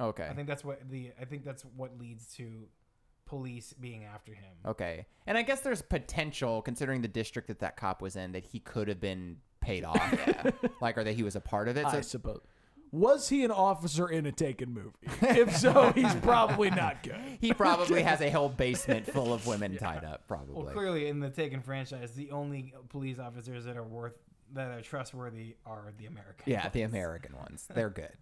[0.00, 0.26] Okay.
[0.28, 2.66] I think that's what the I think that's what leads to
[3.26, 4.52] police being after him.
[4.66, 5.06] Okay.
[5.26, 8.58] And I guess there's potential, considering the district that that cop was in, that he
[8.58, 10.52] could have been paid off.
[10.80, 11.82] like, or that he was a part of it.
[11.90, 12.40] So I suppose.
[12.92, 14.92] Was he an officer in a Taken movie?
[15.22, 17.16] if so, he's probably not good.
[17.40, 20.62] he probably has a whole basement full of women tied up, probably.
[20.62, 24.12] Well, clearly in the Taken franchise, the only police officers that are worth
[24.52, 26.44] that are trustworthy are the American.
[26.44, 27.66] yeah, the American ones.
[27.74, 28.12] They're good.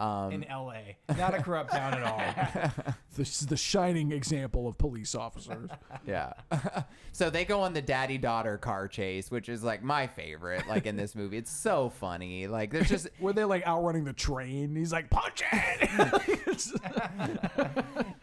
[0.00, 0.96] Um, in L.A.
[1.18, 2.94] Not a corrupt town at all.
[3.16, 5.68] This is the shining example of police officers.
[6.06, 6.32] Yeah.
[7.12, 10.86] so they go on the daddy daughter car chase, which is like my favorite, like
[10.86, 11.36] in this movie.
[11.36, 12.46] It's so funny.
[12.46, 14.74] Like there's just Were they like outrunning the train?
[14.74, 15.90] He's like, punch it!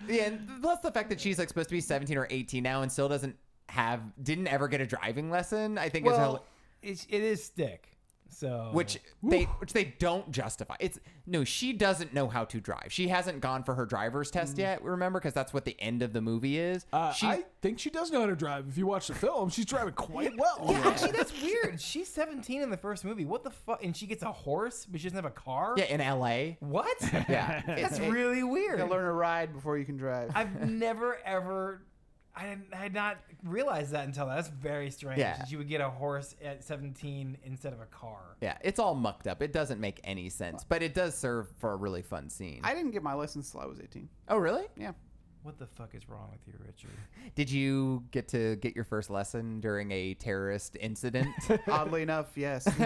[0.08, 2.82] yeah, and plus the fact that she's like supposed to be 17 or 18 now
[2.82, 3.36] and still doesn't
[3.68, 5.78] have didn't ever get a driving lesson.
[5.78, 6.44] I think is how
[6.82, 7.97] it's, it is stick.
[8.30, 10.76] So which they which they don't justify.
[10.80, 12.88] It's no, she doesn't know how to drive.
[12.90, 14.82] She hasn't gone for her driver's test yet.
[14.84, 16.86] Remember, because that's what the end of the movie is.
[16.94, 18.68] Uh, she I think she does know how to drive.
[18.70, 20.68] If you watch the film, she's driving quite well.
[20.70, 21.82] Yeah, actually, that's weird.
[21.82, 23.26] She's 17 in the first movie.
[23.26, 23.84] What the fuck?
[23.84, 25.74] And she gets a horse, but she doesn't have a car.
[25.78, 26.58] yeah in L.A.
[26.60, 26.98] What?
[27.28, 28.78] Yeah, that's It- really weird.
[28.78, 30.32] gotta learn to ride before you can drive.
[30.36, 31.82] I've never ever.
[32.38, 34.36] I, didn't, I had not realized that until that.
[34.36, 35.20] That's very strange.
[35.20, 35.38] Yeah.
[35.38, 38.38] That you would get a horse at 17 instead of a car.
[38.42, 39.42] Yeah, it's all mucked up.
[39.42, 42.62] It doesn't make any sense, but it does serve for a really fun scene.
[42.64, 44.08] I didn't get my license till I was 18.
[44.30, 44.66] oh, really?
[44.78, 44.92] Yeah.
[45.44, 46.92] What the fuck is wrong with you, Richard?
[47.36, 51.30] Did you get to get your first lesson during a terrorist incident?
[51.68, 52.68] Oddly enough, yes.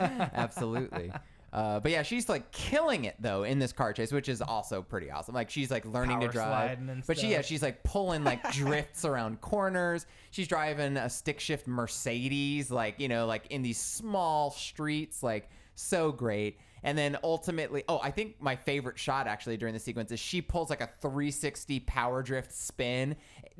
[0.00, 1.12] Absolutely.
[1.52, 4.82] Uh, but yeah, she's like killing it though in this car chase, which is also
[4.82, 5.34] pretty awesome.
[5.34, 9.04] Like she's like learning to drive, and but she yeah she's like pulling like drifts
[9.04, 10.06] around corners.
[10.30, 15.48] She's driving a stick shift Mercedes, like you know, like in these small streets, like
[15.74, 16.58] so great.
[16.82, 20.40] And then ultimately, oh, I think my favorite shot actually during the sequence is she
[20.40, 23.16] pulls like a 360 power drift spin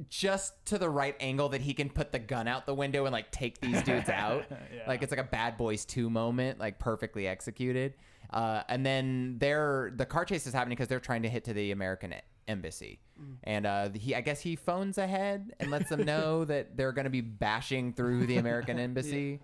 [0.08, 3.12] just to the right angle that he can put the gun out the window and
[3.12, 4.44] like take these dudes out.
[4.86, 7.94] Like it's like a Bad Boys 2 moment, like perfectly executed.
[8.30, 11.52] Uh, and then they're the car chase is happening because they're trying to hit to
[11.52, 12.14] the American
[12.48, 13.00] embassy,
[13.44, 17.04] and uh, he I guess he phones ahead and lets them know that they're going
[17.04, 19.40] to be bashing through the American embassy.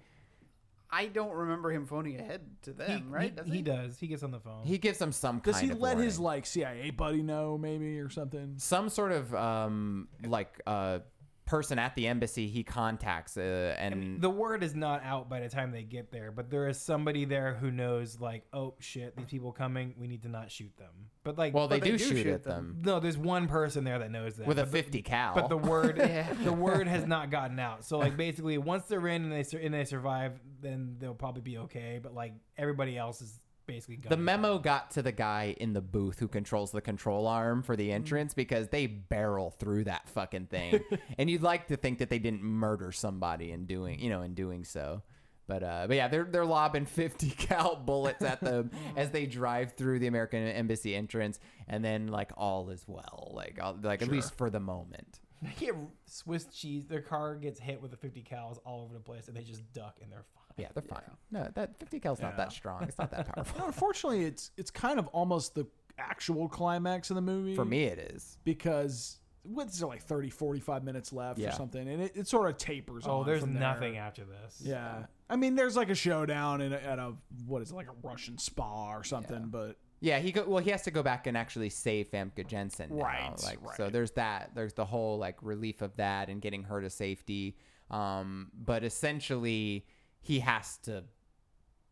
[0.95, 3.31] I don't remember him phoning ahead to them, he, right?
[3.31, 3.99] He, Does he does.
[3.99, 4.65] He gets on the phone.
[4.65, 7.99] He gives them some Does kind he of let his like CIA buddy know, maybe
[7.99, 8.55] or something?
[8.59, 10.99] some sort of um like uh
[11.45, 15.49] person at the embassy he contacts uh, and the word is not out by the
[15.49, 19.27] time they get there, but there is somebody there who knows, like, oh shit, these
[19.27, 19.95] people coming.
[19.99, 20.91] We need to not shoot them.
[21.25, 23.85] But like, well they, they do, do shoot, shoot at them, no, there's one person
[23.85, 25.97] there that knows that with a but the- 50 cal But the word,
[26.45, 27.85] the word has not gotten out.
[27.85, 31.43] So like, basically, once they're in and they sur- and they survive, then they'll probably
[31.43, 31.99] be okay.
[32.03, 36.19] But like, everybody else is basically the memo got to the guy in the booth
[36.19, 40.81] who controls the control arm for the entrance because they barrel through that fucking thing.
[41.19, 44.35] And you'd like to think that they didn't murder somebody in doing you know in
[44.35, 45.03] doing so.
[45.47, 49.73] But uh but yeah they're they're lobbing 50 cal bullets at them as they drive
[49.73, 51.39] through the american embassy entrance.
[51.69, 53.33] And then like all is well.
[53.35, 55.75] Like all, like at least for the moment They get
[56.07, 56.87] Swiss cheese.
[56.87, 59.71] Their car gets hit with the 50 cals all over the place, and they just
[59.73, 60.55] duck and they're fine.
[60.57, 63.67] yeah they're fine no that 50 cal's not that strong it's not that powerful No,
[63.67, 65.67] unfortunately, it's it's kind of almost the
[65.99, 70.85] actual climax of the movie for me it is because what's there like 30, 45
[70.85, 71.49] minutes left Yeah.
[71.49, 73.05] or something, and it, it sort of tapers.
[73.07, 73.61] Oh, on there's from there.
[73.63, 74.61] nothing after this.
[74.65, 77.15] Yeah, I mean, there's like a showdown in a, at a
[77.47, 80.71] what is it like a Russian spa or something, but Yeah, he go, well he
[80.71, 83.05] has to go back and actually save Famke Janssen now.
[83.05, 84.51] Right, Like so there's that.
[84.55, 87.57] There's the whole like relief of that and getting her to safety.
[87.91, 89.87] Um but essentially
[90.21, 91.05] he has to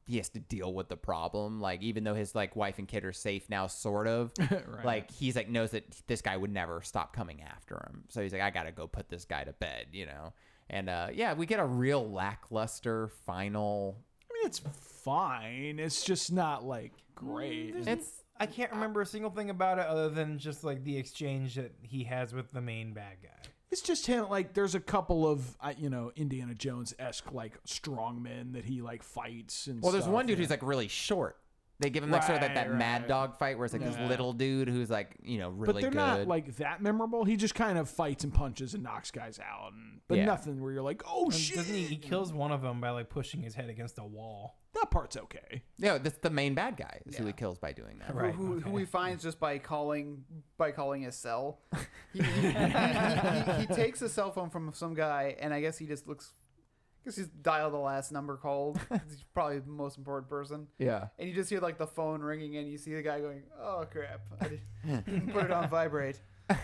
[0.07, 1.61] he has to deal with the problem.
[1.61, 4.33] Like even though his like wife and kid are safe now, sort of.
[4.51, 4.85] Right.
[4.85, 8.05] Like he's like knows that this guy would never stop coming after him.
[8.09, 10.33] So he's like, I gotta go put this guy to bed, you know.
[10.69, 13.99] And uh, yeah, we get a real lackluster final.
[14.59, 15.79] I mean, it's fine.
[15.79, 17.75] It's just not like great.
[17.87, 21.57] It's I can't remember a single thing about it other than just like the exchange
[21.57, 23.29] that he has with the main bad guy.
[23.71, 24.29] It's just him.
[24.29, 28.81] Like, there's a couple of uh, you know Indiana Jones esque like strongmen that he
[28.83, 29.83] like fights and.
[29.83, 30.45] well, there's stuff, one dude yeah.
[30.45, 31.37] who's like really short.
[31.81, 33.09] They give him like sort of like Right, that mad right.
[33.09, 35.91] dog fight where it's like this little dude who's like you know really But they're
[35.91, 35.97] good.
[35.97, 37.25] not like that memorable.
[37.25, 40.27] He just kind of fights and punches and knocks guys out, and, but Yeah.
[40.27, 41.57] nothing where you're like, oh And shit.
[41.57, 41.85] Doesn't he?
[41.85, 44.59] He kills one of them by like pushing his head against a wall.
[44.75, 45.63] That part's okay.
[45.79, 48.15] yeah, that's the main bad guy is who he kills by doing that.
[48.15, 48.33] Right.
[48.33, 48.79] who, who okay.
[48.81, 50.25] he finds just by calling
[50.59, 51.61] by calling his cell.
[52.13, 55.79] He, he, he, he, he takes a cell phone from some guy, and I guess
[55.79, 56.33] he just looks.
[57.01, 58.79] I guess he's dialed the last number called.
[59.09, 60.67] he's probably the most important person.
[60.79, 61.07] Yeah.
[61.19, 63.87] And you just hear like the phone ringing, and you see the guy going, "Oh
[63.91, 64.49] crap!" I
[64.85, 66.21] didn't put it on vibrate.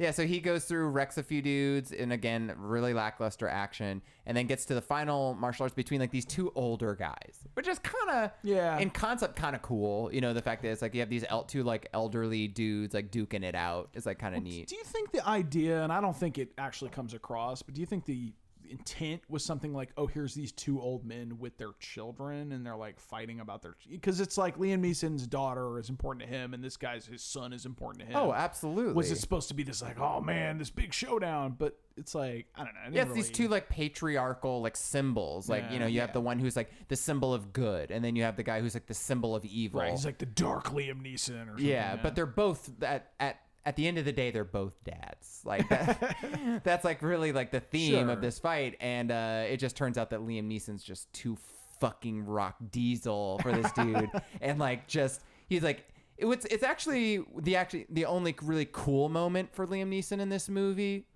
[0.00, 4.36] Yeah, so he goes through, wrecks a few dudes, and again, really lackluster action, and
[4.36, 7.80] then gets to the final martial arts between like these two older guys, which is
[7.80, 8.78] kind of Yeah.
[8.78, 10.08] in concept kind of cool.
[10.14, 12.94] You know, the fact that it's like you have these el- two like elderly dudes
[12.94, 14.68] like duking it out is like kind of neat.
[14.68, 17.80] Do you think the idea, and I don't think it actually comes across, but do
[17.80, 18.32] you think the
[18.70, 22.76] intent was something like, oh, here's these two old men with their children, and they're
[22.76, 26.62] like fighting about their because it's like Liam Neeson's daughter is important to him, and
[26.62, 28.16] this guy's his son is important to him.
[28.16, 28.94] Oh, absolutely.
[28.94, 31.56] Was it supposed to be this like, oh man, this big showdown?
[31.58, 32.80] But it's like I don't know.
[32.86, 35.48] I Yeah, didn't these two like patriarchal like symbols.
[35.48, 38.16] Like you know, you have the one who's like the symbol of good, and then
[38.16, 39.80] you have the guy who's like the symbol of evil.
[39.80, 41.66] Right, he's like the dark Liam Neeson or something.
[41.66, 45.42] Yeah, but they're both at at at the end of the day they're both dads.
[45.44, 46.16] Like that,
[46.64, 48.10] that's like really like the theme Sure.
[48.10, 51.36] of this fight, and uh, it just turns out that Liam Neeson's just too
[51.78, 55.84] fucking rock diesel for this dude, and like just he's like.
[56.16, 60.28] It was, it's actually the actually the only really cool moment for Liam Neeson in
[60.28, 61.06] this movie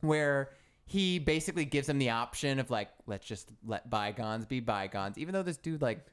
[0.00, 0.50] where
[0.86, 5.32] he basically gives him the option of like let's just let bygones be bygones even
[5.34, 6.06] though this dude like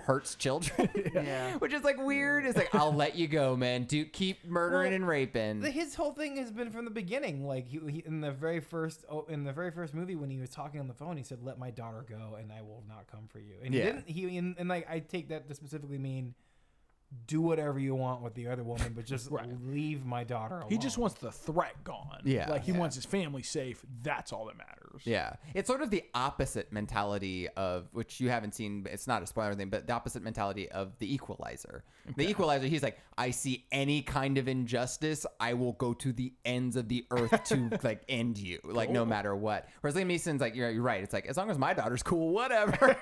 [0.00, 1.56] hurts children Yeah.
[1.58, 4.94] which is like weird it's like i'll let you go man do keep murdering Well,
[4.96, 7.46] and raping The- His whole thing has been from the beginning.
[7.46, 10.38] Like he, he in the very first oh, in the very first movie when he
[10.38, 13.06] was talking on the phone, he said, "Let my daughter go, and I will not
[13.10, 13.80] come for you." And Yeah.
[13.80, 14.08] he didn't.
[14.08, 16.34] He and, and like I take that to specifically mean
[17.26, 19.48] do whatever you want with the other woman, but just Right.
[19.66, 20.70] leave my daughter alone.
[20.70, 22.20] he just wants the threat gone.
[22.24, 22.50] Yeah.
[22.50, 22.78] like he Yeah.
[22.78, 23.84] wants his family safe.
[24.02, 24.74] That's all that matters.
[25.04, 29.22] yeah it's sort of the opposite mentality of which you haven't seen but it's not
[29.22, 31.84] a spoiler thing but the opposite mentality of the equalizer
[32.16, 36.32] the equalizer he's like i see any kind of injustice i will go to the
[36.44, 40.40] ends of the earth to like end you like no matter what whereas liam neeson's
[40.40, 42.96] like you're, you're right it's like as long as my daughter's cool whatever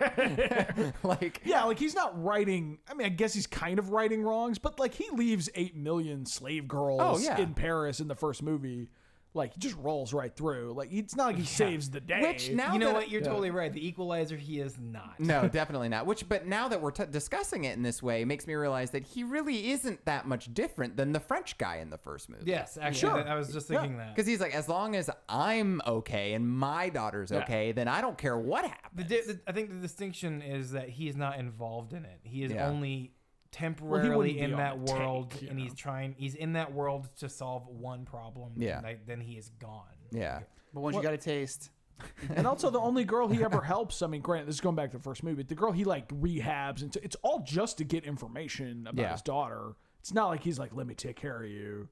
[1.02, 2.78] like Yeah, like he's not writing.
[2.90, 6.26] I mean, I guess he's kind of righting wrongs, but like he leaves eight million
[6.26, 7.38] slave girls Oh, yeah.
[7.38, 8.88] in Paris in the first movie.
[9.34, 10.72] Like he just rolls right through.
[10.74, 12.22] Like it's not like he saves the day.
[12.22, 13.10] Which now You know that- what?
[13.10, 13.70] You're totally right.
[13.70, 15.20] The equalizer, he is not.
[15.20, 16.06] No, definitely not.
[16.06, 19.02] Which, but now that we're t- discussing it in this way, makes me realize that
[19.04, 22.44] he really isn't that much different than the French guy in the first movie.
[22.46, 23.28] Yes, actually, Sure.
[23.28, 24.14] I was just thinking that.
[24.16, 27.40] Because he's like, as long as I'm okay and my daughter's Yeah.
[27.40, 29.08] okay, then I don't care what The, happens.
[29.10, 32.20] di- the, I think the distinction is that he is not involved in it.
[32.22, 32.68] He is Yeah.
[32.68, 33.12] only wouldn't
[33.52, 35.64] temporarily be in that world, tank, and know?
[35.64, 36.14] he's trying.
[36.18, 38.52] He's in that world to solve one problem.
[38.56, 38.80] Yeah.
[38.84, 39.84] and then he is gone.
[40.10, 40.40] yeah.
[40.74, 41.70] But once What- you got a taste,
[42.36, 44.02] and also the only girl he ever helps.
[44.02, 45.36] I mean, Grant, this is going back to the first movie.
[45.42, 49.12] But the girl he like rehabs, and it's all just to get information about Yeah.
[49.12, 49.72] his daughter.
[50.00, 51.88] It's not like he's like, "Let me take care of you,"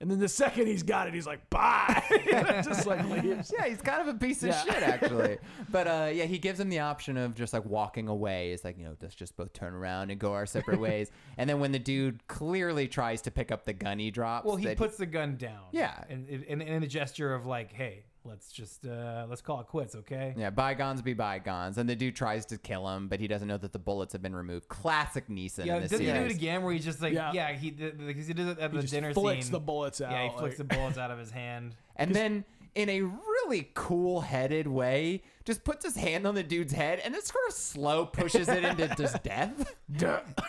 [0.00, 2.02] and then the second he's got it, he's like, "Bye,"
[2.64, 3.52] just like leaves.
[3.56, 4.62] Yeah, he's kind of a piece of Yeah.
[4.64, 5.38] shit, actually.
[5.70, 8.52] but uh, yeah, he gives him the option of just like walking away.
[8.52, 11.10] It's like, you know, let's just both turn around and go our separate ways.
[11.38, 14.56] And then when the dude clearly tries to pick up the gun he drops, Well,
[14.56, 15.64] he that puts the gun down.
[15.72, 16.02] Yeah.
[16.08, 19.94] and in, in a gesture of like, "Hey, let's just uh, let's call it quits,
[19.94, 21.78] okay?" Yeah, bygones be bygones.
[21.78, 24.22] And the dude tries to kill him, but he doesn't know that the bullets have
[24.22, 24.68] been removed.
[24.68, 27.32] Classic Neeson Yeah, in this doesn't he do it again where he's just like, Yeah.
[27.32, 29.52] yeah, he did because he did it at He the just dinner flicks scene.
[29.52, 30.10] the bullets out.
[30.12, 31.76] yeah, he flicks like- the bullets out of his hand.
[31.96, 32.44] And then,
[32.74, 37.14] in a really cool headed way, just puts his hand on the dude's head and
[37.14, 39.74] then sort of slow pushes it into just death.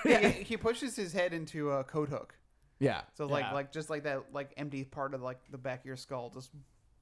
[0.06, 2.36] yeah, he, he pushes his head into a coat hook.
[2.80, 3.02] Yeah.
[3.14, 3.54] So like Yeah.
[3.54, 6.50] like just like that like empty part of like the back of your skull just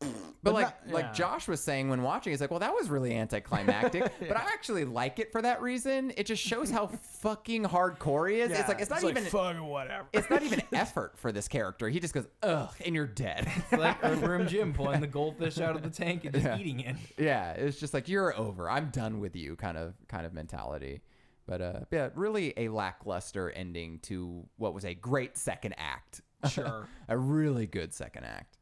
[0.04, 1.12] But, But like not- like yeah.
[1.14, 4.84] Josh was saying when watching, he's like, "Well, that was really anticlimactic." But I actually
[4.84, 6.12] like it for that reason.
[6.18, 6.88] It just shows how
[7.22, 8.52] fucking hardcore he is.
[8.52, 10.06] Yeah, it's like it's not It's like even fucking whatever.
[10.12, 11.88] it's not even effort for this character.
[11.88, 13.48] He just goes, "Ugh," and you're dead.
[13.56, 16.58] It's like Earthworm Jim pulling the goldfish out of the tank and just Yeah.
[16.58, 16.96] eating it.
[17.18, 18.70] yeah, it's just like you're over.
[18.70, 21.02] I'm done with you, kind of kind of mentality.
[21.46, 26.22] But uh, yeah, really a lackluster ending to what was a great second act.
[26.50, 26.86] Sure.
[27.08, 28.58] a really good second act.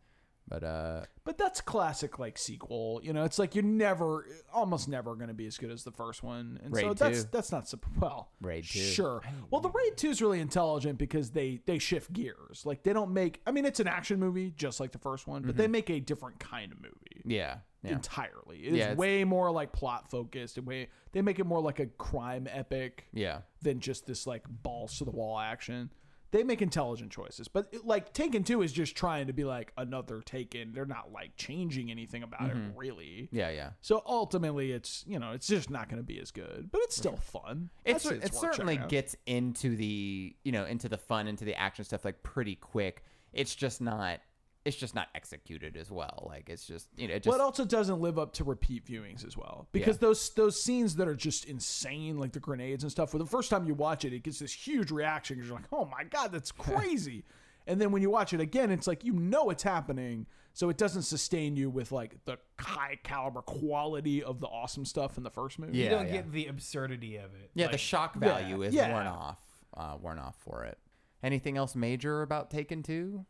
[0.52, 2.99] But uh, But that's classic like sequel.
[3.03, 5.91] You know, it's like you're never almost never going to be as good as the
[5.91, 6.60] first one.
[6.61, 7.30] And so Raid that's 2.
[7.32, 8.32] that's not sup- well.
[8.41, 8.80] Raid 2.
[8.80, 9.22] Sure.
[9.49, 12.65] Well, the Raid 2 is really intelligent because they they shift gears.
[12.65, 15.44] Like they don't make I mean it's an action movie just like the first one,
[15.44, 17.22] but they make a different kind of movie.
[17.23, 18.57] yeah, yeah, Entirely.
[18.65, 21.61] It is Yeah, it's- way more like plot focused and way they make it more
[21.61, 23.40] like a crime epic yeah.
[23.61, 25.91] than just this like balls to the wall action.
[26.31, 29.73] They make intelligent choices, but it, like Taken Two is just trying to be like
[29.77, 30.71] another Taken.
[30.73, 32.77] They're not like changing anything about it mm-hmm.
[32.77, 33.29] really.
[33.31, 33.71] Yeah, yeah.
[33.81, 36.95] So ultimately, it's you know it's just not going to be as good, but it's
[36.95, 37.69] still fun.
[37.83, 41.83] It's, I'd it certainly gets into the you know into the fun into the action
[41.83, 43.03] stuff like pretty quick.
[43.33, 44.19] It's just not
[44.63, 46.25] it's just not executed as well.
[46.27, 48.85] Like it's just you know it just But it also doesn't live up to repeat
[48.85, 50.07] viewings as well because Yeah.
[50.07, 53.09] those those scenes that are just insane, like the grenades and stuff.
[53.11, 55.67] For the first time you watch it, it gets this huge reaction because you're like,
[55.71, 57.23] "Oh my god, that's crazy!"
[57.67, 60.77] and then when you watch it again, it's like you know it's happening, so it
[60.77, 65.29] doesn't sustain you with like the high caliber quality of the awesome stuff in the
[65.31, 65.77] first movie.
[65.77, 65.83] Yeah.
[65.85, 67.49] you don't get the absurdity of it.
[67.55, 68.91] yeah the shock value is yeah.
[68.91, 69.39] worn off
[69.75, 70.77] uh, worn off for it.
[71.23, 73.25] Anything else major about Taken Two?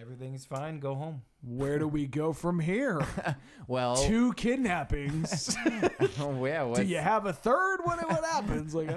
[0.00, 0.78] Everything's fine.
[0.78, 1.22] Go home.
[1.42, 3.00] Where do we go from here?
[3.68, 5.54] Well, Two kidnappings.
[6.18, 6.72] oh, yeah.
[6.74, 7.80] do you have a third?
[7.84, 8.74] What what happens?
[8.74, 8.88] Like,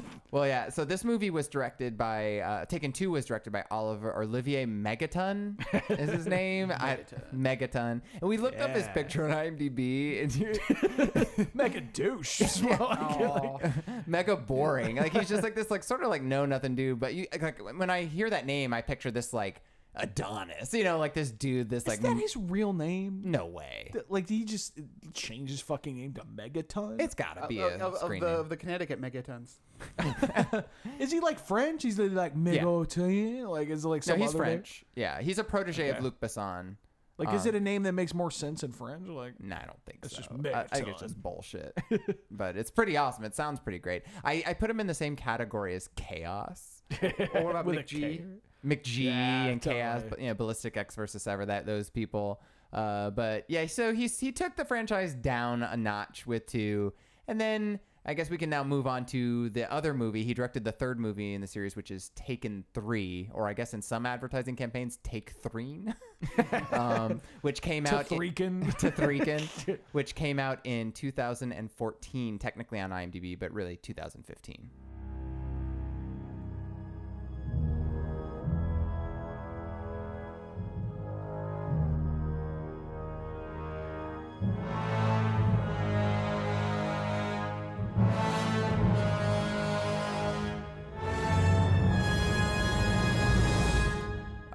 [0.30, 0.70] Well, yeah.
[0.70, 5.60] So this movie was directed by uh, Taken Two was directed by Oliver Olivier Megaton
[5.90, 6.72] is his name.
[6.72, 7.00] I,
[7.34, 8.00] Megaton.
[8.20, 12.40] And we looked up his picture on IMDb, and you, mega douche.
[12.40, 14.96] is what like- mega boring.
[14.96, 16.98] Like he's just like this, like sort of like no nothing dude.
[16.98, 19.60] But you like when I hear that name, I picture this like
[19.96, 20.72] Adonis.
[20.74, 21.68] You know, like this dude.
[21.70, 23.22] This like Is that his real name?
[23.24, 23.90] no way.
[23.92, 24.78] Th- Like, did he just
[25.14, 27.00] change his fucking name to Megaton?
[27.00, 28.40] It's got to be of- a of, of screen the, name.
[28.40, 29.54] of the Connecticut megatons.
[30.98, 31.82] is he like French?
[31.82, 33.48] He's like Megaton?
[33.48, 34.52] Like, is it like No, he's other name?
[34.58, 34.84] French.
[34.94, 36.04] Yeah, he's a protege of Okay.
[36.04, 36.76] Luc Besson.
[37.18, 39.08] Like, is it um, a name that makes more sense in French?
[39.08, 40.18] Like, No, I don't think It's so.
[40.18, 41.00] just I, I think it's Megaton.
[41.00, 41.78] just bullshit.
[42.30, 43.24] but it's pretty awesome.
[43.24, 44.02] It sounds pretty great.
[44.22, 46.82] I, I put him in the same category as Kaos.
[47.02, 48.00] Or what about With a McG?
[48.18, 48.24] K?
[48.64, 49.72] McG Yeah, and Kaos,
[50.02, 50.08] totally.
[50.10, 52.40] but you know, Ballistic Ecks versus Sever that those people.
[52.72, 56.92] Uh, but yeah, so he's he took the franchise down a notch with two,
[57.28, 60.22] and then I guess we can now move on to the other movie.
[60.24, 63.72] He directed the third movie in the series, which is Taken Three, or I guess
[63.74, 65.80] in some advertising campaigns, Take Three,
[66.72, 68.10] um, which came out.
[68.12, 68.76] in- Tethreekin.
[68.78, 74.70] to Threekin, which came out in 2014, technically on IMDb, but really 2015.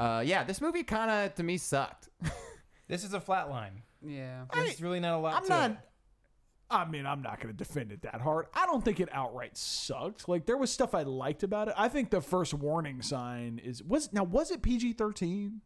[0.02, 2.10] Uh, yeah, this movie kind of to me sucked.
[2.88, 3.84] This is a flat line.
[4.06, 4.44] Yeah.
[4.54, 5.72] There's really not a lot I'm to not.
[5.72, 5.78] it.
[6.70, 8.48] I mean, I'm not going to defend it that hard.
[8.54, 10.28] I don't think it outright sucked.
[10.28, 11.74] Like there was stuff I liked about it.
[11.78, 15.60] I think the first warning sign is was now was it PG-13?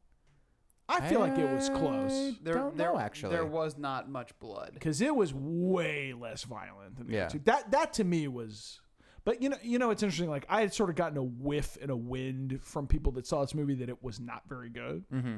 [0.87, 3.31] I feel like it was close There, don't there, know, actually.
[3.33, 4.71] There was not much blood.
[4.75, 7.23] because it was way less violent than the Yeah.
[7.25, 7.41] other two.
[7.45, 8.81] That that to me was.
[9.25, 10.29] But you know, you know, it's interesting.
[10.29, 13.41] Like I had sort of gotten a whiff and a wind from people that saw
[13.41, 15.03] this movie that it was not very good.
[15.13, 15.37] Mm-hmm.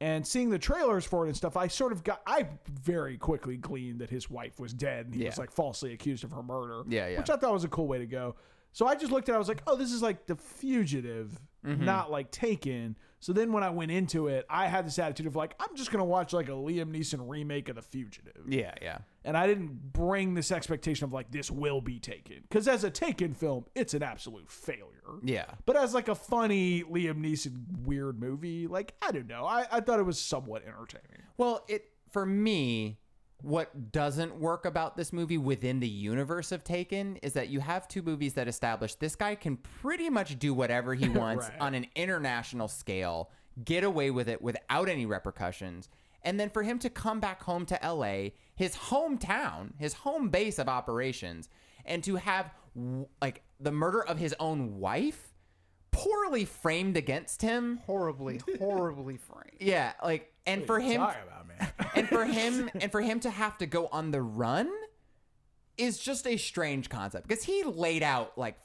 [0.00, 2.20] And seeing the trailers for it and stuff, I sort of got.
[2.26, 6.22] I very quickly gleaned that his wife was dead and he was like falsely accused
[6.24, 6.82] of her murder.
[6.88, 7.18] Yeah, yeah.
[7.18, 8.36] Which I thought was a cool way to go.
[8.72, 9.32] So I just looked at.
[9.32, 11.84] it, I was like, oh, this is like the fugitive, Mm-hmm.
[11.84, 12.96] not like Taken.
[13.20, 15.90] So then when I went into it, I had this attitude of like, I'm just
[15.90, 18.98] gonna watch like a Liam Neeson remake of The Fugitive Yeah, yeah.
[19.24, 22.90] and I didn't bring this expectation of like this will be taken because as a
[22.90, 25.18] taken film, it's an absolute failure.
[25.22, 25.46] Yeah.
[25.66, 29.80] But as like a funny Liam Neeson weird movie, like I don't know, I, I
[29.80, 31.22] thought it was somewhat entertaining.
[31.36, 32.98] Well, it for me,
[33.42, 37.86] what doesn't work about this movie within the universe of Taken is that you have
[37.86, 41.60] two movies that establish this guy can pretty much do whatever he wants Right.
[41.60, 43.30] on an international scale,
[43.64, 45.88] get away with it without any repercussions.
[46.22, 50.58] And then for him to come back home to LA, his hometown, his home base
[50.58, 51.48] of operations,
[51.84, 52.50] and to have
[53.22, 55.32] like the murder of his own wife
[55.92, 57.78] poorly framed against him.
[57.86, 59.58] Horribly, horribly framed.
[59.60, 61.47] Yeah, like and for him Talk about man.
[61.94, 64.70] And for him and for him to have to go on the run
[65.76, 68.56] is just a strange concept because he laid out like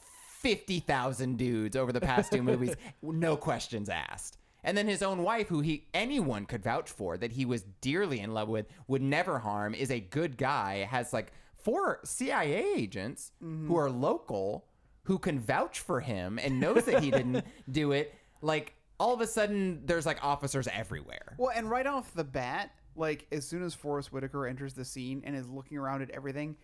[0.41, 5.47] 50,000 dudes over the past two movies no questions asked and then his own wife
[5.47, 9.39] who he anyone could vouch for that he was dearly in love with would never
[9.39, 11.31] harm is a good guy has like
[11.63, 13.67] four CIA agents mm-hmm.
[13.67, 14.65] who are local
[15.03, 18.13] who can vouch for him and knows that he didn't do it.
[18.41, 21.35] Like all of a sudden, there's like officers everywhere.
[21.37, 25.23] Well, and right off the bat, like as soon as Forest Whitaker enters the scene
[25.25, 26.55] and is looking around at everything,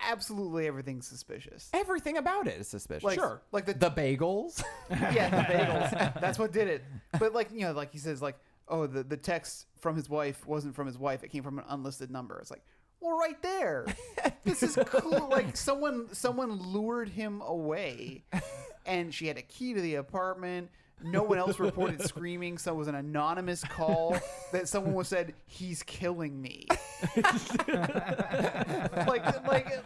[0.00, 1.70] absolutely everything's suspicious.
[1.72, 3.04] Everything about it is suspicious.
[3.04, 4.62] Like, sure, like the the bagels.
[4.90, 6.20] yeah, the bagels.
[6.20, 6.84] That's what did it.
[7.18, 8.36] But like you know, like he says, like
[8.68, 11.64] oh, the the text from his wife wasn't from his wife; it came from an
[11.68, 12.38] unlisted number.
[12.40, 12.64] It's like,
[13.00, 13.86] well, right there.
[14.44, 15.30] This is cool.
[15.30, 18.24] like someone someone lured him away,
[18.84, 20.68] and she had a key to the apartment.
[21.02, 24.16] No one else reported screaming, so it was an anonymous call
[24.52, 26.66] that someone was said, "He's killing me."
[29.06, 29.84] like, like,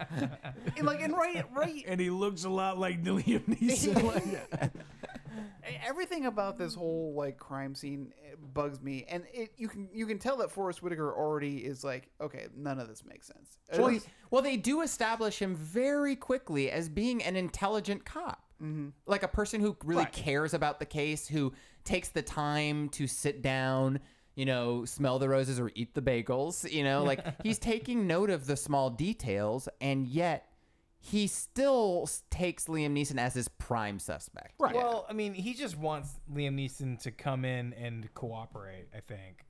[0.77, 4.71] and like, and right, right, and he looks a lot like Liam Neeson.
[5.87, 10.07] everything about this whole like crime scene eh, bugs me, and it you can you
[10.07, 13.59] can tell that Forest Whitaker already is like, okay, none of this makes sense.
[13.71, 18.43] At well, least, well, they do establish him very quickly as being an intelligent cop.
[18.63, 18.89] Mm-hmm.
[19.07, 20.13] Like a person who really Right.
[20.13, 21.53] cares about the case, who
[21.85, 24.01] takes the time to sit down,
[24.35, 26.71] you know, smell the roses or eat the bagels.
[26.71, 30.45] You know, like he's taking note of the small details, and yet
[31.01, 34.55] he still takes Liam Neeson as his prime suspect.
[34.59, 34.75] Right.
[34.75, 38.89] Well, I mean, he just wants Liam Neeson to come in and cooperate.
[38.97, 39.45] I think.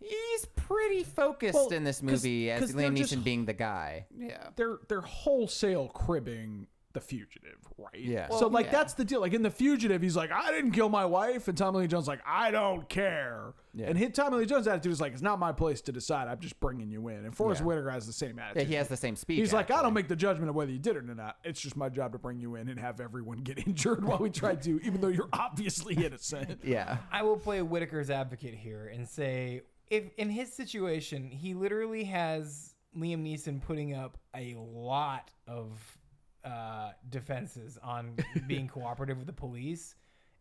[0.00, 3.54] He's pretty focused Well, in this movie as 'cause they're Liam just- Neeson being the
[3.54, 4.06] guy.
[4.16, 6.66] yeah, they're they're wholesale cribbing
[6.96, 7.90] the fugitive, right?
[7.94, 8.28] Yeah.
[8.30, 8.72] so Well, like yeah.
[8.72, 9.20] that's the deal.
[9.20, 12.08] Like in the fugitive, he's like, I didn't kill my wife, and Tommy Lee Jones
[12.08, 13.52] like, I don't care.
[13.74, 13.86] Yeah.
[13.88, 16.28] And hit Tommy Lee Jones' attitude is like, it's not my place to decide.
[16.28, 17.26] I'm just bringing you in.
[17.26, 17.66] And Forest Yeah.
[17.66, 18.62] Whitaker has the same attitude.
[18.62, 19.38] Yeah, he has the same speech.
[19.38, 21.36] He's like, I don't make the judgment of whether you did it or not.
[21.44, 24.30] It's just my job to bring you in and have everyone get injured while we
[24.30, 26.60] try to, even though you're obviously innocent.
[26.64, 26.96] Yeah.
[27.12, 32.74] I will play Whitaker's advocate here and say, if in his situation, he literally has
[32.96, 35.95] Liam Neeson putting up a lot of
[36.46, 38.16] uh, defenses on
[38.46, 39.94] being cooperative with the police,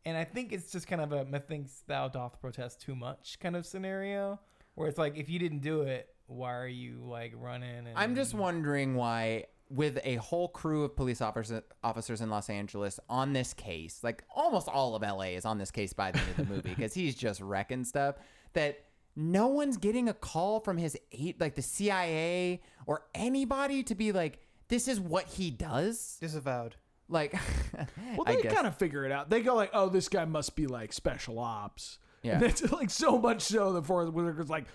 [0.06, 3.56] and I think it's just kind of a methinks thou doth protest too much kind
[3.56, 4.40] of scenario,
[4.76, 7.88] where it's like if you didn't do it, why are you like running?
[7.88, 12.50] And I'm just wondering why, with a whole crew of police officers officers in Los
[12.50, 16.20] Angeles on this case, like almost all of LA is on this case by the
[16.20, 18.16] end of the movie because he's just wrecking stuff.
[18.54, 23.96] That no one's getting a call from his eight, like the CIA or anybody to
[23.96, 26.18] be like, this is what he does.
[26.20, 26.76] disavowed.
[27.08, 27.34] Like,
[28.18, 28.54] Well, I they guess.
[28.54, 29.30] kind of figure it out.
[29.30, 32.36] They go like, "Oh, this guy must be like special ops." Yeah.
[32.36, 34.66] And it's like so much so that Forest Whitaker's like,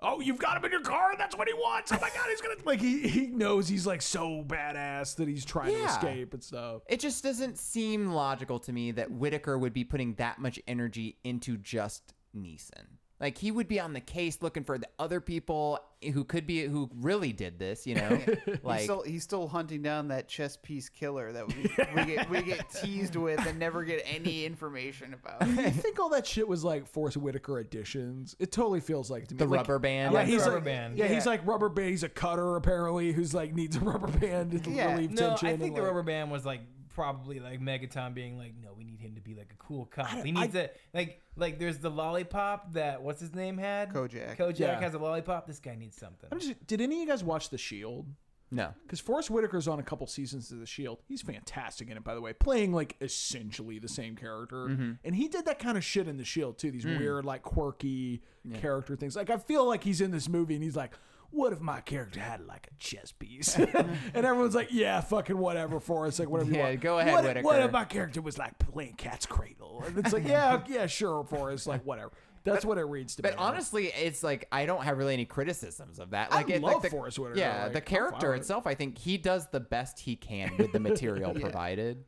[0.00, 2.26] "Oh, you've got him in your car, and that's what he wants." Oh my god,
[2.30, 5.86] he's gonna like he he knows he's like so badass that he's trying to Yeah.
[5.94, 6.80] escape and stuff.
[6.88, 11.18] It just doesn't seem logical to me that Whitaker would be putting that much energy
[11.22, 12.96] into just Neeson.
[13.20, 15.78] Like he would be on the case looking for the other people
[16.12, 18.20] who could be who really did this, you know?
[18.62, 21.54] like he's still he's still hunting down that chess piece killer that we,
[21.96, 25.46] we get we get teased with and never get any information about.
[25.46, 28.34] you think all that shit was like Forest Whitaker additions?
[28.40, 29.38] It totally feels like to me.
[29.38, 30.12] the Like, rubber band.
[30.12, 30.98] Yeah, like he's rubber like, band.
[30.98, 31.90] Yeah, he's like rubber band.
[31.90, 34.92] He's a cutter apparently, who's like needs a rubber band to Yeah.
[34.92, 35.48] relieve No, tension.
[35.48, 36.60] I think the like- rubber band was like
[36.94, 40.08] probably like Megaton being like, no, we need him to be like a cool cop.
[40.24, 44.36] He needs to like like there's the lollipop that what's his name had Kojak.
[44.38, 44.80] Kojak Yeah.
[44.80, 45.46] has a lollipop.
[45.46, 46.28] This guy needs something.
[46.32, 48.06] I'm just, did any of you guys watch The Shield?
[48.50, 48.72] no.
[48.84, 50.98] Because Forest Whitaker's on a couple seasons of The Shield.
[51.08, 54.66] He's fantastic in it, by the way, playing like essentially the same character.
[55.02, 56.70] And he did that kind of shit in The Shield too.
[56.70, 58.22] These weird, like quirky
[58.60, 59.16] character things.
[59.16, 60.92] Like I feel like he's in this movie and he's like,
[61.34, 65.80] "What if my character had like a chess piece?" and everyone's like, "Yeah, fucking whatever,
[65.80, 66.18] Forest.
[66.20, 67.66] Like whatever you Yeah, want." go ahead, what, if- What Whitaker.
[67.66, 69.82] if my character was like playing cat's cradle?
[69.86, 71.66] And it's like, "Yeah, yeah, sure, Forest.
[71.66, 72.12] Like whatever."
[72.44, 73.30] That's what it reads to me.
[73.30, 73.42] But me.
[73.44, 76.30] honestly, it's like I don't have really any criticisms of that.
[76.30, 78.36] I Like, it, like love the, Forest Whitaker, Yeah, like, the I'm fine character with
[78.36, 78.40] it.
[78.40, 82.04] itself, I think he does the best he can with the material provided.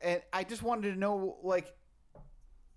[0.00, 1.70] and I just wanted to know like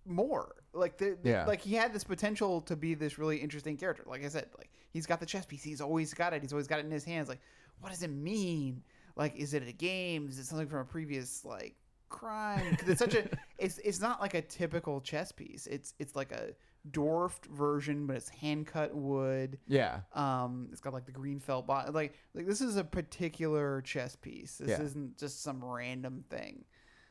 [0.07, 0.55] more.
[0.73, 1.45] Like the, the- Yeah.
[1.45, 4.03] like he had this potential to be this really interesting character.
[4.05, 5.63] Like I said, like he's got the chess piece.
[5.63, 6.41] He's always got it.
[6.41, 7.29] He's always got it in his hands.
[7.29, 7.41] Like
[7.79, 8.84] what does it mean?
[9.15, 10.27] Like is it a game?
[10.27, 11.75] Is it something from a previous like
[12.09, 12.75] crime?
[12.77, 13.27] 'Cause it's such a
[13.57, 15.67] it's it's not like a typical chess piece.
[15.67, 16.53] It's it's like a
[16.91, 19.57] dwarfed version, but it's hand cut wood.
[19.67, 20.01] Yeah.
[20.13, 21.93] Um, it's got like the green felt bottom.
[21.93, 24.57] Like like this is a particular chess piece.
[24.57, 24.81] This Yeah.
[24.81, 26.63] isn't just some random thing.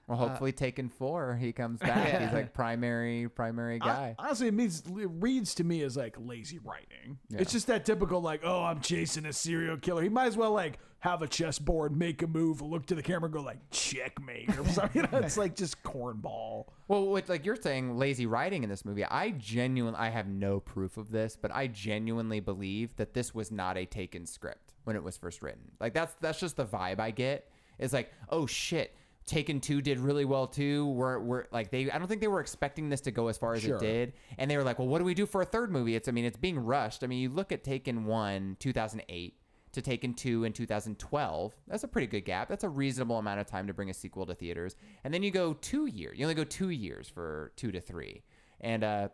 [0.07, 2.21] Well, uh, hopefully, Taken Four, he comes back.
[2.23, 4.15] He's like primary, primary guy.
[4.19, 7.19] Hon- Honestly, it means it reads to me as like lazy writing.
[7.29, 7.41] Yeah.
[7.41, 10.03] It's just that typical like, oh, I'm chasing a serial killer.
[10.03, 13.31] He might as well like have a chessboard, make a move, look to the camera,
[13.31, 15.03] go like checkmate or something.
[15.03, 16.67] You know, it's like just cornball.
[16.89, 20.61] Well, with, like you're saying, lazy writing in this movie, I genuinely, I have no
[20.61, 24.95] proof of this, but I genuinely believe that this was not a taken script when
[24.97, 25.73] it was first written.
[25.81, 27.51] Like that's that's just the vibe I get.
[27.79, 28.95] It's like, oh shit,
[29.27, 30.87] Taken Two did really well too.
[30.87, 33.55] We're we're like they, I don't think they were expecting this to go as far
[33.55, 33.77] as Sure.
[33.77, 35.97] it did, and they were like, well, what do we do for a third movie?
[35.97, 37.03] It's, I mean, it's being rushed.
[37.03, 39.35] I mean, you look at Taken One, 2008.
[39.73, 41.55] To Taken 2 in 2012.
[41.69, 42.49] That's a pretty good gap.
[42.49, 44.75] That's a reasonable amount of time to bring a sequel to theaters.
[45.05, 46.19] And then you go two years.
[46.19, 48.23] You only go two years for two to three.
[48.63, 49.09] And uh,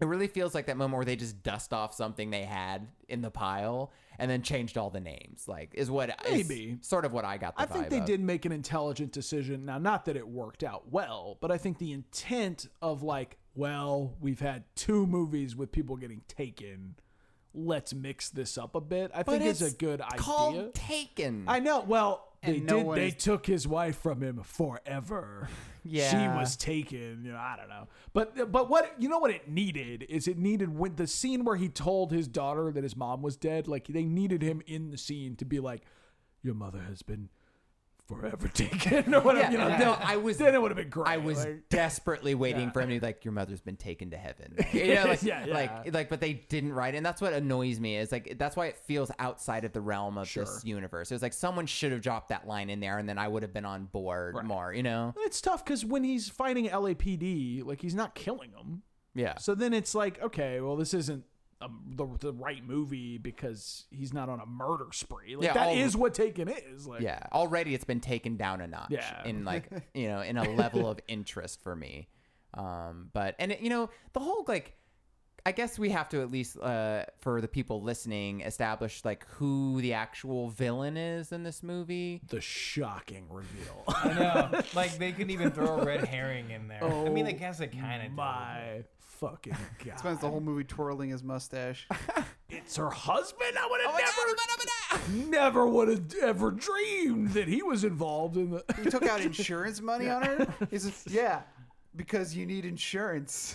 [0.00, 3.20] it really feels like that moment where they just dust off something they had in
[3.22, 5.46] the pile and then changed all the names.
[5.48, 6.78] Like, is what Maybe.
[6.82, 7.56] sort of what I got.
[7.56, 8.04] The I think they of.
[8.04, 9.64] did make an intelligent decision.
[9.64, 14.14] Now, not that it worked out well, but I think the intent of like, well,
[14.20, 16.96] we've had two movies with people getting taken.
[17.52, 19.10] Let's mix this up a bit.
[19.12, 20.18] I But think it's, it's a good idea.
[20.18, 21.44] Called Taken.
[21.48, 21.80] I know.
[21.80, 22.86] Well, they no did.
[22.86, 25.48] one They is- took his wife from him forever.
[25.84, 27.22] yeah, she was taken.
[27.24, 27.88] You know, I don't know.
[28.12, 31.56] But but what you know what it needed is it needed when the scene where
[31.56, 33.68] he told his daughter that his mom was dead.
[33.68, 35.82] Like they needed him in the scene to be like,
[36.42, 37.28] "Your mother has been
[38.18, 39.44] forever taken," or whatever.
[39.44, 41.08] Yeah, you know, no, then- I was- Then it would have been great.
[41.08, 42.70] I was Like, desperately waiting Yeah.
[42.72, 45.44] for him to be like, "Your mother's been taken to heaven." You know, like, Yeah,
[45.46, 45.54] yeah.
[45.54, 46.98] like, like, but they didn't write, it.
[46.98, 47.96] and that's what annoys me.
[47.96, 50.44] Is like that's why it feels outside of the realm of Sure.
[50.44, 51.10] this universe.
[51.10, 53.42] It was like someone should have dropped that line in there, and then I would
[53.42, 54.44] have been on board Right.
[54.44, 54.72] more.
[54.74, 55.14] You know?
[55.18, 58.82] it's tough because when he's fighting LAPD, like he's not killing them.
[59.14, 59.38] Yeah.
[59.38, 61.24] So then it's like, okay, well, this isn't
[61.62, 65.36] um, the, the right movie because he's not on a murder spree.
[65.36, 66.86] Like Yeah, that is all- what Taken is.
[66.86, 69.24] Like, Yeah, already it's been taken down a notch Yeah.
[69.24, 72.08] in like you know in a level of interest for me.
[72.54, 74.74] Um, but and it, you know the whole like,
[75.46, 79.80] I guess we have to at least uh, for the people listening establish like who
[79.80, 82.20] the actual villain is in this movie.
[82.28, 83.84] the shocking reveal.
[83.88, 84.60] I know.
[84.74, 86.84] Like they couldn't even throw a red herring in there.
[86.84, 89.98] I mean, I Oh guess they kind of My fucking god!
[89.98, 91.86] Spends the whole movie twirling his mustache.
[92.50, 93.56] it's her husband.
[93.58, 98.50] I would Oh have never, never would have ever dreamed that he was involved in
[98.50, 98.64] the.
[98.82, 100.54] He took out insurance money on her.
[100.70, 101.42] He says, "Yeah,
[101.96, 103.54] because you need insurance."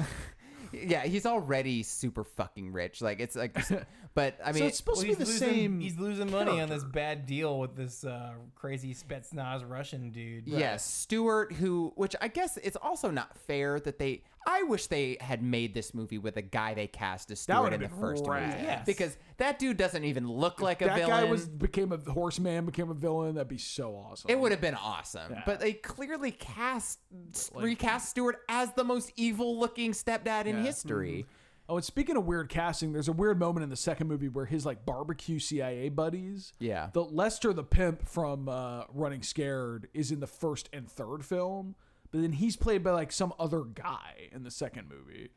[0.85, 3.01] Yeah, he's already super fucking rich.
[3.01, 3.55] Like it's like,
[4.13, 5.79] but I mean, so it's supposed Well, to be the losing, same.
[5.79, 10.47] He's losing money on this bad deal with this uh, crazy Spetsnaz Russian dude.
[10.47, 14.23] Yes, Stuart, who, which I guess it's also not fair that they.
[14.47, 17.81] I wish they had made this movie with a guy they cast as Stuart in
[17.81, 18.39] the first movie.
[18.41, 18.85] Yes.
[18.85, 21.09] Because that dude doesn't even look like a that villain.
[21.09, 23.35] guy was became a horseman, became a villain.
[23.35, 24.29] That'd be so awesome.
[24.29, 25.43] It would have been awesome, Yeah.
[25.45, 26.99] but they clearly cast
[27.53, 30.63] Like- recast Stuart as the most evil-looking stepdad in Yeah.
[30.63, 31.25] history.
[31.67, 34.45] Oh, and speaking of weird casting, there's a weird moment in the second movie where
[34.45, 36.53] his like barbecue CIA buddies.
[36.59, 36.91] Yeah.
[36.93, 41.73] The Lester the pimp from uh, Running Scared is in the first and third film,
[42.15, 45.31] but then he's played by like some other guy in the second movie.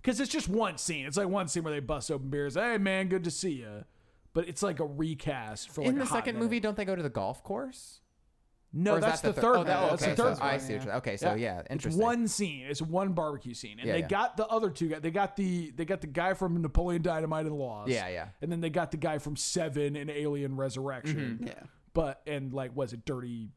[0.00, 1.04] Because it's just one scene.
[1.06, 2.54] It's like one scene where they bust open beers.
[2.54, 3.84] Hey man, good to see you.
[4.32, 6.44] But it's like a recast for like in a the hot second minute.
[6.46, 8.00] movie, don't they go to the golf course?
[8.72, 9.56] No, Or is that's that the, third.
[9.56, 9.90] Oh, that, movie.
[9.90, 10.36] that's okay, the third.
[10.38, 10.60] so I one.
[10.60, 10.76] see.
[10.78, 12.02] what Okay, so yeah, It's interesting.
[12.02, 12.64] one scene.
[12.66, 14.08] It's one barbecue scene, and Yeah, they yeah.
[14.08, 15.02] got the other two guys.
[15.02, 17.90] They got the they got the guy from Napoleon Dynamite and Lost.
[17.90, 18.28] Yeah, yeah.
[18.40, 21.36] And then they got the guy from Seven and Alien Resurrection.
[21.40, 21.46] Mm-hmm.
[21.48, 21.62] Yeah.
[21.92, 23.50] But and like, was it Dirty?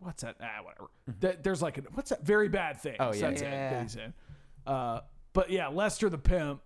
[0.00, 0.36] What's that?
[0.42, 0.90] Ah, whatever.
[1.10, 1.42] Mm-hmm.
[1.42, 2.24] There's like a what's that?
[2.24, 2.96] Very bad thing.
[2.98, 3.70] Oh, yeah, That's it yeah.
[3.70, 4.12] that he's in.
[4.66, 5.00] Uh,
[5.32, 6.60] but yeah, Lester the pimp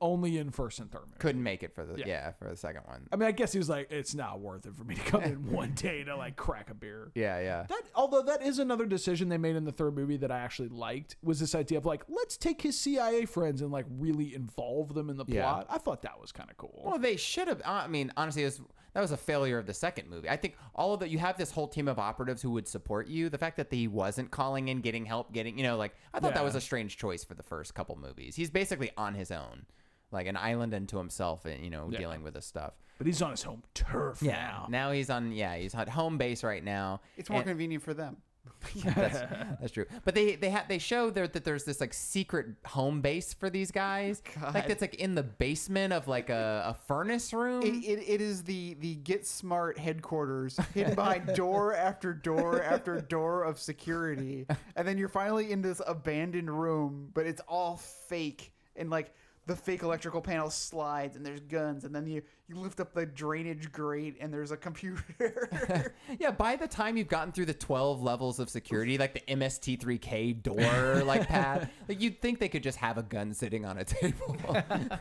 [0.00, 1.02] only in first and third.
[1.06, 1.18] Movie.
[1.18, 2.04] Couldn't make it for the Yeah.
[2.06, 3.06] yeah, for the second one.
[3.12, 5.22] I mean, I guess he was like, it's not worth it for me to come
[5.22, 7.10] in one day to like crack a beer.
[7.14, 7.64] Yeah, yeah.
[7.68, 10.68] That although that is another decision they made in the third movie that I actually
[10.68, 14.94] liked was this idea of like let's take his CIA friends and like really involve
[14.94, 15.42] them in the Yeah.
[15.44, 15.66] plot.
[15.70, 16.82] I thought that was kind of cool.
[16.84, 17.62] Well, they should have.
[17.64, 18.60] I mean, honestly, it was,
[18.94, 20.28] that was a failure of the second movie.
[20.30, 21.10] I think all of that.
[21.10, 23.28] You have this whole team of operatives who would support you.
[23.28, 26.34] The fact that he wasn't calling in, getting help, getting you know, like I thought
[26.34, 28.36] that was a strange choice for the first couple movies.
[28.36, 29.66] He's basically on his own,
[30.10, 31.98] like an island unto himself, and you know, Yeah.
[31.98, 32.74] dealing with this stuff.
[32.96, 34.66] but he's on his home turf now.
[34.70, 35.32] Now he's on.
[35.32, 37.00] Yeah, he's at home base right now.
[37.16, 38.18] It's more And- convenient for them.
[38.84, 39.20] that's,
[39.60, 39.86] that's true.
[40.04, 43.50] But they they ha- they show there that there's this like secret home base for
[43.50, 44.22] these guys.
[44.44, 44.64] Like God.
[44.68, 47.62] that's like in the basement of like a, a furnace room.
[47.62, 53.00] It, it, it is the the Get Smart headquarters, hidden behind door after door after
[53.00, 54.46] door of security,
[54.76, 59.14] and then you're finally in this abandoned room, but it's all fake and like
[59.46, 63.04] the fake electrical panel slides and there's guns and then you you lift up the
[63.06, 65.92] drainage grate and there's a computer.
[66.18, 70.42] Yeah, by the time you've gotten through the 12 levels of security, like the MST3K
[70.42, 73.84] door, like pad, like you'd think they could just have a gun sitting on a
[73.84, 74.36] table.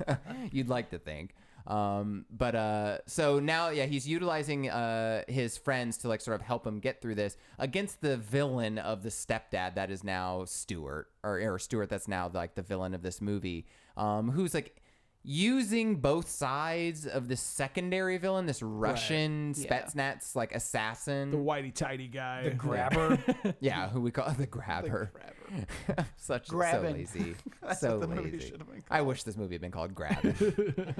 [0.51, 1.35] you'd like to think.
[1.65, 6.41] Um, but uh, so now, yeah, he's utilizing uh, his friends to like sort of
[6.41, 11.07] help him get through this against the villain of the stepdad that is now Stuart,
[11.23, 13.65] or, or Stuart that's now like the villain of this movie,
[13.95, 14.75] um, who's like
[15.23, 19.65] using both sides of this secondary villain, this Russian Yeah.
[19.67, 21.31] Spetsnaz like assassin.
[21.31, 22.43] the whitey tighty guy.
[22.43, 23.17] The grabber.
[23.59, 25.11] yeah, who we call the grabber.
[26.17, 27.05] Such Grabbing.
[27.07, 28.39] so lazy, That's so what the lazy.
[28.39, 30.95] should have been I wish this movie had been called Grabbing.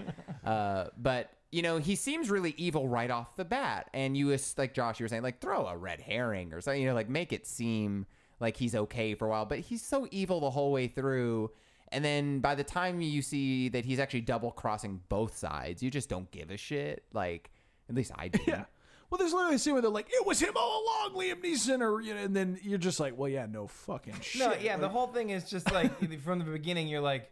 [0.45, 4.56] uh, but you know, he seems really evil right off the bat, and you as-
[4.58, 7.10] like Josh, you were saying, like throw a red herring or something, you know, like
[7.10, 8.06] make it seem
[8.40, 11.52] like he's okay for a while, but he's so evil the whole way through.
[11.94, 15.91] And then by the time you see that he's actually double crossing both sides, you
[15.91, 17.03] just don't give a shit.
[17.14, 17.52] Like
[17.90, 18.40] at least I do.
[18.48, 18.65] Yeah.
[19.10, 21.82] Well, there's literally a scene where they're like, "It was him all along, Liam Neeson,"
[21.82, 24.76] or you know, and then you're just like, "Well, yeah, no fucking shit." No, yeah,
[24.76, 25.91] the whole thing is just like
[26.24, 26.88] from the beginning.
[26.88, 27.30] You're like,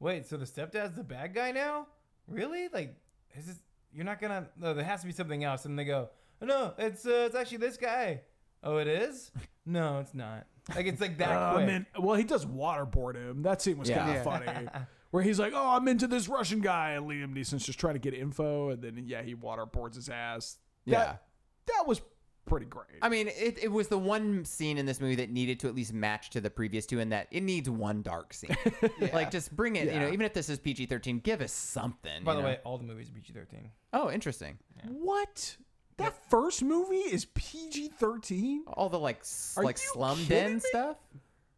[0.00, 1.86] wait, so the stepdad's the bad guy now?
[2.26, 2.68] Really?
[2.72, 2.96] Like,
[3.38, 3.56] is this?
[3.92, 4.48] You're not gonna?
[4.58, 5.66] No, there has to be something else.
[5.66, 6.08] And they go,
[6.42, 8.22] oh, no, it's uh, it's actually this guy.
[8.64, 9.30] Oh, it is?
[9.66, 10.46] No, it's not.
[10.74, 11.66] Like it's like that Uh, quick.
[11.66, 13.42] man, well, he does waterboard him.
[13.42, 13.98] That scene was Yeah.
[13.98, 14.18] kind Yeah.
[14.18, 14.24] of
[14.72, 14.86] funny.
[15.10, 17.98] Where he's like, "Oh, I'm into this Russian guy," and Liam Neeson's just trying to
[17.98, 20.58] get info, and then yeah, he waterboards his ass.
[20.84, 20.98] Yeah.
[21.04, 21.22] That,
[21.66, 22.00] that was
[22.46, 22.86] pretty great.
[23.02, 25.74] I mean, it, it was the one scene in this movie that needed to at
[25.74, 28.56] least match to the previous two, in that it needs one dark scene.
[29.12, 29.92] Like, just bring it.
[29.92, 32.22] You know, even if this is PG thirteen, give us something.
[32.22, 32.48] By you the know?
[32.48, 33.68] way, all the movies are PG-13.
[33.94, 34.58] oh, interesting.
[34.86, 35.56] what?
[36.00, 38.60] That first movie is PG-13.
[38.66, 40.60] All the like s- Are like you slum kidding den me?
[40.60, 40.96] stuff.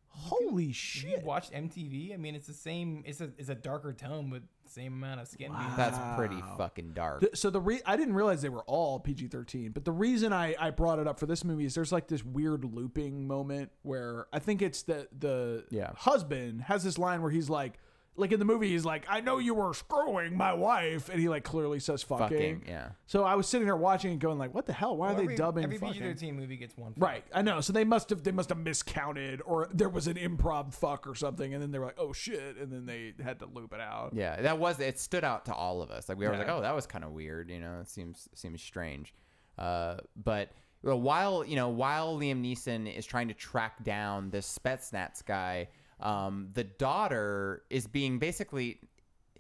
[0.08, 1.24] Holy If you shit!
[1.24, 3.02] watched MTV, I mean, it's the same.
[3.06, 5.50] It's a it's a darker tone with the same amount of skin.
[5.50, 7.20] being That's pretty fucking dark.
[7.22, 10.54] The- so the re- I didn't realize they were all PG-13, but the reason I,
[10.60, 14.26] I brought it up for this movie is there's like this weird looping moment where
[14.34, 15.92] I think it's the the Yeah.
[15.96, 17.78] husband has this line where he's like
[18.16, 21.28] like in the movie he's like I know you were screwing my wife and he
[21.28, 22.28] like clearly says fucking.
[22.28, 22.90] Fucking yeah.
[23.06, 25.22] So I was sitting there watching and going like what the hell why are they
[25.22, 26.02] every, dubbing every fucking?
[26.02, 26.92] PG-13 movie gets one.
[26.92, 27.02] fuck.
[27.02, 27.60] Right, I know.
[27.60, 31.14] So they must have they must have miscounted, or there was an improv fuck or
[31.14, 33.80] something, and then they were like, "Oh shit!" and then they had to loop it
[33.80, 34.12] out.
[34.14, 34.98] Yeah, that was it.
[34.98, 36.08] Stood out to all of us.
[36.08, 37.50] Like we were like, oh, that was kind of weird.
[37.50, 39.14] You know, it seems seems strange.
[39.58, 40.50] Uh, but
[40.82, 45.68] while you know, while Liam Neeson is trying to track down this Spetsnaz guy,
[46.02, 48.80] um, the daughter is being basically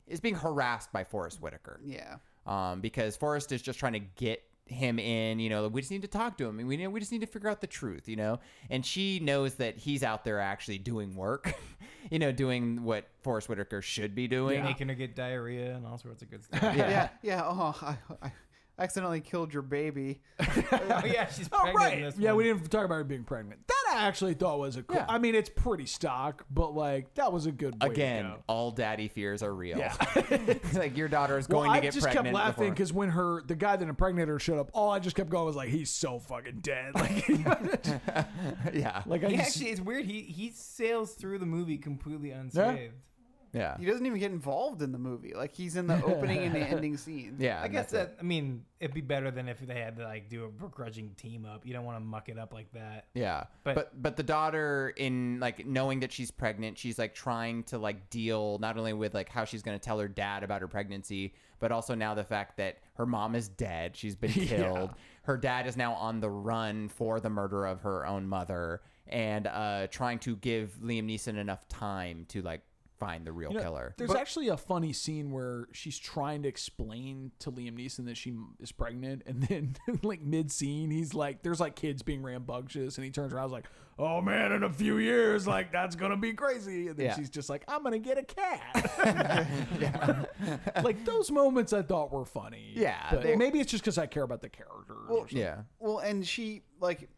[0.06, 1.80] is being harassed by Forest Whitaker.
[1.84, 2.16] yeah.
[2.44, 5.38] Um, because Forest is just trying to get him in.
[5.38, 6.58] You know, we just need to talk to him.
[6.58, 8.08] and We we just need to figure out the truth.
[8.08, 11.54] You know, and she knows that he's out there actually doing work.
[12.10, 14.62] you know, doing what Forest Whitaker should be doing.
[14.64, 16.62] Making her get diarrhea and all sorts of good stuff.
[16.76, 16.88] Yeah.
[16.90, 17.08] Yeah.
[17.22, 17.42] Yeah.
[17.44, 18.32] Oh, I, I
[18.78, 20.20] accidentally killed your baby.
[20.40, 22.30] oh yeah, she's Oh pregnant right, in this yeah.
[22.30, 22.38] one.
[22.38, 23.60] We didn't talk about her being pregnant.
[23.68, 24.82] That I actually thought was a.
[24.82, 25.06] Cool, Yeah.
[25.08, 27.74] I mean, it's pretty stock, but like that was a good.
[27.82, 28.42] Way Again, to go.
[28.46, 29.78] all daddy fears are real.
[29.78, 29.94] Yeah.
[30.74, 32.26] like your daughter is Well, going I to get just pregnant.
[32.28, 34.98] kept laughing before- because when her the guy that impregnated her showed up, all I
[34.98, 37.26] just kept going was like, "He's so fucking dead." Like,
[38.74, 40.04] yeah, like I He just, actually, it's weird.
[40.04, 42.94] He he sails through the movie completely unscathed.
[43.52, 45.34] Yeah, He doesn't even get involved in the movie.
[45.34, 47.36] Like he's in the opening and the ending scene.
[47.38, 47.60] yeah.
[47.62, 48.16] I guess that's it.
[48.16, 48.20] that.
[48.20, 51.44] I mean, it'd be better than if they had to like do a begrudging team
[51.44, 51.66] up.
[51.66, 53.06] You don't want to muck it up like that.
[53.14, 57.62] Yeah, But- but, but the daughter, in like knowing that she's pregnant, she's like trying
[57.64, 60.68] to like deal not only with like how she's gonna tell her dad about her
[60.68, 64.46] pregnancy, but also now the fact that her mom is dead, she's been Yeah.
[64.46, 64.90] killed.
[65.24, 69.46] Her dad is now on the run for the murder of her own mother, and
[69.46, 72.62] uh, trying to give Liam Neeson enough time to like
[73.04, 73.94] find the real You know, killer.
[73.98, 78.32] There's actually a funny scene where she's trying to explain to Liam Neeson that she
[78.60, 83.04] is pregnant, and then like mid scene, he's like, "There's like kids being rambunctious," and
[83.04, 83.66] he turns around, and is like,
[83.98, 87.16] "Oh man, in a few years, like that's gonna be crazy," and then Yeah.
[87.16, 89.48] she's just like, "I'm gonna get a cat."
[90.84, 92.72] like those moments, I thought were funny.
[92.74, 94.96] Yeah, but they- maybe it's just because I care about the characters.
[95.08, 95.26] or.
[95.30, 97.08] Yeah, Well, and she like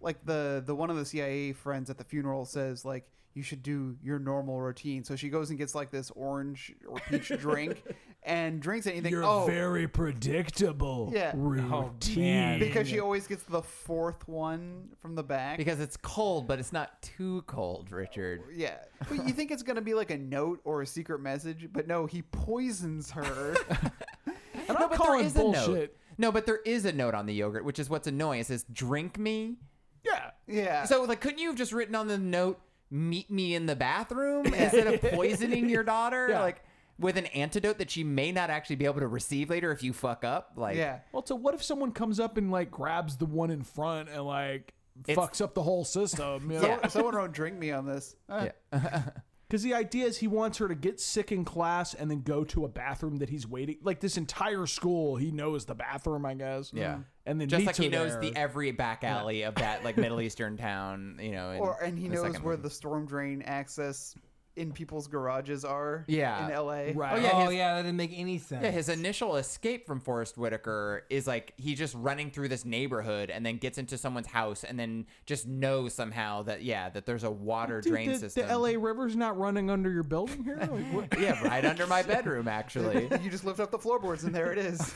[0.00, 3.04] like the the one of the CIA friends at the funeral says like
[3.34, 5.04] you should do your normal routine.
[5.04, 7.82] So she goes and gets like this orange or peach drink
[8.24, 11.10] and drinks it and you think, You're "Oh, very predictable.
[11.14, 11.32] Yeah.
[11.34, 12.20] Oh, oh, routine.
[12.22, 12.58] man.
[12.58, 16.72] because she always gets the fourth one from the back." because it's cold, but it's
[16.72, 18.42] not too cold, Richard.
[18.54, 18.78] yeah.
[19.08, 21.86] But you think it's going to be like a note or a secret message, but
[21.86, 23.56] no, he poisons her.
[23.68, 23.90] and
[24.68, 25.34] I'm but there calling a note.
[25.34, 25.96] bullshit.
[26.18, 28.40] No, but there is a note on the yogurt, which is what's annoying.
[28.40, 29.56] It says "drink me."
[30.04, 30.30] Yeah.
[30.46, 30.84] yeah.
[30.84, 32.58] So, like, couldn't you have just written on the note
[32.90, 36.28] "meet me in the bathroom" instead of poisoning your daughter?
[36.30, 36.40] Yeah.
[36.40, 36.62] Like,
[36.98, 39.92] with an antidote that she may not actually be able to receive later if you
[39.92, 40.52] fuck up.
[40.56, 40.98] Like, yeah.
[41.12, 44.22] Well, so what if someone comes up and like grabs the one in front and
[44.24, 44.74] like
[45.08, 46.50] It's- fucks up the whole system?
[46.50, 46.66] You know?
[46.66, 46.88] Yeah.
[46.88, 48.14] Someone wrote drink me on this.
[48.28, 49.02] Uh, yeah.
[49.50, 52.44] Because the idea is he wants her to get sick in class and then go
[52.44, 53.78] to a bathroom that he's waiting.
[53.82, 56.70] Like this entire school, he knows the bathroom, I guess.
[56.72, 56.92] Yeah.
[56.92, 57.00] Mm-hmm.
[57.26, 58.20] And then just like he knows there.
[58.20, 61.50] the every back alley of that like Middle Eastern town, you know.
[61.50, 62.62] in Or and he knows where movie.
[62.62, 64.14] the storm drain access
[64.56, 66.04] in people's garages are.
[66.08, 66.46] Yeah.
[66.46, 66.92] In L.A.
[66.92, 67.12] Right.
[67.14, 68.62] Oh, yeah, oh yeah, that didn't make any sense.
[68.62, 73.30] Yeah, his initial escape from Forest Whitaker is like he's just running through this neighborhood
[73.30, 77.24] and then gets into someone's house and then just knows somehow that yeah that there's
[77.24, 78.48] a water Dude, drain the, system.
[78.48, 80.58] the LA River's not running under your building here.
[80.60, 81.08] Like, what?
[81.20, 83.08] yeah, right under my bedroom actually.
[83.22, 84.94] you just lift up the floorboards and there it is.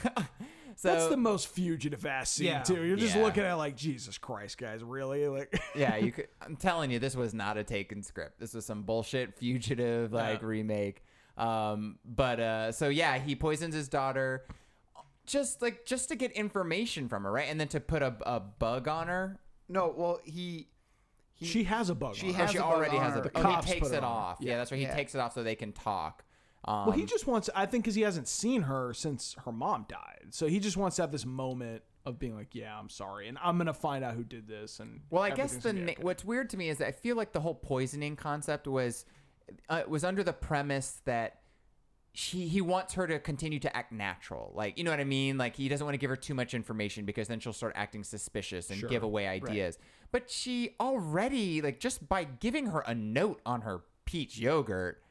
[0.76, 2.62] So That's the most fugitive ass scene Yeah.
[2.62, 2.82] too.
[2.84, 3.22] You're just Yeah.
[3.22, 5.26] looking at like Jesus Christ, guys, really?
[5.28, 6.28] Like, yeah, you could.
[6.40, 8.40] I'm telling you, this was not a taken script.
[8.40, 10.46] This was some bullshit fugitive like Yeah.
[10.46, 11.04] remake.
[11.36, 14.46] Um, but uh, so yeah, he poisons his daughter,
[15.26, 17.46] just like just to get information from her, right?
[17.48, 19.38] And then to put a, a bug on her.
[19.68, 20.68] no, well he.
[21.32, 22.14] he she has a bug.
[22.16, 22.42] She on her.
[22.42, 23.20] Oh, has she a bug already on has her.
[23.20, 23.22] a.
[23.24, 24.12] The Oh, cops he takes put it it on.
[24.12, 24.36] off.
[24.40, 24.78] Yeah, that's right.
[24.78, 24.94] He Yeah.
[24.94, 26.24] takes it off so they can talk.
[26.66, 27.50] Um, Well, he just wants.
[27.54, 30.96] I think because he hasn't seen her since her mom died, so he just wants
[30.96, 34.14] to have this moment of being like, "Yeah, I'm sorry, and I'm gonna find out
[34.14, 36.02] who did this." And Well, I guess the gonna be na- okay.
[36.02, 39.04] what's weird to me is that I feel like the whole poisoning concept was
[39.68, 41.40] uh, was under the premise that
[42.14, 44.52] she he wants her to continue to act natural.
[44.54, 45.36] Like, you know what I mean?
[45.36, 48.04] Like he doesn't want to give her too much information because then she'll start acting
[48.04, 48.88] suspicious and Sure.
[48.88, 49.78] give away ideas.
[50.12, 55.02] But she already like just by giving her a note on her peach yogurt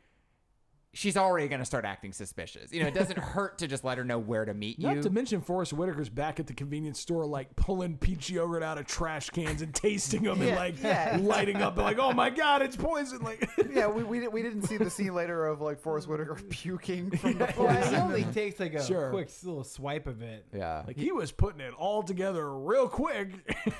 [0.95, 2.71] She's already going to start acting suspicious.
[2.71, 4.87] You know, it doesn't hurt to just let her know where to meet you.
[4.87, 5.01] Not you.
[5.03, 8.85] to mention Forest Whitaker's back at the convenience store, like pulling peach yogurt out of
[8.85, 11.17] trash cans and tasting them and Yeah, like yeah.
[11.21, 14.77] lighting up, like, "Oh my god, it's poison!" Like, yeah, we, we, we didn't see
[14.77, 17.93] the scene later of like Forest Whitaker puking from the Well, poison.
[17.95, 19.09] he only takes like a Sure.
[19.09, 20.45] quick little swipe of it.
[20.53, 20.83] yeah.
[20.85, 23.29] like he was putting it all together real quick,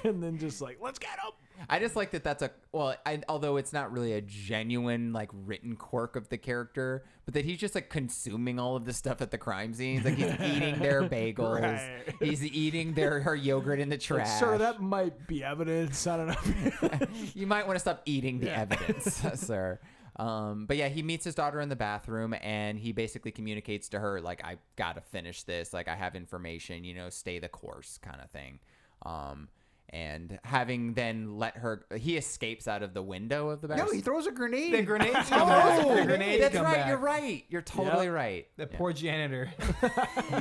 [0.03, 1.38] and then just like, "Let's get up."
[1.69, 5.30] I just like that that's a well, I, although it's not really a genuine like
[5.34, 9.21] written quirk of the character, but that he's just like consuming all of the stuff
[9.21, 10.03] at the crime scenes.
[10.05, 12.15] Like he's eating their bagels, Right.
[12.21, 14.39] he's eating their her yogurt in the Like, trash.
[14.39, 16.05] sir, that might be evidence.
[16.07, 17.07] I don't know.
[17.34, 18.61] you might want to stop eating the Yeah.
[18.61, 19.80] evidence, sir.
[20.15, 23.99] Um, but yeah, he meets his daughter in the bathroom and he basically communicates to
[23.99, 25.73] her like, "I gotta finish this.
[25.73, 26.84] Like, I have information.
[26.84, 28.59] You know, stay the course, kind of thing."
[29.03, 29.49] Um,
[29.94, 33.78] and having then let her, he escapes out of the window of the back.
[33.78, 34.74] no, he throws a grenade.
[34.74, 35.86] The grenades oh, come back.
[35.86, 36.76] Oh, The grenades that's come right.
[36.78, 36.88] back.
[36.88, 37.45] You're right.
[37.49, 38.14] You're totally Yep.
[38.15, 38.48] right.
[38.57, 39.49] The poor janitor.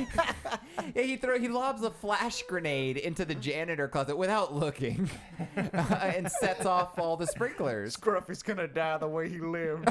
[0.95, 5.09] Yeah, he throw he lobs a flash grenade into the janitor closet without looking,
[5.57, 7.95] uh, and sets off all the sprinklers.
[7.95, 9.87] Scruffy's gonna die the way he lived.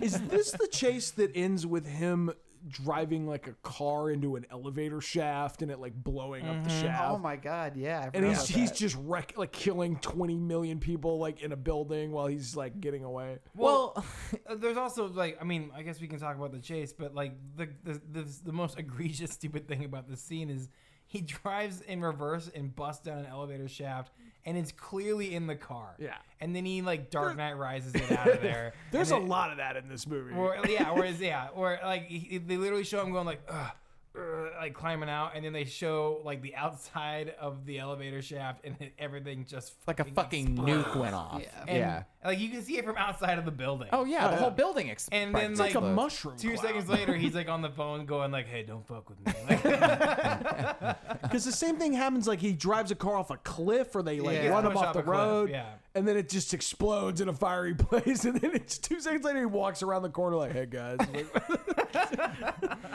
[0.00, 2.30] Is this the chase that ends with him
[2.66, 7.12] driving like a car into an elevator shaft and it like blowing up the shaft?
[7.12, 8.10] oh my god, yeah.
[8.12, 11.56] I and he's about he's just wreck like killing 20 million people like in a
[11.56, 13.38] building while he's like getting away.
[13.54, 14.04] Well,
[14.48, 17.14] Uh, There's also like, I mean, I guess we can talk about the chase, but
[17.14, 20.68] like the the the, the most egregious, stupid thing about this scene is
[21.06, 24.12] he drives in reverse and busts down an elevator shaft,
[24.48, 25.94] and it's clearly in the car.
[25.98, 26.14] Yeah.
[26.40, 28.72] And then he like Dark Knight rises it out of there.
[28.90, 30.34] There's a lot of that in this movie.
[30.34, 33.70] Or yeah, whereas yeah, or like he, they literally show him going like, Ugh, ugh,"
[34.18, 38.64] Uh, like climbing out, and then they show like the outside of the elevator shaft,
[38.64, 41.40] and it, everything just like a fucking nuke went off.
[41.42, 41.64] Yeah.
[41.68, 42.02] and, yeah.
[42.24, 43.88] like you can see it from outside of the building.
[43.92, 45.60] Oh yeah, Oh, the whole building ex- And then, explodes.
[45.60, 46.36] like, like a mushroom.
[46.36, 46.64] Two cloud.
[46.66, 49.62] seconds later, he's like on the phone going like, "Hey, don't fuck with me." Like,
[51.22, 54.20] Because the same thing happens, like he drives a car off a cliff, or they
[54.20, 54.48] like Yeah.
[54.48, 55.66] run him off off the a cliff, road, yeah.
[55.98, 59.40] And then it just explodes in a fiery place, and then it's two seconds later
[59.40, 60.98] he walks around the corner like, "Hey guys,"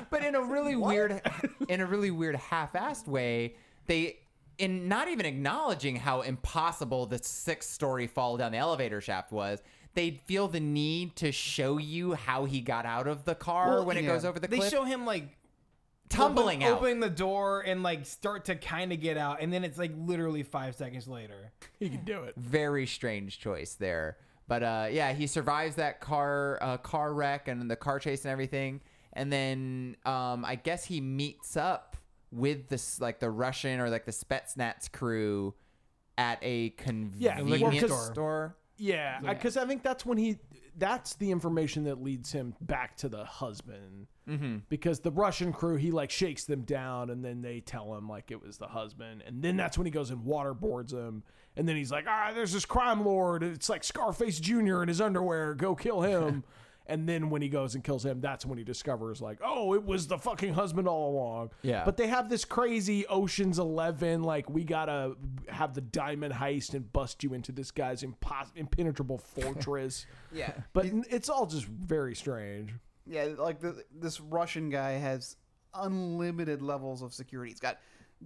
[0.10, 1.22] but in a really weird,
[1.68, 3.56] in a really weird half-assed way,
[3.88, 4.18] they.
[4.60, 9.64] In not even acknowledging how impossible the six-story fall down the elevator shaft was,
[9.96, 13.86] they feel the need to show you how he got out of the car Well,
[13.86, 14.14] when it yeah.
[14.14, 15.36] goes over the they cliff, show him like
[16.14, 16.78] tumbling open, out.
[16.80, 19.92] opening the door and like start to kind of get out, and then it's like
[19.98, 21.52] literally five seconds later.
[21.80, 22.34] he can do it.
[22.38, 24.18] very strange choice there.
[24.48, 28.32] But uh, yeah, he survives that car uh, car wreck and the car chase and
[28.32, 28.82] everything,
[29.14, 31.96] and then um, I guess he meets up
[32.32, 35.54] with this like the Russian or like the Spetsnaz crew
[36.18, 38.56] at a convenience well, 'cause- store.
[38.78, 40.38] Yeah, because I think that's when he.
[40.78, 44.08] That's the information that leads him back to the husband.
[44.28, 44.58] Mm-hmm.
[44.70, 48.32] Because the Russian crew, he like shakes them down, and then they tell him like
[48.32, 51.24] it was the husband, and then that's when he goes and waterboards him,
[51.58, 53.44] and then he's like, ah, there's this crime lord.
[53.44, 55.54] It's like Scarface Junior in his underwear.
[55.54, 56.44] Go kill him.
[56.86, 59.86] And then when he goes and kills him, that's when he discovers like, oh, it
[59.86, 61.52] was the fucking husband all along.
[61.62, 61.86] Yeah.
[61.86, 65.16] But they have this crazy Ocean's Eleven, like we gotta
[65.48, 70.06] have the diamond heist and bust you into this guy's impos- impenetrable fortress.
[70.36, 70.52] Yeah.
[70.74, 72.74] But it's all just very strange.
[73.06, 75.36] Yeah, like the, this Russian guy has
[75.76, 77.52] unlimited levels of security.
[77.52, 77.78] He's got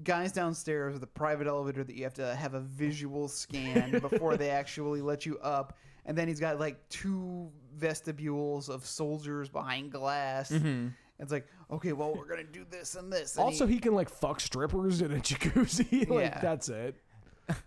[0.03, 4.37] guys downstairs with a private elevator that you have to have a visual scan before
[4.37, 5.77] they actually let you up.
[6.05, 10.51] And then he's got like two vestibules of soldiers behind glass.
[10.51, 10.87] Mm-hmm.
[11.19, 13.35] It's like, okay, well, we're gonna do this and this.
[13.35, 16.07] And Also, he, he can like fuck strippers in a jacuzzi.
[16.09, 16.39] like Yeah.
[16.41, 16.95] that's it.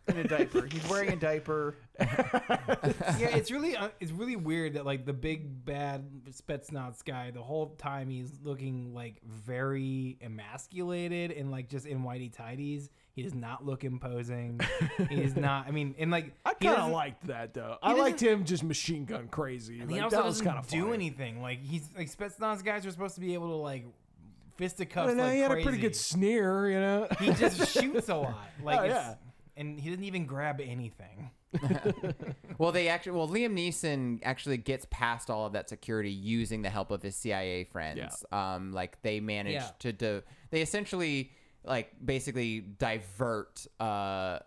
[0.09, 0.67] In a diaper.
[0.71, 1.77] He's wearing a diaper.
[2.01, 7.43] yeah, it's really uh, it's really weird that like the big bad Spetsnaz guy, the
[7.43, 12.91] whole time he's looking like very emasculated and like just in whitey tidies.
[13.13, 14.61] He does not look imposing.
[15.09, 15.67] He's not.
[15.67, 17.77] I mean, and like I kind of liked that though.
[17.83, 19.79] I liked him just machine gun crazy.
[19.79, 21.43] He Like, also that was doesn't kind of do anything.
[21.43, 23.85] Like he's like Spetsnaz guys are supposed to be able to like
[24.57, 27.09] fisticuffs I know, like he had a pretty good sneer, you know.
[27.19, 28.37] he just shoots a lot.
[28.63, 29.30] Like Oh, it's.
[29.61, 31.31] And he doesn't even grab anything.
[32.59, 36.69] Well, they actually, well, Liam Neeson actually gets past all of that security using the
[36.69, 38.23] help of his CIA friends.
[38.33, 39.71] Um, like they managed Yeah.
[39.79, 41.31] to, do, they essentially,
[41.65, 44.41] like, basically divert uh,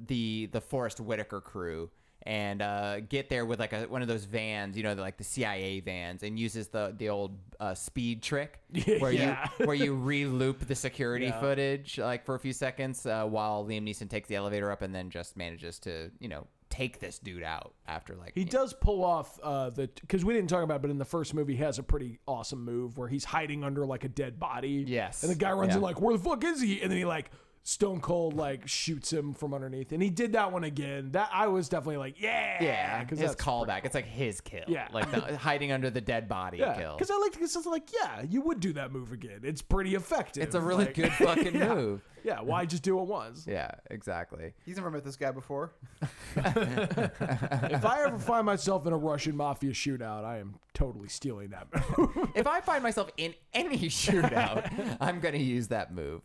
[0.00, 1.90] the the Forest Whitaker crew
[2.28, 5.16] and uh, get there with like a, one of those vans, you know, the, like
[5.16, 8.60] the CIA vans, and uses the the old uh, speed trick
[8.98, 9.48] where Yeah.
[9.58, 11.40] you where you re-loop the security Yeah.
[11.40, 14.94] footage like for a few seconds uh, while Liam Neeson takes the elevator up and
[14.94, 18.52] then just manages to you know take this dude out after like He you know-
[18.52, 21.32] does pull off uh, the because we didn't talk about, it, but in the first
[21.32, 24.84] movie, he has a pretty awesome move where he's hiding under like a dead body.
[24.86, 25.22] Yes.
[25.22, 27.30] and the guy runs in like, "Where the fuck is he?" And then he like
[27.62, 31.12] stone cold like shoots him from underneath, and he did that one again.
[31.12, 34.88] That I was definitely like, "Yeah, yeah because his callback it's like his kill Yeah.
[34.92, 37.90] like the, hiding under the dead body Yeah, kill because I like because it's like,
[37.94, 39.40] yeah, you would do that move again.
[39.42, 40.42] It's pretty effective.
[40.42, 41.74] it's a really Like- good fucking Yeah.
[41.74, 43.46] move Yeah, why just do it once?
[43.46, 45.72] yeah exactly He's never met this guy before.
[46.36, 51.66] if I ever find myself in a Russian mafia shootout, I am totally stealing that
[51.98, 52.30] move.
[52.34, 56.22] if I find myself in any shootout, I'm gonna use that move.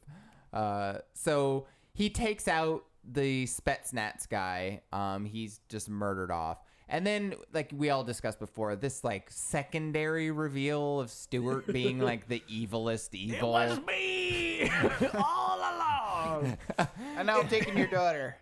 [0.54, 4.82] Uh, so he takes out the Spetsnaz guy.
[4.92, 6.60] Um, he's just murdered off.
[6.90, 12.28] And then, like we all discussed before, this like secondary reveal of Stuart being like
[12.28, 13.58] the evilest evil.
[13.58, 14.70] It was me
[15.16, 16.58] all along.
[17.18, 18.38] And now I'm taking your daughter.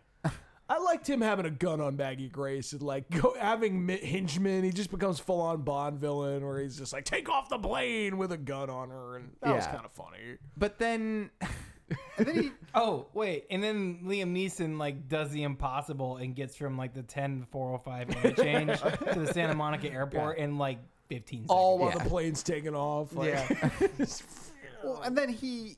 [0.72, 4.64] I liked him having a gun on Maggie Grace and like go, having Mi- Hinchman.
[4.64, 8.18] He just becomes full on Bond villain where he's just like take off the plane
[8.18, 10.38] with a gun on her, and that was kind of funny.
[10.56, 11.30] But then,
[12.18, 16.56] And then he Oh wait, and then Liam Neeson like does the impossible and gets
[16.56, 21.48] from like the 10 405 interchange to the Santa Monica airport in like 15 seconds.
[21.50, 22.04] All while Yeah.
[22.04, 23.14] the plane's taking off.
[23.14, 23.70] Like, Yeah.
[24.84, 25.78] well, and then he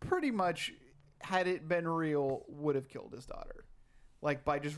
[0.00, 0.72] pretty much,
[1.20, 3.64] had it been real, would have killed his daughter,
[4.20, 4.76] like by just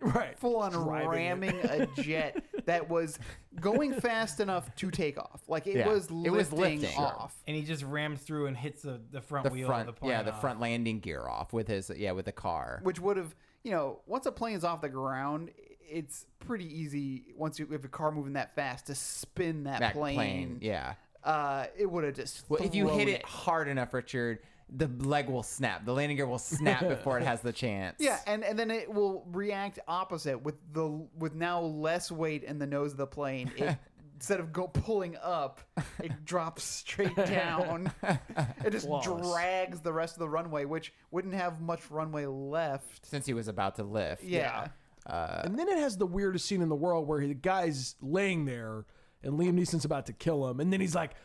[0.00, 0.36] right.
[0.38, 1.08] full on Driving it.
[1.08, 3.18] ramming a jet that was
[3.60, 5.42] going fast enough to take off.
[5.48, 5.88] Like it Yeah.
[5.88, 6.98] was It was lifting lifting.
[6.98, 7.34] off.
[7.46, 10.00] and he just rams through and hits the, the front the wheel front, of the
[10.00, 10.10] plane.
[10.12, 10.40] yeah, the off.
[10.40, 12.80] front landing gear off with his, yeah, with the car.
[12.82, 15.50] which would have you know once a plane's off the ground
[15.88, 19.92] it's pretty easy once you have a car moving that fast to spin that, That
[19.94, 20.94] plane, yeah.
[21.22, 24.86] uh it would have just Well, if you hit thrown it hard enough, Richard, the
[24.88, 25.84] leg will snap.
[25.84, 27.96] The landing gear will snap before it has the chance.
[28.00, 30.88] yeah and and then it will react opposite with the
[31.18, 33.76] with now less weight in the nose of the plane it
[34.14, 35.60] instead of go pulling up
[36.02, 39.28] it drops straight down it just Flawless.
[39.32, 43.48] drags the rest of the runway which wouldn't have much runway left Since he was
[43.48, 44.22] about to lift.
[44.22, 44.68] yeah,
[45.06, 48.44] uh, And then it has the weirdest scene in the world where the guy's laying
[48.46, 48.86] there
[49.22, 50.60] and Liam Neeson's about to kill him.
[50.60, 51.18] And then he's like, the,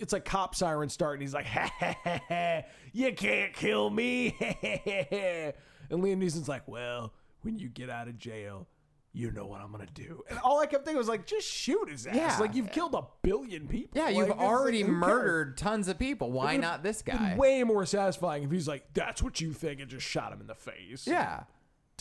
[0.00, 2.62] it's like cop siren start, and he's like, ha, ha, ha, ha,
[2.92, 4.36] you can't kill me.
[4.40, 7.12] and Liam Neeson's like, well,
[7.42, 8.66] when you get out of jail,
[9.14, 10.22] you know what I'm going to do.
[10.30, 12.14] And all I kept thinking was like, just shoot his ass.
[12.16, 12.38] Yeah.
[12.38, 13.90] Like, you've killed a billion people.
[14.00, 14.90] Yeah, Like, you've like, already cares?
[14.92, 16.32] murdered tons of people.
[16.32, 17.36] Why not this guy?
[17.36, 20.46] way more satisfying if he's like, that's what you think, and just shot him in
[20.46, 21.06] the face.
[21.06, 21.42] Yeah.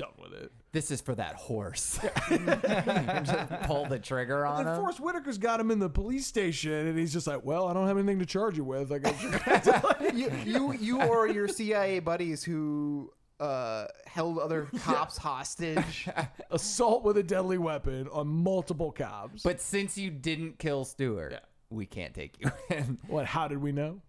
[0.02, 0.52] Done with it.
[0.72, 2.00] This is for that horse.
[2.30, 2.48] And
[3.26, 4.82] just pull the trigger on And then him.
[4.82, 7.88] Forest Whitaker's got him in the police station, and he's just like, "Well, I don't
[7.88, 8.92] have anything to charge you with.
[8.92, 9.22] I guess
[10.14, 16.08] you, you you or your CIA buddies who uh, held other cops hostage.
[16.52, 21.40] assault with a deadly weapon on multiple cops." But since you didn't kill Stuart, Yeah.
[21.70, 22.98] we can't take you in.
[23.08, 23.26] what?
[23.26, 24.02] How did we know?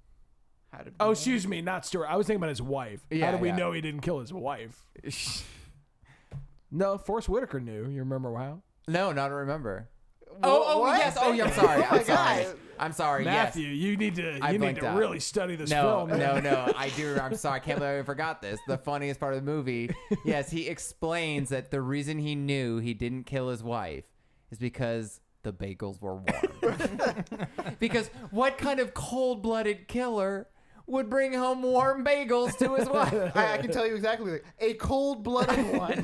[0.73, 2.06] How did Oh, excuse me, not Stuart.
[2.06, 3.05] I was thinking about his wife.
[3.10, 3.56] Yeah, how did we yeah.
[3.56, 4.86] know he didn't kill his wife?
[6.73, 7.86] No, Forest Whitaker knew.
[7.89, 8.62] You remember how?
[8.89, 9.89] no, not to remember.
[10.43, 10.99] Oh, oh What?
[10.99, 11.16] yes.
[11.20, 11.82] Oh, oh yeah, I'm sorry.
[11.82, 12.47] Oh I'm sorry.
[12.78, 13.24] I'm sorry.
[13.24, 13.77] Matthew, Yes.
[13.77, 14.97] you need to I you need to out.
[14.97, 16.19] really study this No, film.
[16.19, 16.73] no, no.
[16.77, 17.16] I do.
[17.20, 17.57] I'm sorry.
[17.57, 18.59] I can't believe I forgot this.
[18.66, 19.90] The funniest part of the movie.
[20.24, 24.05] Yes, he explains that the reason he knew he didn't kill his wife
[24.51, 26.27] is because the bagels were warm.
[27.78, 30.49] because what kind of cold-blooded killer
[30.87, 33.13] would bring home warm bagels to his wife?
[33.37, 34.33] I, I can tell you exactly.
[34.33, 36.03] Like, a cold-blooded one.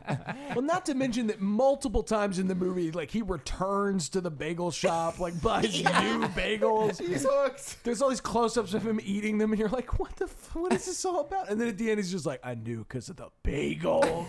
[0.50, 4.32] Well, not to mention that multiple times in the movie, like he returns to the
[4.32, 7.00] bagel shop, like buys new bagels.
[7.00, 7.84] He's hooked.
[7.84, 10.24] There's all these close-ups of him eating them, and you're like, "What the?
[10.24, 12.56] F- what is this all about?" And then at the end, he's just like, "I
[12.56, 14.26] knew because of the bagels."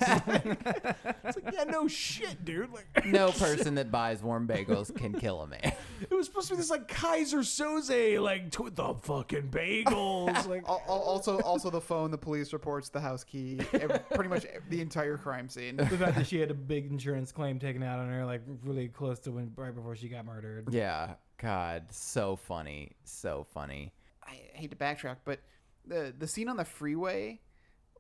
[1.23, 2.69] it's like, yeah, no shit, dude.
[2.71, 5.73] Like, no person that buys warm bagels can kill a man.
[6.01, 10.63] it was supposed to be this like Keyser Söze, like to the fucking bagels, like.
[10.67, 14.45] Al- al- Also, also the phone, the police reports, the house key, ev- pretty much
[14.69, 15.77] the entire crime scene.
[15.77, 18.87] The fact that she had a big insurance claim taken out on her, like really
[18.87, 20.67] close to when right before she got murdered.
[20.71, 21.13] Yeah.
[21.37, 22.91] God, so funny.
[23.03, 23.91] So funny.
[24.25, 25.39] I hate to backtrack, but
[25.85, 27.39] the the scene on the freeway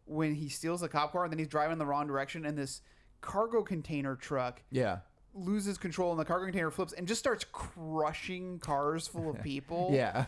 [0.05, 2.57] when he steals a cop car and then he's driving in the wrong direction and
[2.57, 2.81] this
[3.21, 4.99] cargo container truck Yeah.
[5.33, 9.89] loses control and the cargo container flips and just starts crushing cars full of people.
[9.93, 10.25] Yeah.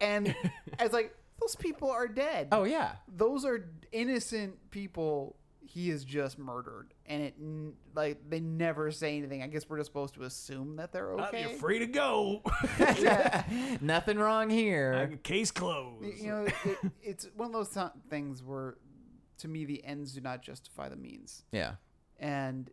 [0.00, 0.34] And
[0.80, 2.48] it's like those people are dead.
[2.52, 2.96] Oh yeah.
[3.08, 5.36] those are innocent people
[5.68, 7.34] he has just murdered and it
[7.94, 11.18] like they never say anything i guess we're just supposed to assume that they're "Oh,
[11.24, 12.40] okay You're free to go.
[13.80, 14.94] Nothing wrong here.
[15.10, 16.06] Like, Case closed.
[16.22, 18.76] you know it, it's one of those th- things where
[19.38, 21.72] to me the ends do not justify the means Yeah.
[22.18, 22.70] and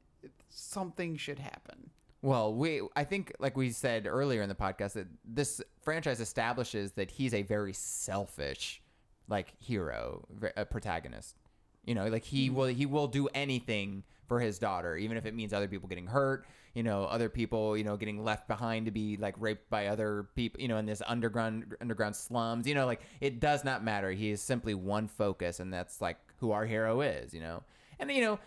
[0.50, 1.90] something should happen
[2.24, 6.94] Well, we I think like we said earlier in the podcast that this franchise establishes
[6.94, 8.82] that he's a very selfish
[9.28, 10.26] like hero,
[10.56, 11.36] a protagonist.
[11.84, 12.56] You know, like he mm-hmm.
[12.56, 16.08] will he will do anything for his daughter even if it means other people getting
[16.08, 19.88] hurt, you know, other people, you know, getting left behind to be like raped by
[19.88, 22.66] other people, you know, in this underground underground slums.
[22.66, 24.12] You know, like it does not matter.
[24.12, 27.64] He is simply one focus and that's like who our hero is, you know.
[28.00, 28.40] And you know,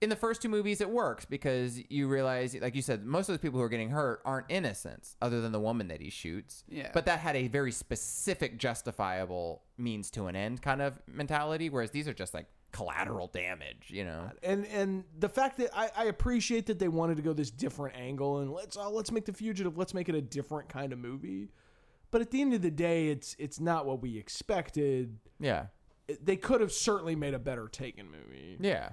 [0.00, 3.34] in the first two movies it works because you realize like you said most of
[3.34, 6.64] the people who are getting hurt aren't innocents other than the woman that he shoots.
[6.68, 6.90] Yeah.
[6.94, 11.90] but that had a very specific justifiable means to an end kind of mentality whereas
[11.90, 14.30] these are just like collateral damage you know?
[14.42, 17.96] And and the fact that I, I appreciate that they wanted to go this different
[17.96, 20.98] angle and let's oh, let's make the fugitive let's make it a different kind of
[20.98, 21.48] movie.
[22.10, 25.18] But at the end of the day it's it's not what we expected.
[25.38, 25.66] Yeah.
[26.22, 28.56] They could have certainly made a better taken movie.
[28.60, 28.90] Yeah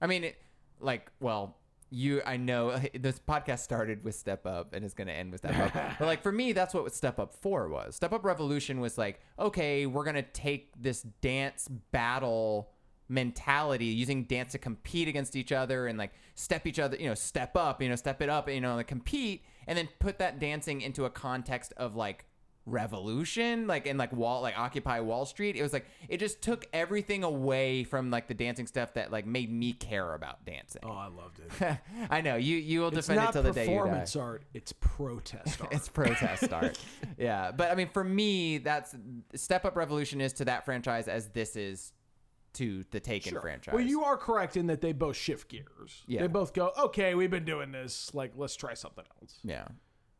[0.00, 0.40] i mean it
[0.80, 1.56] like well
[1.90, 5.40] you i know this podcast started with step up and it's going to end with
[5.40, 5.96] step up.
[5.98, 7.94] But like for me that's what step up 4 was.
[7.96, 12.70] Step up revolution was like okay we're going to take this dance battle
[13.08, 17.14] mentality using dance to compete against each other and like step each other you know
[17.14, 20.40] step up you know step it up you know like compete and then put that
[20.40, 22.26] dancing into a context of like
[22.66, 26.66] revolution like in like wall like occupy wall street it was like it just took
[26.72, 30.90] everything away from like the dancing stuff that like made me care about dancing oh
[30.90, 31.78] i loved it
[32.10, 34.72] i know you you will defend it till the day you die performance art it's
[34.80, 36.78] protest art it's protest art.
[37.18, 38.94] yeah, but I mean, for me, that's
[39.34, 41.92] Step Up Revolution is to that franchise as this is
[42.54, 43.40] to the Taken Sure.
[43.42, 43.74] franchise.
[43.74, 46.22] well you are correct in that they both shift gears Yeah.
[46.22, 49.66] they both go okay we've been doing this like let's try something else yeah.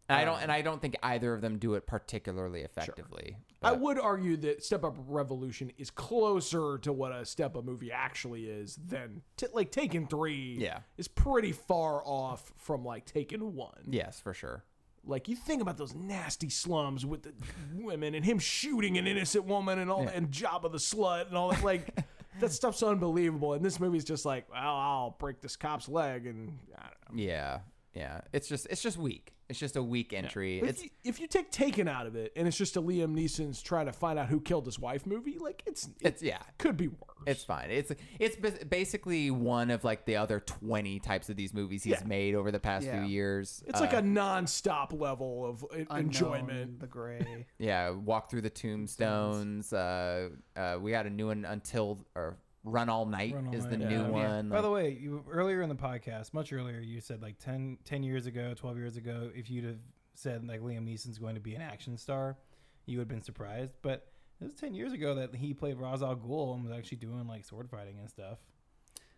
[0.08, 3.36] And I don't, um, and I don't think either of them do it particularly effectively.
[3.62, 7.64] I but- would argue that Step Up Revolution is closer to what a Step Up
[7.64, 10.56] movie actually is than t- like Taken Three.
[10.60, 10.80] Yeah.
[10.96, 13.82] is pretty far off from like Taken One.
[13.88, 14.64] yes, for sure.
[15.04, 17.32] Like you think about those nasty slums with the
[17.74, 21.50] women and him shooting an innocent woman and all and Jabba the slut and all
[21.50, 21.62] that.
[21.64, 21.96] Like
[22.40, 23.52] that stuff's unbelievable.
[23.54, 27.22] And this movie's just like, well, I'll break this cop's leg and I don't know.
[27.22, 27.58] Yeah,
[27.96, 28.20] yeah.
[28.32, 29.32] It's just, it's just weak.
[29.48, 30.58] It's just a weak entry.
[30.58, 32.82] But It's if, you, if you take Taken out of it and it's just a
[32.82, 36.22] Liam Neeson's trying to find out who killed his wife movie, like it's it it's
[36.22, 36.40] yeah.
[36.58, 37.00] could be worse.
[37.28, 37.70] It's fine.
[37.70, 41.92] It's it's bas- basically one of like the other twenty types of these movies he's
[42.00, 42.06] Yeah.
[42.08, 42.98] made over the past Yeah.
[43.04, 43.62] few years.
[43.68, 46.80] It's Uh, like a non-stop level of en- Unknown, enjoyment.
[46.80, 49.72] the gray Yeah, walk through the tombstones.
[49.72, 52.36] Uh, uh, we got a new one until or
[52.66, 54.08] run all night Run All is the Night, new yeah.
[54.08, 54.48] one.
[54.50, 58.02] By the way, you, earlier in the podcast, much earlier, you said like 10, 10
[58.02, 59.78] years ago, 12 years ago, if you'd have
[60.14, 62.36] said like Liam Neeson's going to be an action star,
[62.84, 63.72] you would have been surprised.
[63.82, 64.06] But
[64.40, 67.26] it was 10 years ago that he played Ra's al Ghul and was actually doing
[67.26, 68.38] like sword fighting and stuff.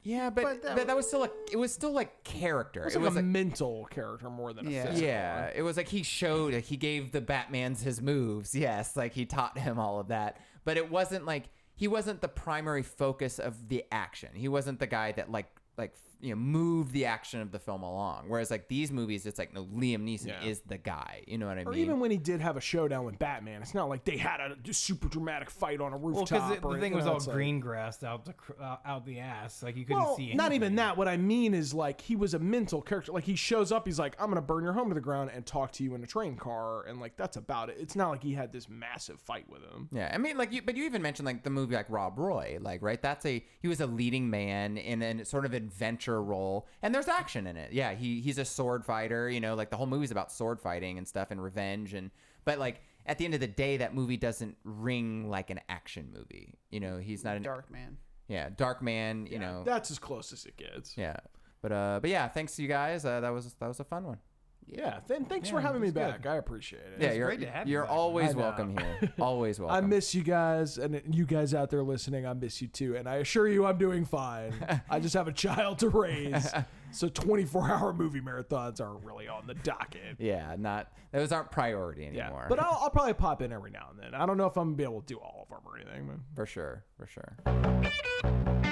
[0.02, 2.84] yeah, but But but that that, was still like it was still like character.
[2.84, 4.86] It's it like was a like mental character more than a Yeah.
[4.86, 5.08] physical.
[5.08, 8.54] yeah, it was like he showed he gave the Batman's his moves.
[8.54, 10.38] Yes, like he taught him all of that.
[10.64, 11.48] But it wasn't like
[11.78, 14.30] he wasn't the primary focus of the action.
[14.34, 15.46] He wasn't the guy that like
[15.78, 18.24] like you know move the action of the film along.
[18.28, 20.44] Whereas like these movies, it's like no, Liam Neeson Yeah.
[20.44, 21.22] is the guy.
[21.26, 21.66] You know what I mean?
[21.68, 21.80] Or mean?
[21.80, 24.56] even when he did have a showdown with Batman, it's not like they had a
[24.74, 26.50] super dramatic fight on a Well, rooftop.
[26.50, 29.06] because the, the thing was know, all it's like- green grassed out the uh, out
[29.06, 30.22] the ass, like you couldn't Well, see.
[30.24, 30.36] Anything.
[30.38, 30.96] Not even that.
[30.96, 33.12] What I mean is like he was a mental character.
[33.12, 35.46] Like he shows up, he's like, "I'm gonna burn your home to the ground and
[35.46, 37.76] talk to you in a train car," and like that's about it.
[37.78, 39.88] It's not like he had this massive fight with him.
[39.92, 42.58] Yeah, I mean, like you, but you even mentioned like the movie like Rob Roy,
[42.60, 43.00] like right?
[43.00, 47.08] That's a he was a leading man in a sort of adventure role, and there's
[47.08, 47.72] action in it.
[47.72, 49.28] Yeah, he he's a sword fighter.
[49.28, 52.10] You know, like the whole movie's about sword fighting and stuff and revenge, and
[52.44, 56.10] but like at the end of the day, that movie doesn't ring like an action
[56.14, 56.54] movie.
[56.70, 57.96] You know, he's not an Darkman.
[58.28, 59.26] yeah dark man.
[59.30, 60.96] You know, That's as close as it gets.
[60.96, 61.16] yeah.
[61.62, 63.04] But uh, but yeah, thanks to you guys.
[63.04, 64.18] Uh, that was that was a fun one.
[64.70, 65.00] Yeah.
[65.06, 66.26] Then thanks Yeah, for having me it was back.
[66.26, 67.00] I appreciate it.
[67.02, 67.92] Yeah, you're great to have you you're back.
[67.92, 68.38] always I know.
[68.38, 69.12] welcome here.
[69.20, 69.76] Always welcome.
[69.76, 72.96] I miss you guys, and you guys out there listening, I miss you too.
[72.96, 74.52] And I assure you, I'm doing fine.
[74.90, 76.52] I just have a child to raise,
[76.92, 80.16] so 24 hour movie marathons aren't really on the docket.
[80.18, 82.46] Yeah, not those aren't priority Yeah, anymore.
[82.48, 84.14] but I'll, I'll probably pop in every now and then.
[84.20, 86.06] I don't know if I'm gonna be able to do all of them or anything.
[86.06, 88.67] But For sure, for sure.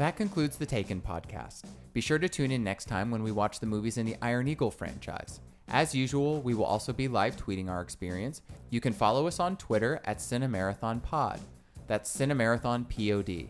[0.00, 1.64] That concludes the Taken podcast.
[1.92, 4.48] Be sure to tune in next time when we watch the movies in the Iron
[4.48, 5.40] Eagle franchise.
[5.68, 8.40] As usual, we will also be live tweeting our experience.
[8.70, 11.40] You can follow us on Twitter at CinemaRathonPod.
[11.86, 13.48] That's CinemaRathonPod.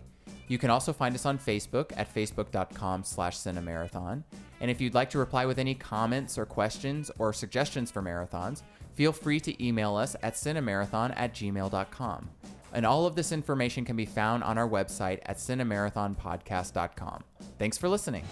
[0.49, 4.25] You can also find us on Facebook at facebook.com slash cinemarathon.
[4.61, 8.63] And if you'd like to reply with any comments or questions or suggestions for marathons,
[8.95, 12.29] feel free to email us at cinemarathon at gmail.com.
[12.73, 17.25] And all of this information can be found on our website at cinemarathonpodcast.com.
[17.59, 18.25] Thanks for listening.